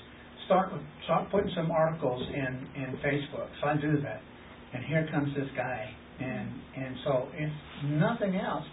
start 0.48 0.74
start 1.04 1.30
putting 1.30 1.52
some 1.56 1.70
articles 1.70 2.24
in 2.34 2.68
in 2.82 2.98
Facebook. 3.06 3.48
So 3.62 3.68
I 3.68 3.76
do 3.78 4.02
that, 4.02 4.22
and 4.74 4.84
here 4.86 5.08
comes 5.12 5.36
this 5.36 5.50
guy, 5.56 5.94
and 6.20 6.50
and 6.76 6.96
so 7.06 7.28
if 7.34 7.52
nothing 7.86 8.38
else, 8.38 8.66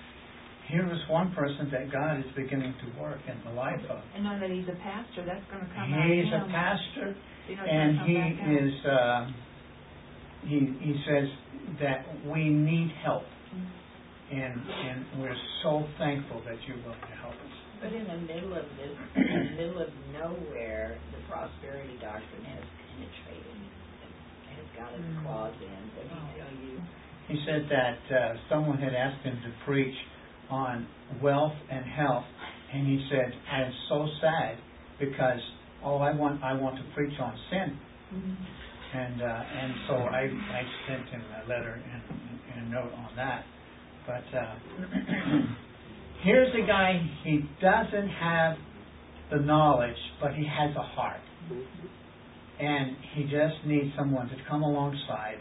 here 0.68 0.88
is 0.90 1.00
one 1.10 1.34
person 1.34 1.68
that 1.72 1.92
God 1.92 2.20
is 2.20 2.26
beginning 2.34 2.72
to 2.80 3.02
work 3.02 3.18
in 3.28 3.36
the 3.44 3.54
life 3.54 3.84
of. 3.90 4.00
And 4.14 4.24
know 4.24 4.40
that 4.40 4.48
he's 4.48 4.64
a 4.64 4.78
pastor, 4.80 5.26
that's 5.26 5.44
gonna 5.52 5.68
come 5.76 5.92
out 5.92 6.08
He's 6.08 6.32
a 6.32 6.48
pastor, 6.48 7.16
You 7.50 7.56
know, 7.56 7.64
and 7.64 7.98
he 8.08 8.14
come 8.14 8.56
is. 8.56 8.86
Uh, 8.86 9.26
he 10.46 10.58
he 10.80 10.94
says 11.06 11.28
that 11.80 12.06
we 12.26 12.48
need 12.48 12.90
help, 13.04 13.24
and 14.30 14.60
and 14.60 15.04
we're 15.20 15.36
so 15.62 15.86
thankful 15.98 16.42
that 16.44 16.56
you're 16.66 16.78
willing 16.84 17.00
to 17.00 17.16
help 17.20 17.34
us. 17.34 17.54
But 17.82 17.92
in 17.92 18.06
the 18.06 18.20
middle 18.32 18.54
of 18.54 18.64
this, 18.76 18.94
in 19.16 19.56
the 19.56 19.62
middle 19.62 19.80
of 19.82 19.88
nowhere, 20.12 20.98
the 21.12 21.20
prosperity 21.28 21.96
doctrine 22.00 22.44
has 22.44 22.64
penetrated, 22.92 23.56
and 23.56 24.12
has 24.56 24.66
got 24.76 24.92
its 24.94 25.08
claws 25.24 25.54
in. 25.60 25.82
What 25.96 26.08
did 26.08 26.16
he 26.16 26.40
tell 26.40 26.54
you? 26.64 26.80
He 27.28 27.36
said 27.46 27.68
that 27.70 27.98
uh, 28.14 28.34
someone 28.50 28.78
had 28.78 28.94
asked 28.94 29.24
him 29.24 29.36
to 29.44 29.50
preach 29.64 29.94
on 30.50 30.86
wealth 31.22 31.56
and 31.70 31.84
health, 31.84 32.24
and 32.72 32.86
he 32.86 33.06
said, 33.10 33.32
"I 33.50 33.62
am 33.62 33.72
so 33.88 34.06
sad 34.20 34.58
because 35.00 35.40
all 35.82 36.02
I 36.02 36.12
want 36.14 36.42
I 36.42 36.52
want 36.54 36.76
to 36.76 36.84
preach 36.94 37.18
on 37.20 37.34
sin." 37.50 37.78
Mhm. 38.14 38.36
And 38.94 39.22
uh, 39.22 39.26
and 39.26 39.74
so 39.88 39.94
I 39.94 40.22
I 40.22 40.62
sent 40.86 41.08
him 41.08 41.22
a 41.44 41.48
letter 41.48 41.82
and, 41.82 42.02
and 42.54 42.66
a 42.66 42.70
note 42.70 42.92
on 42.92 43.10
that. 43.16 43.44
But 44.06 44.38
uh, 44.38 44.54
here's 46.22 46.54
a 46.54 46.66
guy 46.66 47.00
he 47.24 47.40
doesn't 47.60 48.08
have 48.08 48.56
the 49.32 49.38
knowledge, 49.38 49.96
but 50.20 50.34
he 50.34 50.44
has 50.44 50.76
a 50.76 50.82
heart, 50.82 51.20
and 52.60 52.96
he 53.14 53.24
just 53.24 53.66
needs 53.66 53.90
someone 53.98 54.28
to 54.28 54.36
come 54.48 54.62
alongside 54.62 55.38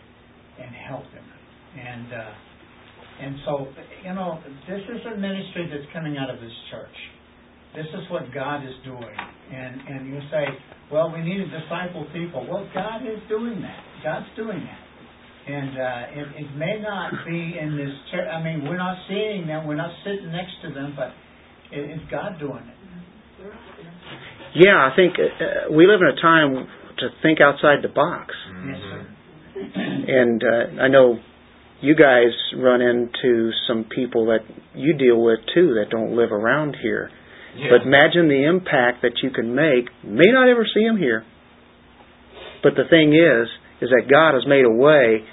and 0.60 0.74
help 0.90 1.04
him. 1.04 1.24
And 1.78 2.14
uh, 2.14 2.34
and 3.22 3.36
so 3.46 3.68
you 4.04 4.14
know 4.14 4.40
this 4.68 4.82
is 4.82 5.02
a 5.14 5.18
ministry 5.18 5.70
that's 5.70 5.92
coming 5.94 6.18
out 6.18 6.30
of 6.30 6.40
this 6.40 6.54
church. 6.72 6.98
This 7.76 7.88
is 7.88 8.10
what 8.10 8.34
God 8.34 8.64
is 8.64 8.74
doing, 8.86 9.18
and 9.54 9.82
and 9.82 10.08
you 10.08 10.20
say, 10.32 10.46
well, 10.94 11.12
we 11.12 11.26
need 11.26 11.42
to 11.42 11.50
disciple 11.50 12.06
people. 12.14 12.46
Well, 12.46 12.70
God 12.74 13.02
is 13.02 13.18
doing 13.28 13.62
that. 13.62 13.82
God's 14.04 14.30
doing 14.38 14.62
that. 14.62 14.80
And 15.44 15.72
uh, 15.76 16.22
it, 16.22 16.46
it 16.46 16.56
may 16.56 16.80
not 16.80 17.12
be 17.26 17.58
in 17.60 17.76
this 17.76 17.92
church. 18.12 18.30
I 18.32 18.42
mean, 18.42 18.64
we're 18.64 18.78
not 18.78 18.96
seeing 19.10 19.48
them. 19.48 19.68
We're 19.68 19.76
not 19.76 19.92
sitting 20.06 20.32
next 20.32 20.54
to 20.64 20.74
them, 20.74 20.94
but 20.96 21.10
it, 21.76 21.90
it's 21.90 22.12
God 22.12 22.40
doing 22.40 22.64
it. 22.64 22.78
Yeah, 24.56 24.78
I 24.78 24.96
think 24.96 25.16
uh, 25.18 25.74
we 25.74 25.88
live 25.88 26.00
in 26.00 26.16
a 26.16 26.22
time 26.22 26.68
to 27.00 27.10
think 27.24 27.42
outside 27.42 27.80
the 27.82 27.90
box. 27.90 28.34
Yes, 28.68 28.78
sir. 28.78 29.08
And 30.06 30.44
uh, 30.44 30.82
I 30.82 30.88
know 30.90 31.18
you 31.82 31.96
guys 31.96 32.32
run 32.58 32.82
into 32.82 33.52
some 33.68 33.86
people 33.86 34.28
that 34.28 34.40
you 34.76 34.98
deal 34.98 35.22
with 35.22 35.40
too 35.54 35.76
that 35.80 35.90
don't 35.90 36.16
live 36.16 36.32
around 36.32 36.76
here. 36.82 37.10
But 37.54 37.86
imagine 37.86 38.28
the 38.28 38.50
impact 38.50 39.04
that 39.04 39.22
you 39.22 39.30
can 39.30 39.54
make. 39.54 39.86
May 40.04 40.32
not 40.32 40.50
ever 40.50 40.66
see 40.66 40.84
them 40.86 40.98
here. 40.98 41.24
But 42.64 42.74
the 42.76 42.86
thing 42.90 43.14
is, 43.14 43.48
is 43.82 43.92
that 43.92 44.10
God 44.10 44.34
has 44.34 44.48
made 44.48 44.66
a 44.66 44.72
way 44.72 45.24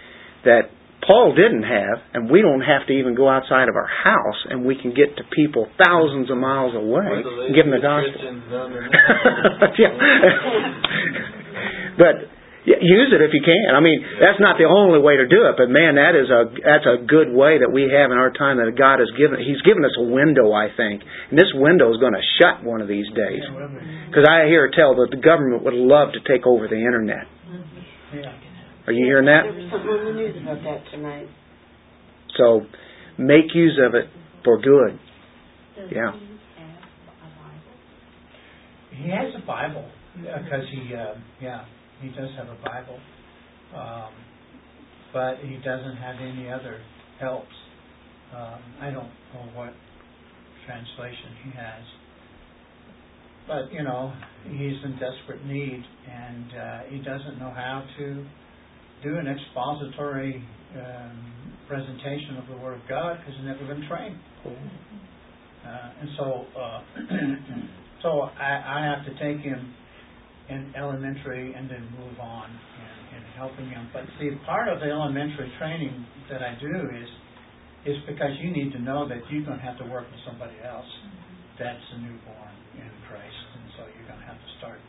that 0.45 0.69
Paul 1.07 1.35
didn't 1.35 1.63
have, 1.63 2.03
and 2.13 2.31
we 2.31 2.43
don't 2.43 2.61
have 2.61 2.87
to 2.89 2.93
even 2.93 3.15
go 3.15 3.27
outside 3.29 3.69
of 3.69 3.77
our 3.77 3.89
house, 3.89 4.45
and 4.51 4.67
we 4.67 4.75
can 4.77 4.93
get 4.93 5.17
to 5.17 5.23
people 5.35 5.67
thousands 5.83 6.31
of 6.31 6.37
miles 6.37 6.75
away 6.75 7.07
and 7.09 7.55
give 7.55 7.65
them 7.65 7.73
the 7.73 7.81
gospel. 7.81 8.21
yeah. 9.81 9.89
but 11.97 12.21
yeah, 12.21 12.40
use 12.67 13.11
it 13.13 13.21
if 13.25 13.33
you 13.33 13.41
can. 13.41 13.73
I 13.73 13.81
mean, 13.81 14.05
that's 14.21 14.41
not 14.41 14.61
the 14.61 14.69
only 14.69 15.01
way 15.01 15.17
to 15.17 15.27
do 15.27 15.49
it, 15.49 15.57
but 15.57 15.73
man, 15.73 15.97
that 15.97 16.13
is 16.13 16.29
a 16.29 16.53
that's 16.61 16.85
a 16.85 17.01
good 17.05 17.33
way 17.33 17.61
that 17.61 17.73
we 17.73 17.89
have 17.89 18.13
in 18.13 18.19
our 18.21 18.33
time 18.33 18.61
that 18.61 18.69
God 18.77 19.01
has 19.01 19.09
given. 19.17 19.41
He's 19.41 19.61
given 19.65 19.85
us 19.85 19.97
a 19.97 20.05
window, 20.05 20.53
I 20.53 20.69
think, 20.69 21.01
and 21.01 21.37
this 21.39 21.51
window 21.57 21.89
is 21.89 21.99
going 21.99 22.13
to 22.13 22.25
shut 22.37 22.61
one 22.65 22.81
of 22.85 22.89
these 22.89 23.09
days. 23.17 23.45
Because 24.09 24.29
I 24.29 24.45
hear 24.47 24.69
tell 24.69 24.95
that 25.01 25.09
the 25.11 25.23
government 25.23 25.65
would 25.65 25.77
love 25.77 26.13
to 26.13 26.21
take 26.29 26.45
over 26.45 26.69
the 26.69 26.81
internet. 26.81 27.25
Are 28.87 28.93
you 28.93 29.05
hearing 29.07 29.27
that? 29.27 29.45
Something 29.45 29.89
on 29.89 30.05
the 30.05 30.17
news 30.19 30.37
about 30.43 30.61
that 30.65 30.81
tonight. 30.91 31.29
So 32.37 32.67
make 33.17 33.55
use 33.55 33.79
of 33.81 33.95
it 33.95 34.07
for 34.45 34.61
good. 34.61 34.99
Yeah. 35.93 36.13
he 39.03 39.09
has 39.09 39.33
a 39.35 39.47
Bible 39.47 39.89
because 40.17 40.65
he, 40.73 40.95
uh, 40.95 41.15
yeah, 41.41 41.65
he 42.01 42.09
does 42.09 42.31
have 42.37 42.49
a 42.49 42.57
Bible, 42.65 42.99
um, 43.77 44.13
but 45.13 45.37
he 45.39 45.57
doesn't 45.57 45.97
have 45.97 46.17
any 46.21 46.51
other 46.51 46.81
helps. 47.19 47.55
Um, 48.35 48.61
I 48.81 48.91
don't 48.91 49.11
know 49.35 49.51
what 49.55 49.75
translation 50.67 51.37
he 51.45 51.51
has, 51.51 51.83
but 53.47 53.73
you 53.73 53.83
know, 53.83 54.13
he's 54.45 54.83
in 54.85 54.99
desperate 54.99 55.45
need, 55.45 55.85
and 56.11 56.53
uh, 56.53 56.79
he 56.89 56.99
doesn't 56.99 57.39
know 57.39 57.53
how 57.55 57.85
to 57.99 58.27
do 59.03 59.17
an 59.17 59.27
expository 59.27 60.45
um, 60.77 61.33
presentation 61.69 62.37
of 62.37 62.47
the 62.49 62.57
Word 62.63 62.81
of 62.81 62.89
God 62.89 63.19
because 63.19 63.35
he's 63.37 63.47
never 63.47 63.67
been 63.67 63.87
trained. 63.89 64.19
Uh, 64.47 65.91
and 66.01 66.09
so, 66.17 66.47
uh, 66.59 66.83
so 68.03 68.21
I, 68.39 68.81
I 68.81 68.85
have 68.85 69.05
to 69.07 69.13
take 69.19 69.43
him 69.43 69.75
in 70.51 70.75
elementary 70.75 71.55
and 71.55 71.71
then 71.71 71.87
move 71.95 72.19
on 72.19 72.51
and, 72.51 73.17
and 73.17 73.23
helping 73.39 73.71
him. 73.71 73.89
But 73.95 74.05
see, 74.19 74.35
part 74.45 74.67
of 74.67 74.81
the 74.83 74.91
elementary 74.91 75.51
training 75.59 76.05
that 76.31 76.43
I 76.43 76.59
do 76.59 76.75
is 76.91 77.09
is 77.89 77.97
because 78.05 78.37
you 78.45 78.53
need 78.53 78.77
to 78.77 78.81
know 78.83 79.09
that 79.09 79.25
you're 79.33 79.47
going 79.47 79.57
to 79.57 79.65
have 79.65 79.79
to 79.81 79.89
work 79.89 80.05
with 80.05 80.21
somebody 80.29 80.53
else 80.61 80.85
that's 81.57 81.81
a 81.97 81.99
newborn 82.05 82.53
in 82.77 82.89
Christ, 83.09 83.41
and 83.57 83.65
so 83.77 83.81
you're 83.97 84.05
going 84.05 84.21
to 84.21 84.29
have 84.29 84.37
to 84.37 84.51
start. 84.61 84.81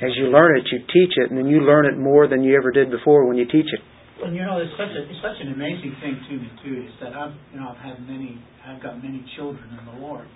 As 0.00 0.16
you 0.16 0.32
learn 0.32 0.56
it, 0.56 0.64
you 0.72 0.80
teach 0.88 1.14
it, 1.20 1.30
and 1.30 1.36
then 1.38 1.46
you 1.46 1.60
learn 1.60 1.86
it 1.86 1.96
more 1.96 2.26
than 2.26 2.42
you 2.42 2.56
ever 2.56 2.72
did 2.72 2.90
before 2.90 3.28
when 3.28 3.36
you 3.36 3.44
teach 3.44 3.68
it. 3.68 3.82
And 4.24 4.34
you 4.34 4.42
know, 4.42 4.58
it's 4.58 4.74
such 4.74 4.90
a 4.90 5.02
it's 5.06 5.22
such 5.22 5.38
an 5.38 5.54
amazing 5.54 5.94
thing 6.02 6.18
to 6.18 6.32
me 6.34 6.50
too 6.64 6.76
is 6.82 6.94
that 7.00 7.14
I've 7.14 7.36
you 7.54 7.60
know 7.60 7.70
I've 7.70 7.78
had 7.78 8.02
many 8.02 8.42
I've 8.66 8.82
got 8.82 8.98
many 8.98 9.22
children 9.36 9.62
in 9.70 9.84
the 9.86 9.98
Lord, 10.02 10.26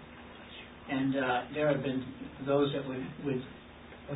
and 0.89 1.17
uh, 1.17 1.41
there 1.53 1.67
have 1.67 1.83
been 1.83 2.05
those 2.47 2.71
that 2.79 2.87
would 2.87 3.03
would 3.27 3.43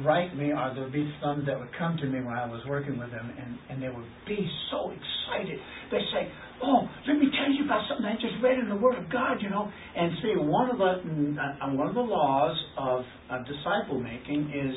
write 0.05 0.37
me, 0.37 0.53
or 0.53 0.73
there'd 0.75 0.93
be 0.93 1.07
some 1.23 1.45
that 1.47 1.59
would 1.59 1.71
come 1.79 1.97
to 1.97 2.07
me 2.07 2.21
when 2.21 2.35
I 2.35 2.47
was 2.47 2.61
working 2.69 2.99
with 2.99 3.11
them, 3.11 3.33
and 3.39 3.59
and 3.71 3.83
they 3.83 3.89
would 3.89 4.09
be 4.27 4.49
so 4.71 4.91
excited. 4.91 5.59
They'd 5.91 6.09
say, 6.13 6.29
"Oh, 6.63 6.89
let 7.07 7.19
me 7.19 7.31
tell 7.33 7.51
you 7.51 7.65
about 7.65 7.87
something 7.89 8.07
I 8.07 8.15
just 8.15 8.43
read 8.43 8.59
in 8.59 8.69
the 8.69 8.77
Word 8.77 8.99
of 8.99 9.11
God," 9.11 9.41
you 9.41 9.51
know. 9.51 9.71
And 9.97 10.13
see, 10.23 10.35
one 10.37 10.71
of 10.71 10.79
the 10.79 11.01
mm, 11.07 11.39
uh, 11.39 11.73
one 11.73 11.89
of 11.89 11.95
the 11.95 12.05
laws 12.05 12.57
of 12.77 13.05
uh, 13.31 13.43
disciple 13.45 14.01
making 14.01 14.53
is 14.53 14.75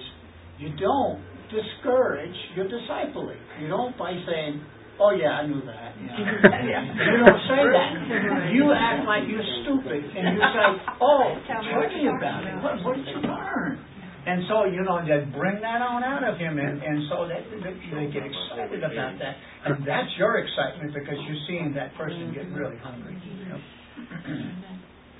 you 0.59 0.69
don't 0.77 1.21
discourage 1.49 2.35
your 2.55 2.65
discipling. 2.65 3.39
You 3.61 3.67
don't 3.67 3.97
by 3.97 4.13
saying, 4.29 4.61
"Oh 4.99 5.11
yeah, 5.11 5.41
I 5.41 5.47
knew 5.47 5.61
that." 5.65 5.95
You, 6.09 6.25
know. 6.25 7.05
you 7.11 7.17
don't 7.25 7.43
say 7.47 7.63
that. 7.65 8.51
You 8.53 8.71
act 8.71 9.05
like 9.05 9.23
you're 9.27 9.45
stupid, 9.63 10.03
and 10.15 10.37
you 10.37 10.41
say, 10.41 10.65
"Oh, 11.01 11.35
tell 11.47 11.61
me 11.63 12.07
about 12.07 12.45
it. 12.45 12.55
What, 12.63 12.83
what 12.83 12.95
did 12.95 13.07
you 13.07 13.21
learn?" 13.21 13.79
And 14.25 14.43
so 14.47 14.65
you 14.65 14.83
know, 14.83 14.99
just 15.05 15.31
bring 15.33 15.61
that 15.61 15.81
on 15.81 16.03
out 16.03 16.27
of 16.27 16.37
him, 16.37 16.59
and 16.59 16.81
and 16.83 17.07
so 17.09 17.27
that 17.27 17.43
they, 17.49 17.71
they 17.71 18.11
get 18.11 18.23
excited 18.23 18.83
about 18.83 19.17
that, 19.19 19.35
and 19.65 19.85
that's 19.87 20.11
your 20.17 20.37
excitement 20.37 20.93
because 20.93 21.17
you're 21.27 21.43
seeing 21.47 21.73
that 21.75 21.95
person 21.95 22.33
get 22.33 22.47
really 22.51 22.77
hungry. 22.77 23.15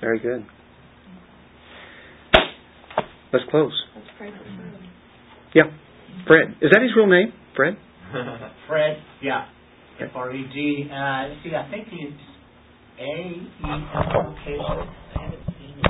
Very 0.00 0.20
good. 0.20 0.44
Let's 3.32 3.44
close. 3.50 3.72
Let's 3.94 4.08
pray 4.18 4.30
Fred. 4.30 4.78
Yeah. 5.54 5.62
Fred. 6.26 6.56
Is 6.60 6.70
that 6.72 6.82
his 6.82 6.90
real 6.96 7.06
name? 7.06 7.32
Fred? 7.54 7.76
Fred, 8.68 8.96
yeah, 9.22 9.46
F 10.00 10.10
R 10.14 10.34
E 10.34 10.44
D, 10.52 10.88
uh, 10.90 11.34
see, 11.42 11.54
I 11.54 11.70
think 11.70 11.88
he's 11.88 12.14
A 12.98 13.02
E 13.02 13.48
L 13.64 14.34
location, 14.34 14.88